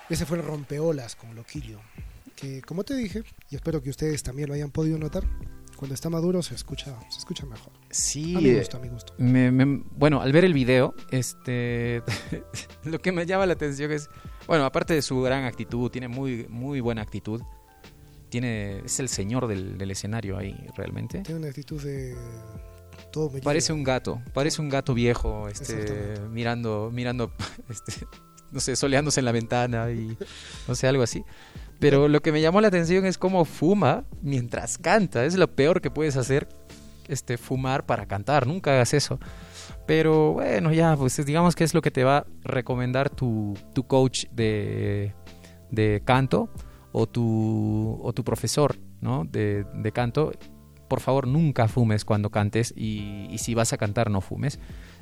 Ese 0.10 0.26
fue 0.26 0.38
el 0.38 0.44
rompeolas 0.44 1.16
con 1.16 1.36
Loquillo. 1.36 1.80
Que 2.36 2.62
como 2.62 2.84
te 2.84 2.96
dije, 2.96 3.24
y 3.50 3.56
espero 3.56 3.82
que 3.82 3.90
ustedes 3.90 4.22
también 4.24 4.48
lo 4.48 4.54
hayan 4.56 4.70
podido 4.72 4.98
notar, 4.98 5.24
cuando 5.76 5.94
está 5.96 6.10
maduro 6.10 6.42
se 6.44 6.56
escucha, 6.56 6.96
se 7.10 7.20
escucha 7.20 7.46
mejor. 7.46 7.72
Sí, 7.90 8.36
A 8.36 8.40
mi 8.40 8.54
gusto, 8.56 8.78
a 8.78 8.80
mi 8.80 8.90
gusto. 8.90 9.14
me- 9.18 9.52
me- 9.52 9.84
bueno, 9.96 10.22
al 10.22 10.32
ver 10.32 10.46
el 10.46 10.54
video, 10.54 10.94
este, 11.12 12.02
lo 12.84 13.00
que 13.00 13.12
me 13.12 13.26
llama 13.26 13.46
la 13.46 13.54
atención 13.54 13.92
es, 13.92 14.10
bueno, 14.48 14.66
aparte 14.66 14.94
de 14.94 15.02
su 15.02 15.20
gran 15.22 15.44
actitud, 15.46 15.90
tiene 15.92 16.08
muy, 16.08 16.46
muy 16.50 16.80
buena 16.80 17.02
actitud. 17.02 17.42
Tiene, 18.30 18.80
es 18.80 19.00
el 19.00 19.08
señor 19.10 19.48
del, 19.48 19.78
del 19.78 19.92
escenario 19.92 20.38
ahí, 20.38 20.56
realmente. 20.76 21.22
Tiene 21.22 21.40
una 21.40 21.50
actitud 21.50 21.82
de 21.82 22.16
todo 23.12 23.30
me 23.32 23.40
Parece 23.42 23.72
un 23.72 23.84
gato, 23.84 24.22
parece 24.34 24.62
un 24.62 24.70
gato 24.70 24.94
viejo, 24.94 25.48
este, 25.48 26.20
mirando, 26.30 26.92
mirando, 26.94 27.32
este, 27.70 28.06
no 28.52 28.60
sé, 28.60 28.76
soleándose 28.76 29.20
en 29.20 29.26
la 29.26 29.32
ventana 29.32 29.92
y 29.92 30.18
no 30.68 30.76
sé, 30.76 30.88
algo 30.88 31.04
así. 31.04 31.24
Pero 31.80 32.08
lo 32.08 32.22
que 32.22 32.32
me 32.32 32.42
llamó 32.42 32.62
la 32.62 32.70
atención 32.70 33.06
es 33.06 33.18
cómo 33.18 33.46
fuma 33.46 34.06
mientras 34.22 34.78
canta. 34.78 35.26
Es 35.26 35.36
lo 35.36 35.48
peor 35.56 35.82
que 35.82 35.92
puedes 35.92 36.18
hacer, 36.18 36.48
este, 37.08 37.38
fumar 37.38 37.86
para 37.86 38.08
cantar. 38.08 38.48
Nunca 38.48 38.74
hagas 38.74 38.94
eso. 38.94 39.20
Pero 39.86 40.34
bueno, 40.34 40.74
ya, 40.74 40.96
pues 40.98 41.24
digamos 41.26 41.56
que 41.56 41.64
es 41.64 41.74
lo 41.74 41.82
que 41.82 41.92
te 41.92 42.04
va 42.04 42.18
a 42.18 42.26
recomendar 42.44 43.10
tu, 43.10 43.56
tu 43.74 43.86
coach 43.86 44.26
de, 44.32 45.14
de 45.72 46.02
canto 46.04 46.50
o 46.92 47.08
tu, 47.08 48.00
o 48.02 48.12
tu 48.12 48.24
profesor 48.24 48.76
¿no? 49.02 49.24
de, 49.26 49.66
de 49.76 49.92
canto. 49.92 50.32
Por 50.88 51.00
favor, 51.00 51.28
nunca 51.28 51.68
fumes 51.68 52.06
cuando 52.06 52.30
cantes 52.30 52.74
y, 52.76 53.36
si 53.38 53.54
vas 53.54 53.72
a 53.74 53.78
cantar, 53.78 54.10
no 54.10 54.22
fumes. 54.22 54.60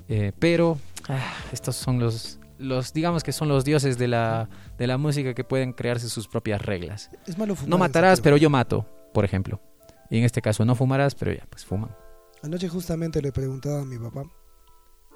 Eh, 0.07 0.33
pero 0.37 0.77
ah, 1.07 1.33
estos 1.51 1.75
son 1.75 1.99
los, 1.99 2.39
los, 2.57 2.93
digamos 2.93 3.23
que 3.23 3.31
son 3.31 3.47
los 3.47 3.63
dioses 3.65 3.97
de 3.97 4.07
la, 4.07 4.49
de 4.77 4.87
la 4.87 4.97
música 4.97 5.33
que 5.33 5.43
pueden 5.43 5.73
crearse 5.73 6.09
sus 6.09 6.27
propias 6.27 6.61
reglas. 6.61 7.09
Es 7.27 7.37
malo 7.37 7.55
fumar 7.55 7.69
No 7.69 7.77
matarás, 7.77 8.21
pero 8.21 8.37
yo 8.37 8.49
mato, 8.49 8.85
por 9.13 9.25
ejemplo. 9.25 9.61
Y 10.09 10.19
en 10.19 10.23
este 10.23 10.41
caso 10.41 10.65
no 10.65 10.75
fumarás, 10.75 11.15
pero 11.15 11.33
ya, 11.33 11.45
pues 11.49 11.65
fuman. 11.65 11.95
Anoche 12.43 12.69
justamente 12.69 13.21
le 13.21 13.31
preguntaba 13.31 13.81
a 13.81 13.85
mi 13.85 13.97
papá, 13.97 14.23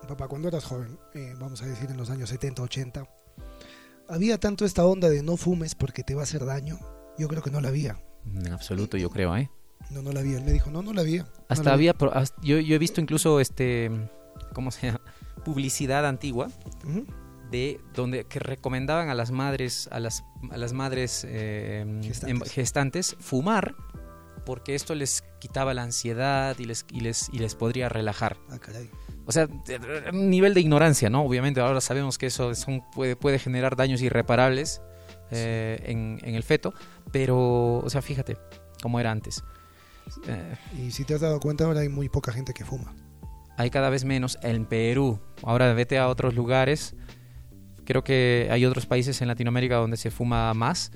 papá, 0.08 0.28
cuando 0.28 0.48
eras 0.48 0.64
joven, 0.66 0.98
eh, 1.14 1.34
vamos 1.40 1.62
a 1.62 1.66
decir 1.68 1.90
en 1.92 1.98
los 1.98 2.10
años 2.10 2.30
70, 2.30 2.62
80, 2.64 3.04
¿había 4.08 4.40
tanto 4.40 4.66
esta 4.66 4.86
onda 4.86 5.10
de 5.10 5.22
no 5.22 5.38
fumes 5.38 5.76
porque 5.76 6.04
te 6.04 6.16
va 6.16 6.22
a 6.22 6.24
hacer 6.24 6.46
daño? 6.46 6.80
Yo 7.18 7.28
creo 7.28 7.44
que 7.44 7.52
no 7.52 7.62
la 7.62 7.68
había. 7.70 8.02
En 8.26 8.52
absoluto, 8.52 8.98
yo 8.98 9.10
creo, 9.10 9.36
¿eh? 9.38 9.50
No, 9.92 10.02
no 10.02 10.12
la 10.12 10.20
había. 10.22 10.38
Él 10.38 10.44
me 10.44 10.52
dijo, 10.52 10.72
no, 10.72 10.82
no 10.82 10.94
la 10.94 11.02
había. 11.02 11.24
No 11.24 11.30
Hasta 11.50 11.64
la 11.70 11.74
había, 11.74 11.94
hasta- 12.14 12.42
yo, 12.42 12.60
yo 12.60 12.76
he 12.76 12.80
visto 12.80 13.02
incluso, 13.02 13.40
este, 13.40 13.92
¿cómo 14.54 14.72
se 14.72 14.88
llama? 14.88 15.02
Publicidad 15.46 16.06
antigua 16.06 16.50
Ujú. 16.86 17.06
De 17.52 17.80
donde 17.94 18.26
que 18.26 18.40
recomendaban 18.40 19.10
a 19.10 19.14
las 19.16 19.32
madres, 19.32 19.88
a 19.92 20.00
las, 20.00 20.24
a 20.52 20.58
las 20.58 20.74
madres 20.74 21.26
eh, 21.28 21.86
Gestantes. 22.04 22.30
em- 22.30 22.42
gestantes 22.54 23.16
fumar 23.20 23.76
porque 24.46 24.74
esto 24.76 24.96
les 24.96 25.24
quitaba 25.40 25.74
la 25.74 25.84
ansiedad 25.84 26.58
y 26.58 26.66
les, 26.66 26.86
y 26.92 27.02
les, 27.02 27.30
y 27.32 27.40
les 27.40 27.56
podría 27.56 27.88
relajar. 27.90 28.38
Ah, 28.50 28.58
caray. 28.58 28.90
O 29.26 29.32
sea, 29.32 29.48
un 30.12 30.30
nivel 30.32 30.56
de 30.56 30.62
ignorancia, 30.62 31.10
¿no? 31.10 31.24
Obviamente 31.24 31.60
ahora 31.60 31.82
sabemos 31.82 32.18
que 32.18 32.26
eso 32.28 32.56
son, 32.56 32.82
puede, 32.92 33.16
puede 33.16 33.38
generar 33.38 33.76
daños 33.76 34.02
irreparables 34.02 34.82
eh, 35.30 35.80
en, 35.86 36.20
en 36.24 36.34
el 36.34 36.42
feto, 36.42 36.74
pero, 37.12 37.76
o 37.78 37.90
sea, 37.90 38.02
fíjate 38.02 38.38
cómo 38.82 39.00
era 39.00 39.12
antes. 39.12 39.44
Eh, 40.26 40.56
Y 40.80 40.90
si 40.92 41.04
te 41.06 41.14
has 41.14 41.22
dado 41.22 41.40
cuenta, 41.40 41.66
ahora 41.66 41.82
hay 41.82 41.90
muy 41.90 42.10
poca 42.10 42.32
gente 42.32 42.54
que 42.54 42.66
fuma. 42.66 42.96
hay 43.58 43.70
cada 43.70 43.92
vez 43.92 44.04
menos 44.04 44.40
en 44.42 44.66
Perú. 44.66 45.20
Ahora 45.44 45.72
vete 45.74 46.00
a 46.00 46.08
otros 46.08 46.34
lugares. 46.34 46.96
Creo 47.90 48.04
que 48.04 48.48
hay 48.52 48.66
otros 48.66 48.86
países 48.86 49.20
en 49.24 49.28
Latinoamérica 49.28 49.78
donde 49.78 49.98
se 49.98 50.12
fuma 50.12 50.54
más. 50.54 50.92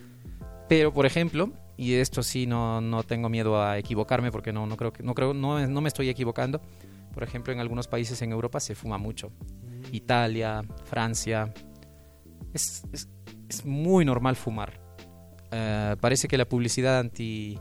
Pero, 0.70 0.94
por 0.94 1.08
ejemplo, 1.08 1.52
y 1.76 1.96
esto 1.96 2.22
sí 2.22 2.46
no, 2.46 2.82
no 2.82 3.02
tengo 3.02 3.30
miedo 3.30 3.60
a 3.60 3.80
equivocarme 3.80 4.32
porque 4.32 4.54
no, 4.54 4.68
no 4.68 4.78
creo 4.78 4.94
que 4.94 5.02
no 5.02 5.16
creo 5.16 5.34
no, 5.34 5.66
no 5.68 5.82
me 5.82 5.88
estoy 5.88 6.10
equivocando. 6.10 6.62
Por 7.12 7.24
ejemplo, 7.24 7.52
en 7.52 7.60
algunos 7.60 7.88
países 7.88 8.22
en 8.22 8.32
Europa 8.32 8.60
se 8.60 8.76
fuma 8.76 9.00
mucho. 9.00 9.32
Italia, 9.92 10.62
Francia. 10.86 11.52
Es, 12.54 12.84
es, 12.92 13.10
es 13.50 13.66
muy 13.66 14.06
normal 14.06 14.36
fumar. 14.36 14.80
eh, 15.50 15.96
parece 16.00 16.28
que 16.28 16.38
la 16.38 16.46
publicidad 16.46 17.00
anti 17.00 17.58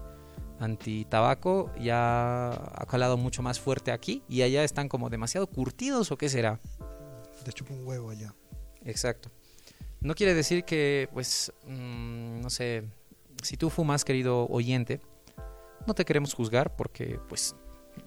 anti 0.61 1.07
tabaco 1.07 1.73
ya 1.81 2.51
ha 2.51 2.87
calado 2.87 3.17
mucho 3.17 3.43
más 3.43 3.59
fuerte 3.59 3.93
aquí 3.93 4.23
y 4.29 4.43
allá 4.43 4.63
están 4.63 4.91
como 4.91 5.09
demasiado 5.09 5.47
curtidos 5.47 6.13
o 6.13 6.19
qué 6.19 6.29
será. 6.29 6.61
Te 7.47 7.53
chupa 7.55 7.73
un 7.73 7.87
huevo 7.87 8.11
allá. 8.11 8.35
Exacto. 8.85 9.31
No 10.01 10.15
quiere 10.15 10.35
decir 10.35 10.65
que, 10.65 11.09
pues, 11.13 11.53
mm, 11.67 12.41
no 12.41 12.51
sé, 12.51 12.85
si 13.43 13.57
tú 13.57 13.71
fumas, 13.71 14.05
querido 14.05 14.47
oyente, 14.49 15.01
no 15.87 15.95
te 15.95 16.05
queremos 16.05 16.35
juzgar 16.35 16.75
porque, 16.77 17.19
pues, 17.29 17.55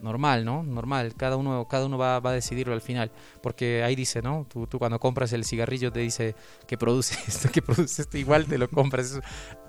normal, 0.02 0.44
¿no? 0.46 0.64
Normal. 0.64 1.14
Cada 1.16 1.38
uno, 1.38 1.68
cada 1.70 1.86
uno 1.86 1.98
va, 1.98 2.20
va 2.20 2.32
a 2.32 2.34
decidirlo 2.34 2.74
al 2.74 2.82
final. 2.82 3.12
Porque 3.42 3.84
ahí 3.84 3.96
dice, 3.96 4.22
¿no? 4.22 4.46
Tú, 4.50 4.66
tú 4.68 4.80
cuando 4.80 5.00
compras 5.00 5.32
el 5.32 5.46
cigarrillo 5.46 5.92
te 5.92 6.00
dice 6.00 6.36
que 6.68 6.78
produce 6.78 7.16
esto, 7.28 7.50
que 7.50 7.62
produce 7.62 8.02
esto, 8.02 8.18
igual 8.18 8.46
te 8.48 8.58
lo 8.58 8.68
compras. 8.70 9.20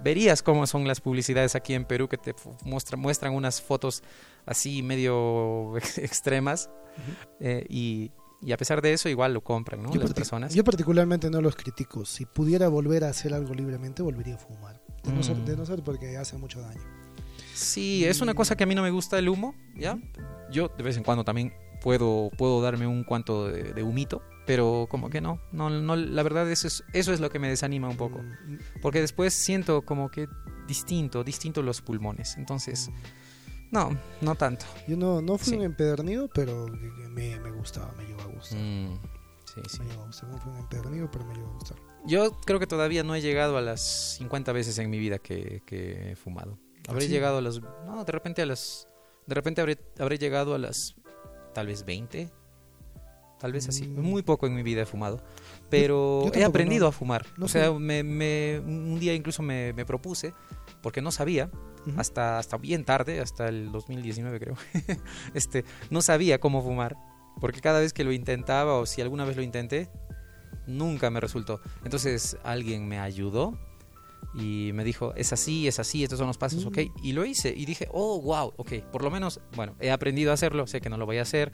Verías 0.02 0.42
cómo 0.42 0.66
son 0.66 0.86
las 0.88 1.00
publicidades 1.00 1.54
aquí 1.54 1.74
en 1.74 1.84
Perú 1.84 2.08
que 2.08 2.16
te 2.16 2.32
fu- 2.34 2.56
muestran, 2.64 3.34
unas 3.34 3.60
fotos 3.60 4.02
así 4.46 4.82
medio 4.82 5.76
ex- 5.76 5.98
extremas. 5.98 6.70
eh, 7.40 7.64
y, 7.68 8.10
y 8.42 8.52
a 8.52 8.56
pesar 8.56 8.82
de 8.82 8.92
eso, 8.92 9.08
igual 9.08 9.34
lo 9.34 9.42
compran, 9.42 9.82
¿no? 9.82 9.92
Yo, 9.92 10.00
Las 10.00 10.12
personas. 10.14 10.54
yo 10.54 10.62
particularmente 10.64 11.30
no 11.30 11.40
los 11.40 11.56
critico. 11.56 12.04
Si 12.04 12.24
pudiera 12.26 12.68
volver 12.68 13.04
a 13.04 13.08
hacer 13.08 13.32
algo 13.34 13.54
libremente, 13.54 14.02
volvería 14.02 14.34
a 14.34 14.38
fumar. 14.38 14.80
De 15.04 15.12
no, 15.12 15.22
ser, 15.22 15.36
Mm. 15.36 15.44
de 15.44 15.56
no 15.56 15.66
ser 15.66 15.82
porque 15.82 16.16
hace 16.16 16.36
mucho 16.36 16.60
daño. 16.60 16.80
Sí, 17.54 18.04
es 18.04 18.20
una 18.20 18.34
cosa 18.34 18.56
que 18.56 18.64
a 18.64 18.66
mí 18.66 18.74
no 18.74 18.82
me 18.82 18.90
gusta 18.90 19.18
el 19.18 19.28
humo, 19.28 19.54
¿ya? 19.74 19.98
Yo 20.50 20.68
de 20.76 20.82
vez 20.82 20.96
en 20.96 21.04
cuando 21.04 21.24
también 21.24 21.52
puedo, 21.80 22.30
puedo 22.36 22.60
darme 22.60 22.86
un 22.86 23.04
cuanto 23.04 23.48
de, 23.48 23.72
de 23.72 23.82
humito, 23.82 24.22
pero 24.46 24.86
como 24.90 25.08
que 25.10 25.20
no, 25.20 25.40
no, 25.52 25.70
no, 25.70 25.96
la 25.96 26.22
verdad 26.22 26.50
eso 26.50 26.66
es, 26.66 26.84
eso 26.92 27.12
es 27.12 27.20
lo 27.20 27.30
que 27.30 27.38
me 27.38 27.48
desanima 27.48 27.88
un 27.88 27.96
poco, 27.96 28.18
Mm, 28.22 28.58
porque 28.82 29.00
después 29.00 29.32
siento 29.34 29.82
como 29.82 30.10
que 30.10 30.26
distinto, 30.66 31.22
distinto 31.24 31.62
los 31.62 31.80
pulmones, 31.82 32.36
entonces, 32.36 32.90
no, 33.70 33.96
no 34.20 34.34
tanto. 34.34 34.64
Yo 34.88 34.96
no, 34.96 35.20
no 35.20 35.38
fui 35.38 35.50
Sí. 35.52 35.56
un 35.56 35.62
empedernido, 35.64 36.28
pero 36.32 36.66
me, 36.68 37.38
me 37.40 37.50
gustaba, 37.52 37.92
me 37.96 38.04
llegó 38.04 38.22
a 38.22 38.26
gustar. 38.26 38.58
Mm, 38.58 38.94
sí, 39.44 39.60
sí. 39.68 39.78
Me 39.80 39.86
llegó 39.86 40.02
a 40.02 40.06
gustar. 40.06 40.28
No 40.30 40.38
fui 40.38 40.52
un 40.52 40.58
empedernido, 40.58 41.10
pero 41.10 41.24
me 41.24 41.34
llegó 41.34 41.48
a 41.48 41.54
gustar. 41.54 41.78
Yo 42.06 42.32
creo 42.46 42.60
que 42.60 42.66
todavía 42.66 43.02
no 43.02 43.14
he 43.14 43.20
llegado 43.20 43.56
a 43.56 43.60
las 43.60 43.80
50 44.18 44.52
veces 44.52 44.78
en 44.78 44.88
mi 44.90 44.98
vida 44.98 45.18
que, 45.18 45.62
que 45.66 46.12
he 46.12 46.16
fumado. 46.16 46.58
Habré 46.88 47.06
¿Sí? 47.06 47.08
llegado 47.08 47.38
a 47.38 47.40
las... 47.40 47.60
No, 47.60 48.04
de 48.04 48.12
repente 48.12 48.42
a 48.42 48.46
las... 48.46 48.86
De 49.26 49.34
repente 49.34 49.60
habré, 49.60 49.76
habré 49.98 50.18
llegado 50.18 50.54
a 50.54 50.58
las... 50.58 50.94
Tal 51.52 51.66
vez 51.66 51.84
20. 51.84 52.30
Tal 53.40 53.52
vez 53.52 53.68
así. 53.68 53.88
Mm. 53.88 54.00
Muy 54.00 54.22
poco 54.22 54.46
en 54.46 54.54
mi 54.54 54.62
vida 54.62 54.82
he 54.82 54.86
fumado. 54.86 55.20
Pero 55.68 56.20
yo 56.22 56.28
he 56.28 56.30
tampoco, 56.30 56.48
aprendido 56.50 56.84
no. 56.84 56.88
a 56.90 56.92
fumar. 56.92 57.26
No 57.36 57.46
o 57.46 57.48
sea, 57.48 57.72
me, 57.72 58.04
me- 58.04 58.60
un 58.64 59.00
día 59.00 59.12
incluso 59.14 59.42
me, 59.42 59.72
me 59.72 59.84
propuse, 59.84 60.32
porque 60.82 61.02
no 61.02 61.10
sabía. 61.10 61.50
Hasta, 61.96 62.38
hasta 62.38 62.56
bien 62.56 62.84
tarde, 62.84 63.20
hasta 63.20 63.48
el 63.48 63.70
2019 63.72 64.38
creo, 64.40 64.54
este, 65.34 65.64
no 65.90 66.02
sabía 66.02 66.38
cómo 66.38 66.62
fumar. 66.62 66.96
Porque 67.40 67.60
cada 67.60 67.80
vez 67.80 67.92
que 67.92 68.02
lo 68.04 68.12
intentaba 68.12 68.74
o 68.78 68.86
si 68.86 69.02
alguna 69.02 69.24
vez 69.26 69.36
lo 69.36 69.42
intenté, 69.42 69.90
nunca 70.66 71.10
me 71.10 71.20
resultó. 71.20 71.60
Entonces 71.84 72.36
alguien 72.44 72.88
me 72.88 72.98
ayudó 72.98 73.58
y 74.34 74.70
me 74.74 74.84
dijo, 74.84 75.14
es 75.16 75.32
así, 75.34 75.68
es 75.68 75.78
así, 75.78 76.02
estos 76.02 76.18
son 76.18 76.28
los 76.28 76.38
pasos, 76.38 76.64
Mm. 76.64 76.68
ok. 76.68 76.78
Y 77.02 77.12
lo 77.12 77.24
hice 77.26 77.52
y 77.56 77.66
dije, 77.66 77.88
oh, 77.92 78.20
wow, 78.22 78.54
ok, 78.56 78.72
por 78.90 79.02
lo 79.02 79.10
menos, 79.10 79.40
bueno, 79.54 79.74
he 79.80 79.90
aprendido 79.90 80.30
a 80.30 80.34
hacerlo, 80.34 80.66
sé 80.66 80.80
que 80.80 80.88
no 80.88 80.96
lo 80.96 81.04
voy 81.06 81.18
a 81.18 81.22
hacer 81.22 81.52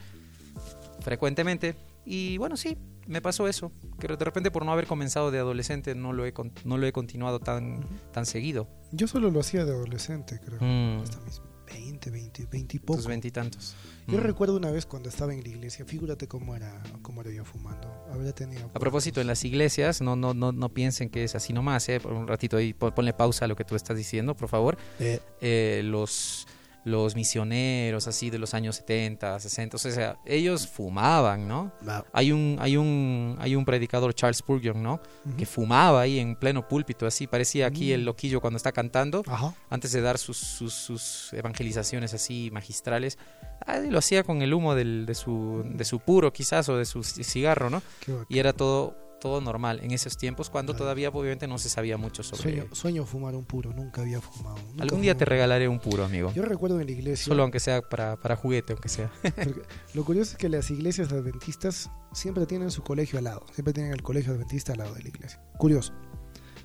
frecuentemente. 1.00 1.74
Y 2.04 2.38
bueno, 2.38 2.56
sí, 2.56 2.76
me 3.06 3.20
pasó 3.20 3.48
eso. 3.48 3.72
Que 3.98 4.08
de 4.08 4.24
repente 4.24 4.50
por 4.50 4.64
no 4.64 4.72
haber 4.72 4.86
comenzado 4.86 5.30
de 5.30 5.38
adolescente 5.38 5.94
no 5.94 6.12
lo 6.12 6.24
he, 6.26 6.32
no 6.64 6.78
lo 6.78 6.86
he 6.86 6.92
continuado 6.92 7.40
tan, 7.40 7.80
tan 8.12 8.26
seguido. 8.26 8.68
Yo 8.92 9.06
solo 9.08 9.30
lo 9.30 9.40
hacía 9.40 9.64
de 9.64 9.72
adolescente, 9.72 10.38
creo. 10.44 10.58
Mm, 10.60 11.02
Hasta 11.02 11.20
mis 11.20 11.40
20, 11.72 12.10
20, 12.10 12.46
20 12.52 12.76
y 12.76 12.80
poco. 12.80 12.96
tus 12.98 13.06
veintitantos. 13.06 13.74
Yo 14.06 14.18
Mm. 14.18 14.22
recuerdo 14.22 14.56
una 14.56 14.70
vez 14.70 14.84
cuando 14.84 15.08
estaba 15.08 15.32
en 15.32 15.42
la 15.42 15.48
iglesia, 15.48 15.84
fíjate 15.86 16.26
cómo 16.28 16.54
era, 16.54 16.82
cómo 17.02 17.20
era 17.22 17.30
yo 17.30 17.44
fumando. 17.44 17.88
Habría 18.12 18.32
tenido. 18.32 18.66
A 18.74 18.78
propósito, 18.78 19.20
en 19.20 19.26
las 19.28 19.42
iglesias, 19.44 20.02
no, 20.02 20.16
no, 20.16 20.34
no, 20.34 20.52
no 20.52 20.68
piensen 20.68 21.08
que 21.08 21.24
es 21.24 21.34
así 21.34 21.52
nomás, 21.52 21.88
¿eh? 21.88 21.98
Por 22.00 22.12
un 22.12 22.26
ratito 22.28 22.56
ahí, 22.58 22.74
pon- 22.74 22.92
ponle 22.92 23.12
pausa 23.14 23.44
a 23.46 23.48
lo 23.48 23.56
que 23.56 23.64
tú 23.64 23.74
estás 23.76 23.96
diciendo, 23.96 24.36
por 24.36 24.48
favor. 24.48 24.76
Eh, 24.98 25.20
Eh, 25.40 25.82
los, 25.84 26.46
los 26.84 27.14
misioneros 27.14 28.08
así 28.08 28.28
de 28.30 28.38
los 28.38 28.54
años 28.54 28.76
70, 28.76 29.38
60, 29.38 29.76
o 29.76 29.78
sea, 29.80 30.16
ellos 30.26 30.66
fumaban, 30.66 31.46
¿no? 31.46 31.72
Hay 32.12 32.32
un, 32.32 32.56
hay 32.60 32.76
un, 32.76 33.36
hay 33.40 33.54
un 33.54 33.64
predicador, 33.64 34.14
Charles 34.14 34.38
Spurgeon, 34.38 34.82
¿no? 34.82 35.00
Que 35.36 35.46
fumaba 35.46 36.00
ahí 36.00 36.18
en 36.18 36.34
pleno 36.36 36.66
púlpito, 36.66 37.06
así 37.06 37.26
parecía 37.26 37.66
aquí 37.66 37.90
Mm. 37.90 37.94
el 37.94 38.04
loquillo 38.04 38.40
cuando 38.40 38.56
está 38.56 38.72
cantando, 38.72 39.22
Ajá. 39.26 39.54
antes 39.70 39.92
de 39.92 40.00
dar 40.00 40.18
sus, 40.18 40.36
sus, 40.38 40.72
sus 40.74 41.32
evangelizaciones 41.34 42.14
así 42.14 42.50
magistrales. 42.52 43.18
Ah, 43.64 43.78
lo 43.78 43.98
hacía 43.98 44.24
con 44.24 44.42
el 44.42 44.52
humo 44.52 44.74
del, 44.74 45.06
de, 45.06 45.14
su, 45.14 45.62
de 45.64 45.84
su 45.84 46.00
puro 46.00 46.32
quizás 46.32 46.68
o 46.68 46.76
de 46.76 46.84
su 46.84 47.04
cigarro, 47.04 47.70
¿no? 47.70 47.80
Y 48.28 48.38
era 48.40 48.52
todo, 48.52 48.96
todo 49.22 49.40
normal 49.40 49.78
en 49.84 49.92
esos 49.92 50.16
tiempos 50.18 50.50
cuando 50.50 50.72
Claro. 50.72 50.84
todavía 50.84 51.10
obviamente 51.10 51.46
no 51.46 51.56
se 51.56 51.68
sabía 51.68 51.96
mucho 51.96 52.24
sobre... 52.24 52.42
Sueño, 52.42 52.64
sueño 52.74 53.06
fumar 53.06 53.36
un 53.36 53.44
puro, 53.44 53.72
nunca 53.72 54.00
había 54.00 54.20
fumado. 54.20 54.56
nunca 54.70 54.82
Algún 54.82 55.00
día 55.00 55.16
te 55.16 55.24
regalaré 55.24 55.68
un 55.68 55.78
puro, 55.78 56.04
amigo. 56.04 56.32
Yo 56.34 56.42
recuerdo 56.42 56.80
en 56.80 56.86
la 56.86 56.92
iglesia. 56.92 57.24
Solo 57.26 57.44
aunque 57.44 57.60
sea 57.60 57.82
para, 57.82 58.16
para 58.16 58.34
juguete, 58.34 58.72
aunque 58.72 58.88
sea. 58.88 59.12
lo 59.94 60.04
curioso 60.04 60.32
es 60.32 60.36
que 60.38 60.48
las 60.48 60.68
iglesias 60.72 61.12
adventistas 61.12 61.88
siempre 62.12 62.46
tienen 62.46 62.72
su 62.72 62.82
colegio 62.82 63.18
al 63.18 63.24
lado. 63.24 63.46
Siempre 63.52 63.72
tienen 63.72 63.92
el 63.92 64.02
colegio 64.02 64.32
adventista 64.32 64.72
al 64.72 64.78
lado 64.78 64.94
de 64.94 65.04
la 65.04 65.08
iglesia. 65.08 65.40
Curioso. 65.56 65.92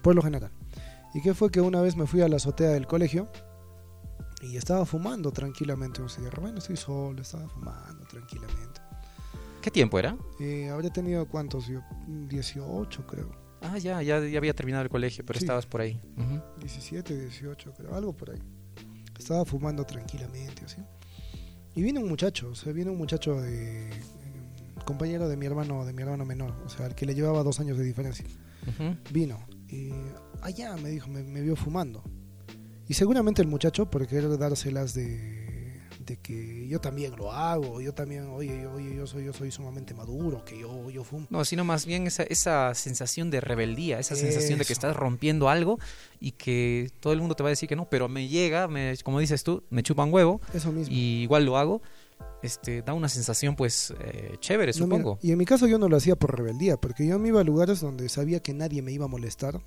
Por 0.02 0.16
lo 0.16 0.24
general. 0.24 0.52
¿Y 1.14 1.22
qué 1.22 1.36
fue 1.36 1.52
que 1.52 1.62
una 1.62 1.80
vez 1.82 1.96
me 1.96 2.08
fui 2.08 2.22
a 2.22 2.28
la 2.28 2.38
azotea 2.38 2.70
del 2.70 2.88
colegio? 2.88 3.28
Y 4.42 4.58
estaba 4.58 4.84
fumando 4.86 5.32
tranquilamente 5.32 6.02
un 6.02 6.10
cigarro. 6.10 6.42
Bueno, 6.42 6.58
estoy 6.58 6.78
solo, 6.78 7.22
estaba 7.22 7.48
fumando 7.50 8.04
tranquilamente. 8.08 8.77
¿Qué 9.68 9.72
tiempo 9.72 10.00
era? 10.00 10.18
Eh, 10.40 10.70
habría 10.70 10.90
tenido 10.92 11.28
cuántos, 11.28 11.68
yo 11.68 11.82
18 12.08 13.06
creo. 13.06 13.30
Ah, 13.62 13.78
ya, 13.78 14.02
ya, 14.02 14.26
ya 14.26 14.38
había 14.38 14.54
terminado 14.54 14.82
el 14.84 14.90
colegio, 14.90 15.26
pero 15.26 15.38
Sí. 15.40 15.44
estabas 15.44 15.66
por 15.66 15.82
ahí. 15.82 16.00
Ujú. 16.16 16.42
17, 16.62 17.14
18 17.20 17.74
creo, 17.74 17.94
algo 17.94 18.16
por 18.16 18.30
ahí. 18.30 18.42
Estaba 19.20 19.44
fumando 19.44 19.84
tranquilamente 19.84 20.64
así. 20.64 20.78
Y 21.76 21.82
vino 21.82 22.00
un 22.00 22.08
muchacho, 22.08 22.48
o 22.52 22.56
sea, 22.56 22.72
vino 22.72 22.94
un 22.94 22.98
muchacho 22.98 23.42
de 23.42 23.90
eh, 23.90 23.94
compañero 24.86 25.28
de 25.28 25.36
mi 25.36 25.46
hermano, 25.48 25.84
de 25.86 25.92
mi 25.92 26.02
hermano 26.02 26.24
menor, 26.24 26.54
o 26.66 26.70
sea, 26.70 26.86
al 26.86 26.96
que 26.96 27.06
le 27.06 27.14
llevaba 27.14 27.44
dos 27.44 27.60
años 27.60 27.78
de 27.78 27.84
diferencia. 27.84 28.26
Vino 29.12 29.38
y 29.68 29.92
allá 30.44 30.78
me 30.78 30.88
dijo, 30.92 31.10
me, 31.10 31.24
me 31.24 31.42
vio 31.42 31.58
fumando. 31.58 32.04
Y 32.88 32.94
seguramente 32.94 33.42
el 33.42 33.50
muchacho, 33.50 33.92
por 33.92 34.08
querer 34.08 34.38
dárselas 34.38 34.94
de, 34.94 35.47
de 36.08 36.18
que 36.18 36.68
yo 36.68 36.80
también 36.82 37.16
lo 37.16 37.32
hago, 37.32 37.80
yo 37.82 37.94
también, 37.94 38.30
oye, 38.30 38.62
yo- 38.64 38.72
oye, 38.74 38.96
yo 38.96 39.06
soy, 39.06 39.26
yo 39.26 39.34
soy 39.34 39.52
sumamente 39.52 39.94
maduro, 39.94 40.44
que 40.46 40.58
yo, 40.58 40.90
yo 40.90 41.04
fumo. 41.04 41.28
No, 41.30 41.46
sino 41.46 41.64
más 41.64 41.86
bien 41.86 42.08
esa, 42.08 42.24
esa 42.24 42.74
sensación 42.74 43.30
de 43.30 43.42
rebeldía, 43.42 44.00
esa 44.00 44.16
sensación 44.16 44.58
de 44.58 44.66
que 44.66 44.74
estás 44.74 44.96
rompiendo 44.96 45.50
algo 45.50 45.78
y 46.20 46.32
que 46.32 46.90
todo 47.02 47.14
el 47.14 47.20
mundo 47.20 47.36
te 47.36 47.44
va 47.44 47.50
a 47.50 47.52
decir 47.52 47.70
que 47.70 47.76
no, 47.76 47.90
pero 47.90 48.08
me 48.08 48.28
llega, 48.28 48.68
me, 48.68 48.96
como 49.04 49.20
dices 49.20 49.44
tú, 49.44 49.64
me 49.70 49.84
chupa 49.84 50.04
un 50.06 50.14
huevo 50.14 50.42
Eso 50.54 50.72
mismo. 50.72 50.92
y 50.96 51.22
igual 51.24 51.46
lo 51.46 51.58
hago. 51.58 51.82
Este, 52.42 52.82
da 52.84 52.94
una 52.94 53.10
sensación 53.10 53.56
pues 53.56 53.94
eh, 54.00 54.38
chévere, 54.40 54.72
No, 54.80 54.86
mira, 54.88 54.98
supongo. 54.98 55.20
y 55.22 55.32
en 55.32 55.38
mi 55.38 55.46
caso 55.46 55.68
yo 55.68 55.78
no 55.78 55.88
lo 55.90 55.98
hacía 55.98 56.16
por 56.16 56.36
rebeldía, 56.38 56.78
porque 56.78 57.06
yo 57.06 57.20
me 57.20 57.28
iba 57.30 57.42
a 57.42 57.44
lugares 57.44 57.80
donde 57.82 58.08
sabía 58.10 58.40
que 58.42 58.54
nadie 58.54 58.82
me 58.82 58.92
iba 58.92 59.06
a 59.06 59.08
molestar. 59.08 59.60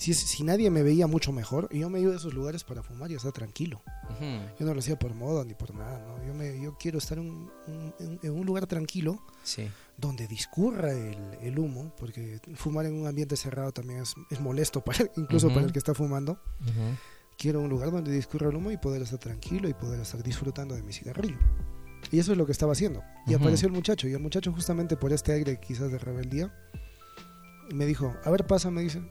Si, 0.00 0.14
si 0.14 0.42
nadie 0.44 0.70
me 0.70 0.82
veía 0.82 1.06
mucho 1.06 1.30
mejor, 1.30 1.68
yo 1.74 1.90
me 1.90 2.00
iba 2.00 2.10
a 2.12 2.16
esos 2.16 2.32
lugares 2.32 2.64
para 2.64 2.82
fumar 2.82 3.10
y 3.10 3.16
estar 3.16 3.32
tranquilo. 3.32 3.82
Ujú. 4.08 4.24
Yo 4.58 4.64
no 4.64 4.72
lo 4.72 4.80
hacía 4.80 4.98
por 4.98 5.12
moda 5.14 5.44
ni 5.44 5.52
por 5.52 5.74
nada, 5.74 5.98
¿no? 5.98 6.24
Yo, 6.26 6.32
me, 6.32 6.58
yo 6.58 6.74
quiero 6.78 6.96
estar 6.96 7.18
en 7.18 7.28
un, 7.30 7.50
un- 7.66 7.94
en- 7.98 8.18
en 8.22 8.32
un 8.32 8.46
lugar 8.46 8.66
tranquilo 8.66 9.22
Sí. 9.44 9.68
donde 9.98 10.26
discurra 10.26 10.90
el, 10.92 11.18
el 11.42 11.58
humo, 11.58 11.94
porque 11.98 12.40
fumar 12.54 12.86
en 12.86 12.94
un 12.94 13.06
ambiente 13.06 13.36
cerrado 13.36 13.72
también 13.72 14.00
es, 14.00 14.14
es 14.30 14.40
molesto, 14.40 14.80
para, 14.84 15.04
incluso 15.16 15.48
Ujú. 15.48 15.54
para 15.56 15.66
el 15.66 15.72
que 15.74 15.78
está 15.78 15.92
fumando. 15.92 16.40
Ujú. 16.62 16.96
Quiero 17.36 17.60
un 17.60 17.68
lugar 17.68 17.90
donde 17.90 18.10
discurra 18.10 18.48
el 18.48 18.56
humo 18.56 18.70
y 18.70 18.78
poder 18.78 19.02
estar 19.02 19.18
tranquilo 19.18 19.68
y 19.68 19.74
poder 19.74 20.00
estar 20.00 20.22
disfrutando 20.22 20.74
de 20.74 20.82
mi 20.82 20.94
cigarrillo. 20.94 21.36
Y 22.10 22.18
eso 22.20 22.32
es 22.32 22.38
lo 22.38 22.46
que 22.46 22.52
estaba 22.52 22.72
haciendo. 22.72 23.02
Y 23.26 23.34
Ujú. 23.34 23.42
apareció 23.42 23.66
el 23.68 23.74
muchacho, 23.74 24.08
y 24.08 24.14
el 24.14 24.20
muchacho 24.20 24.50
justamente 24.50 24.96
por 24.96 25.12
este 25.12 25.32
aire 25.32 25.60
quizás 25.60 25.92
de 25.92 25.98
rebeldía, 25.98 26.50
me 27.74 27.84
dijo, 27.84 28.14
a 28.24 28.30
ver, 28.30 28.46
pasa, 28.46 28.70
me 28.70 28.80
dice, 28.80 29.02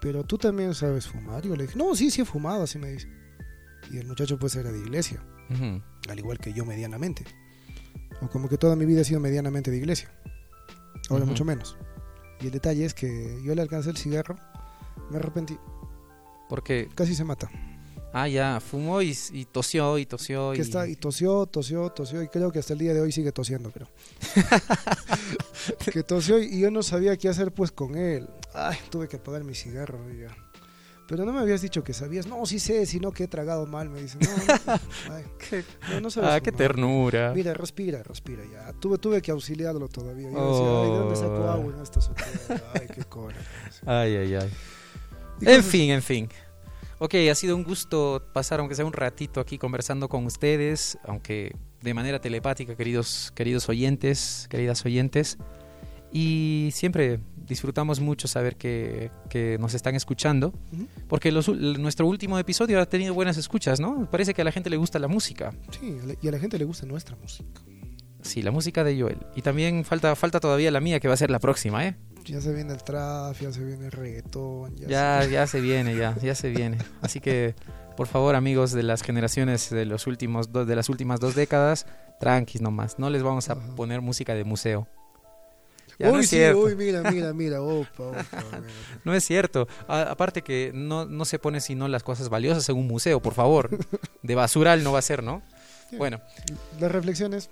pero 0.00 0.24
tú 0.24 0.38
también 0.38 0.74
sabes 0.74 1.06
fumar. 1.06 1.42
Yo 1.42 1.54
le 1.56 1.66
dije, 1.66 1.78
no, 1.78 1.94
sí, 1.94 2.10
sí 2.10 2.22
he 2.22 2.24
fumado, 2.24 2.62
así 2.64 2.78
me 2.78 2.90
dice. 2.92 3.08
Y 3.90 3.98
el 3.98 4.06
muchacho 4.06 4.38
pues 4.38 4.54
era 4.56 4.70
de 4.72 4.78
iglesia, 4.78 5.22
Ujú. 5.50 5.82
al 6.08 6.18
igual 6.18 6.38
que 6.38 6.52
yo 6.52 6.64
medianamente. 6.64 7.24
O 8.22 8.28
como 8.28 8.48
que 8.48 8.58
toda 8.58 8.76
mi 8.76 8.84
vida 8.86 9.00
he 9.00 9.04
sido 9.04 9.20
medianamente 9.20 9.70
de 9.70 9.76
iglesia. 9.78 10.10
Ahora 11.08 11.24
Ujú. 11.24 11.32
mucho 11.32 11.44
menos. 11.44 11.76
Y 12.40 12.46
el 12.46 12.52
detalle 12.52 12.84
es 12.84 12.94
que 12.94 13.40
yo 13.44 13.54
le 13.54 13.62
alcancé 13.62 13.90
el 13.90 13.96
cigarro, 13.96 14.36
me 15.10 15.16
arrepentí, 15.18 15.58
Porque, 16.48 16.88
casi 16.94 17.14
se 17.14 17.24
mata. 17.24 17.50
ah, 18.12 18.28
ya, 18.28 18.60
fumó 18.60 19.02
y, 19.02 19.16
y 19.32 19.44
tosió 19.44 19.98
y 19.98 20.06
tosió. 20.06 20.52
Que 20.52 20.58
y... 20.58 20.60
está, 20.62 20.86
y 20.88 20.96
tosió, 20.96 21.46
tosió, 21.46 21.90
tosió, 21.90 22.22
y 22.22 22.28
creo 22.28 22.50
que 22.52 22.58
hasta 22.60 22.72
el 22.72 22.78
día 22.78 22.94
de 22.94 23.00
hoy 23.00 23.12
sigue 23.12 23.32
tosiendo, 23.32 23.70
pero. 23.70 23.88
que 25.92 26.02
tosió 26.02 26.38
y 26.38 26.60
yo 26.60 26.70
no 26.70 26.82
sabía 26.82 27.16
qué 27.16 27.28
hacer 27.28 27.52
pues 27.52 27.72
con 27.72 27.96
él. 27.96 28.28
Ay, 28.54 28.76
tuve 28.90 29.08
que 29.08 29.16
apagar 29.16 29.44
mi 29.44 29.54
cigarro 29.54 29.98
ya. 30.10 30.28
Pero 31.06 31.24
no 31.24 31.32
me 31.32 31.40
habías 31.40 31.60
dicho 31.60 31.82
que 31.82 31.92
sabías. 31.92 32.26
No, 32.28 32.46
sí 32.46 32.60
sé, 32.60 32.86
sino 32.86 33.10
que 33.10 33.24
he 33.24 33.28
tragado 33.28 33.66
mal. 33.66 33.88
Me 33.90 34.00
dicen, 34.02 34.20
no, 34.22 34.30
no, 34.30 34.72
ay, 35.14 35.24
no, 35.90 36.00
no 36.02 36.10
sabes 36.10 36.30
Ah, 36.30 36.40
qué 36.40 36.52
ternura. 36.52 37.32
Mira, 37.34 37.52
respira, 37.52 38.02
respira 38.04 38.44
ya. 38.50 38.72
Tuve, 38.74 38.96
tuve 38.98 39.20
que 39.20 39.32
auxiliarlo 39.32 39.88
todavía. 39.88 40.30
Yo 40.30 40.50
decía, 40.52 40.82
ay, 40.82 40.90
¿de 40.92 40.98
dónde 40.98 41.16
saco 41.16 41.32
Oh. 41.46 41.50
agua 41.50 41.74
en 41.74 41.82
esta 41.82 41.98
azotea? 41.98 42.26
Ay, 42.74 42.86
qué 42.94 43.02
cola. 43.04 43.34
Ay, 43.86 44.14
ay, 44.16 44.34
ay. 44.36 44.50
En 45.40 45.46
cosas- 45.46 45.64
fin, 45.66 45.90
en 45.90 46.02
fin. 46.02 46.28
Ok, 47.00 47.14
ha 47.28 47.34
sido 47.34 47.56
un 47.56 47.64
gusto 47.64 48.22
pasar, 48.32 48.60
aunque 48.60 48.74
sea 48.76 48.84
un 48.84 48.92
ratito 48.92 49.40
aquí 49.40 49.58
conversando 49.58 50.08
con 50.08 50.26
ustedes, 50.26 50.96
aunque 51.04 51.56
de 51.82 51.94
manera 51.94 52.20
telepática, 52.20 52.76
queridos, 52.76 53.32
queridos 53.34 53.68
oyentes, 53.68 54.46
queridas 54.48 54.84
oyentes. 54.84 55.38
Y 56.12 56.70
siempre 56.72 57.18
disfrutamos 57.50 58.00
mucho 58.00 58.26
saber 58.28 58.56
que, 58.56 59.10
que 59.28 59.58
nos 59.58 59.74
están 59.74 59.94
escuchando, 59.94 60.54
porque 61.08 61.30
los 61.32 61.48
nuestro 61.48 62.06
último 62.06 62.38
episodio 62.38 62.80
ha 62.80 62.86
tenido 62.86 63.12
buenas 63.12 63.36
escuchas, 63.36 63.78
¿no? 63.80 64.08
Parece 64.10 64.32
que 64.32 64.40
a 64.40 64.44
la 64.44 64.52
gente 64.52 64.70
le 64.70 64.78
gusta 64.78 64.98
la 64.98 65.08
música. 65.08 65.52
Sí, 65.78 65.98
y 66.22 66.28
a 66.28 66.30
la 66.30 66.38
gente 66.38 66.56
le 66.58 66.64
gusta 66.64 66.86
nuestra 66.86 67.14
música. 67.16 67.60
Sí, 68.22 68.40
la 68.42 68.50
música 68.50 68.84
de 68.84 69.00
Joel. 69.00 69.18
Y 69.34 69.42
también 69.42 69.84
falta, 69.84 70.14
falta 70.14 70.40
todavía 70.40 70.70
la 70.70 70.80
mía, 70.80 71.00
que 71.00 71.08
va 71.08 71.14
a 71.14 71.16
ser 71.18 71.30
la 71.30 71.38
próxima, 71.38 71.86
¿eh? 71.86 71.96
Ya 72.24 72.40
se 72.40 72.52
viene 72.52 72.72
el 72.72 72.82
trap, 72.82 73.34
ya 73.40 73.50
se 73.52 73.64
viene 73.64 73.86
el 73.86 73.92
reggaetón. 73.92 74.76
Ya, 74.76 74.86
Ya, 74.88 75.22
se- 75.22 75.30
ya 75.30 75.46
se 75.46 75.60
viene, 75.60 75.96
ya, 75.96 76.16
ya 76.22 76.34
se 76.34 76.50
viene. 76.50 76.78
Así 77.02 77.18
que, 77.20 77.54
por 77.96 78.06
favor, 78.06 78.34
amigos 78.36 78.72
de 78.72 78.82
las 78.82 79.02
generaciones 79.02 79.70
de 79.70 79.86
los 79.86 80.06
últimos 80.06 80.52
dos, 80.52 80.66
de 80.66 80.76
las 80.76 80.88
últimas 80.90 81.18
dos 81.18 81.34
décadas, 81.34 81.86
tranquis 82.20 82.60
nomás. 82.60 82.98
No 82.98 83.08
les 83.10 83.22
vamos 83.22 83.48
a 83.48 83.54
Ajá. 83.54 83.74
poner 83.74 84.02
música 84.02 84.34
de 84.34 84.44
museo. 84.44 84.86
Ya, 86.00 86.06
uy, 86.08 86.12
no 86.14 86.20
es 86.20 86.28
sí, 86.30 86.36
cierto. 86.36 86.60
uy, 86.60 86.74
mira, 86.76 87.02
mira, 87.12 87.32
mira. 87.34 87.60
Opa, 87.62 88.04
opa, 88.04 88.24
mira. 88.32 88.62
No 89.04 89.14
es 89.14 89.22
cierto. 89.24 89.68
A- 89.86 90.02
aparte 90.10 90.42
que 90.42 90.72
no, 90.74 91.04
no 91.04 91.24
se 91.24 91.38
pone 91.38 91.60
sino 91.60 91.86
las 91.88 92.02
cosas 92.02 92.28
valiosas 92.30 92.68
en 92.70 92.76
un 92.78 92.86
museo, 92.86 93.20
por 93.20 93.34
favor. 93.34 93.68
De 94.22 94.34
basural 94.34 94.82
no 94.82 94.92
va 94.92 94.98
a 94.98 95.02
ser, 95.02 95.22
¿no? 95.22 95.42
Bueno, 95.98 96.20
Las 96.80 96.90
reflexiones. 96.92 97.50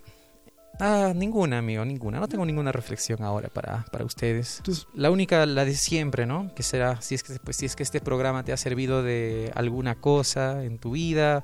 ah, 0.80 1.12
ninguna, 1.14 1.58
amigo, 1.58 1.84
ninguna. 1.84 2.20
No 2.20 2.28
tengo 2.28 2.46
ninguna 2.46 2.70
reflexión 2.72 3.22
ahora 3.22 3.48
para, 3.48 3.84
para 3.90 4.04
ustedes. 4.04 4.62
La 4.94 5.10
única, 5.10 5.44
la 5.44 5.64
de 5.64 5.74
siempre, 5.74 6.24
¿no? 6.24 6.54
Que 6.54 6.62
será, 6.62 7.00
si 7.02 7.16
es 7.16 7.22
que, 7.24 7.34
pues, 7.40 7.56
si 7.56 7.66
es 7.66 7.74
que 7.74 7.82
este 7.82 8.00
programa 8.00 8.44
te 8.44 8.52
ha 8.52 8.56
servido 8.56 9.02
de 9.02 9.50
alguna 9.56 9.96
cosa 9.96 10.62
en 10.64 10.78
tu 10.78 10.92
vida, 10.92 11.42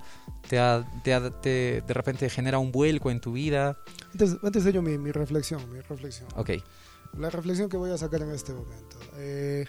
te, 0.48 0.58
ha- 0.60 0.84
te, 1.02 1.12
ha- 1.14 1.30
te- 1.40 1.82
de 1.86 1.94
repente 1.94 2.30
genera 2.30 2.58
un 2.58 2.70
vuelco 2.70 3.10
en 3.10 3.20
tu 3.20 3.32
vida. 3.32 3.76
antes, 4.12 4.36
antes 4.42 4.62
de 4.64 4.70
ello, 4.70 4.82
mi, 4.82 4.96
mi 4.98 5.10
reflexión, 5.10 5.68
mi 5.72 5.80
reflexión. 5.80 6.28
Ok, 6.36 6.50
La 7.18 7.30
reflexión 7.30 7.68
que 7.68 7.76
voy 7.76 7.90
a 7.90 7.98
sacar 7.98 8.22
en 8.22 8.30
este 8.30 8.52
momento. 8.52 8.96
Eh, 9.16 9.66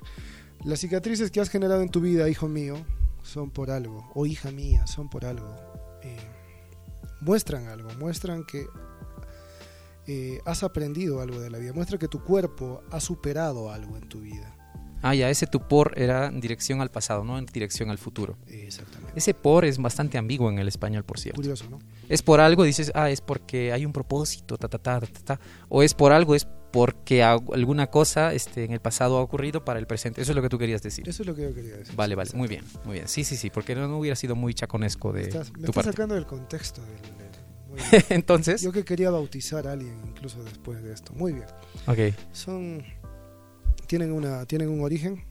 las 0.63 0.79
cicatrices 0.79 1.31
que 1.31 1.39
has 1.39 1.49
generado 1.49 1.81
en 1.81 1.89
tu 1.89 2.01
vida, 2.01 2.27
hijo 2.29 2.47
mío, 2.47 2.77
son 3.23 3.51
por 3.51 3.71
algo. 3.71 4.09
O 4.15 4.25
hija 4.25 4.51
mía, 4.51 4.87
son 4.87 5.09
por 5.09 5.25
algo. 5.25 5.47
Eh, 6.03 6.17
muestran 7.21 7.67
algo, 7.67 7.89
muestran 7.99 8.45
que 8.45 8.65
eh, 10.07 10.39
has 10.45 10.63
aprendido 10.63 11.21
algo 11.21 11.39
de 11.39 11.49
la 11.49 11.57
vida. 11.57 11.73
Muestra 11.73 11.97
que 11.97 12.07
tu 12.07 12.23
cuerpo 12.23 12.81
ha 12.91 12.99
superado 12.99 13.71
algo 13.71 13.97
en 13.97 14.07
tu 14.07 14.21
vida. 14.21 14.55
Ah, 15.01 15.13
ya, 15.13 15.29
ese 15.29 15.45
tu 15.45 15.59
por 15.59 15.93
era 15.99 16.27
en 16.27 16.41
dirección 16.41 16.81
al 16.81 16.89
pasado, 16.89 17.23
no 17.23 17.37
en 17.37 17.45
dirección 17.45 17.91
al 17.91 17.99
futuro. 17.99 18.37
Exactamente. 18.47 19.13
Ese 19.15 19.35
por 19.35 19.63
es 19.63 19.77
bastante 19.77 20.17
ambiguo 20.17 20.49
en 20.49 20.57
el 20.57 20.67
español, 20.67 21.03
por 21.03 21.19
cierto. 21.19 21.37
Curioso, 21.37 21.69
¿no? 21.69 21.77
Es 22.09 22.23
por 22.23 22.39
algo, 22.39 22.63
dices, 22.63 22.91
ah, 22.95 23.11
es 23.11 23.21
porque 23.21 23.71
hay 23.71 23.85
un 23.85 23.93
propósito, 23.93 24.57
ta, 24.57 24.67
ta, 24.67 24.79
ta, 24.79 24.99
ta, 25.01 25.07
ta, 25.07 25.19
ta. 25.35 25.39
O 25.69 25.83
es 25.83 25.93
por 25.93 26.11
algo, 26.11 26.33
es 26.33 26.47
porque 26.75 27.23
alguna 27.23 27.87
cosa 27.87 28.33
este, 28.33 28.65
en 28.65 28.71
el 28.73 28.81
pasado 28.81 29.17
ha 29.17 29.21
ocurrido 29.21 29.63
para 29.63 29.79
el 29.79 29.87
presente. 29.87 30.21
Eso 30.21 30.33
es 30.33 30.35
lo 30.35 30.41
que 30.41 30.49
tú 30.49 30.57
querías 30.59 30.81
decir. 30.83 31.07
Eso 31.07 31.23
es 31.23 31.27
lo 31.27 31.33
que 31.33 31.43
yo 31.43 31.53
quería 31.55 31.77
decir. 31.77 31.95
Vale, 31.95 32.15
vale, 32.15 32.29
muy 32.33 32.47
bien, 32.49 32.63
muy 32.83 32.95
bien. 32.95 33.07
Sí, 33.07 33.23
sí, 33.23 33.37
sí, 33.37 33.49
porque 33.49 33.73
no, 33.75 33.87
no 33.87 33.97
hubiera 33.97 34.15
sido 34.15 34.35
muy 34.35 34.53
chaconesco 34.53 35.13
de 35.13 35.21
Estás- 35.23 35.47
me 35.51 35.59
tu 35.59 35.59
estás 35.71 35.75
parte. 35.75 35.91
sacando 35.91 36.15
del 36.15 36.25
contexto. 36.25 36.81
del-. 36.81 38.03
Entonces, 38.09 38.61
Yo 38.61 38.71
que 38.71 38.83
quería 38.85 39.09
bautizar 39.09 39.67
a 39.67 39.71
alguien 39.73 39.99
incluso 40.07 40.43
después 40.43 40.81
de 40.83 40.93
esto. 40.93 41.13
Muy 41.13 41.33
bien. 41.33 41.45
ok. 41.87 42.15
Son 42.33 42.83
tienen 43.87 44.11
una 44.11 44.45
tienen 44.45 44.69
un 44.69 44.81
origen. 44.81 45.23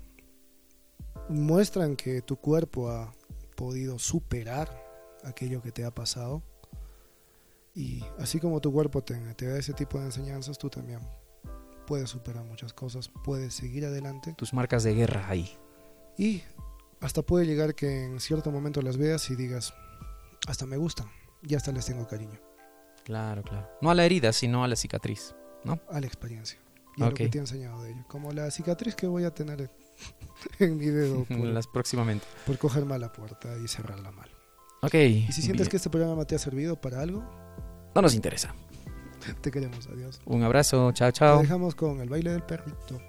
Muestran 1.28 1.96
que 1.96 2.22
tu 2.22 2.36
cuerpo 2.36 2.90
ha 2.90 3.12
podido 3.56 3.98
superar 3.98 4.68
aquello 5.24 5.62
que 5.62 5.72
te 5.72 5.84
ha 5.84 5.90
pasado. 5.90 6.42
Y 7.74 8.04
así 8.18 8.38
como 8.40 8.60
tu 8.60 8.72
cuerpo 8.72 9.02
te, 9.02 9.14
te 9.34 9.46
da 9.48 9.58
ese 9.58 9.72
tipo 9.72 9.98
de 9.98 10.04
enseñanzas, 10.06 10.58
tú 10.58 10.68
también 10.70 11.00
puedes 11.86 12.10
superar 12.10 12.44
muchas 12.44 12.72
cosas, 12.72 13.10
puedes 13.24 13.54
seguir 13.54 13.84
adelante 13.86 14.34
Tus 14.36 14.52
marcas 14.54 14.82
de 14.84 14.94
guerra 14.94 15.26
ahí. 15.28 15.56
y 16.18 16.42
hasta 17.00 17.22
puede 17.22 17.44
llegar 17.46 17.74
que 17.74 18.04
en 18.04 18.20
cierto 18.20 18.50
momento 18.50 18.80
las 18.82 18.96
veas 18.96 19.28
y 19.30 19.36
digas, 19.36 19.74
hasta 20.46 20.64
me 20.66 20.76
gustan 20.76 21.06
y 21.42 21.54
hasta 21.54 21.70
les 21.72 21.86
tengo 21.86 22.06
cariño 22.06 22.38
Claro, 23.04 23.42
claro. 23.42 23.68
No 23.82 23.90
a 23.90 23.94
la 23.94 24.06
herida, 24.06 24.32
sino 24.32 24.64
a 24.64 24.68
la 24.68 24.76
cicatriz. 24.76 25.34
a 25.90 26.00
la 26.00 26.06
experiencia 26.06 26.58
y 26.96 27.02
a 27.02 27.06
Ok. 27.06 27.10
lo 27.10 27.16
que 27.16 27.28
te 27.28 27.38
ha 27.38 27.42
enseñado 27.42 27.82
de 27.82 27.90
ello. 27.90 28.04
Como 28.08 28.32
la 28.32 28.50
cicatriz 28.50 28.94
que 28.94 29.06
voy 29.06 29.24
a 29.24 29.34
tener 29.34 29.70
en 30.58 30.78
mi 30.78 30.86
dedo 30.86 31.24
por, 31.28 31.38
Las 31.40 31.66
próximamente. 31.66 32.24
por 32.46 32.56
coger 32.56 32.86
mal 32.86 33.02
la 33.02 33.12
puerta 33.12 33.54
y 33.62 33.68
cerrarla 33.68 34.10
mal. 34.10 34.30
Ok. 34.80 34.94
Y 34.94 35.26
si 35.32 35.42
sientes 35.42 35.66
bien. 35.66 35.70
que 35.72 35.76
este 35.76 35.90
programa 35.90 36.24
te 36.24 36.34
ha 36.34 36.38
servido 36.38 36.80
para 36.80 37.00
algo, 37.02 37.22
No 37.94 38.00
nos 38.00 38.14
interesa. 38.14 38.54
Te 39.40 39.50
queremos. 39.50 39.86
Adiós. 39.88 40.20
Un 40.26 40.42
abrazo, 40.42 40.92
chao, 40.92 41.08
Te 41.12 41.18
chao. 41.18 41.40
dejamos 41.40 41.74
con 41.74 42.00
el 42.00 42.08
baile 42.08 42.30
del 42.32 42.42
perrito. 42.42 43.00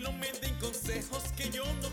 no 0.00 0.12
me 0.12 0.30
den 0.40 0.54
consejos 0.56 1.24
que 1.36 1.50
yo 1.50 1.64
no 1.64 1.91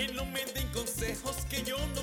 Que 0.00 0.10
no 0.14 0.24
me 0.24 0.42
den 0.54 0.66
consejos 0.68 1.36
que 1.50 1.62
yo 1.62 1.76
no 1.94 2.02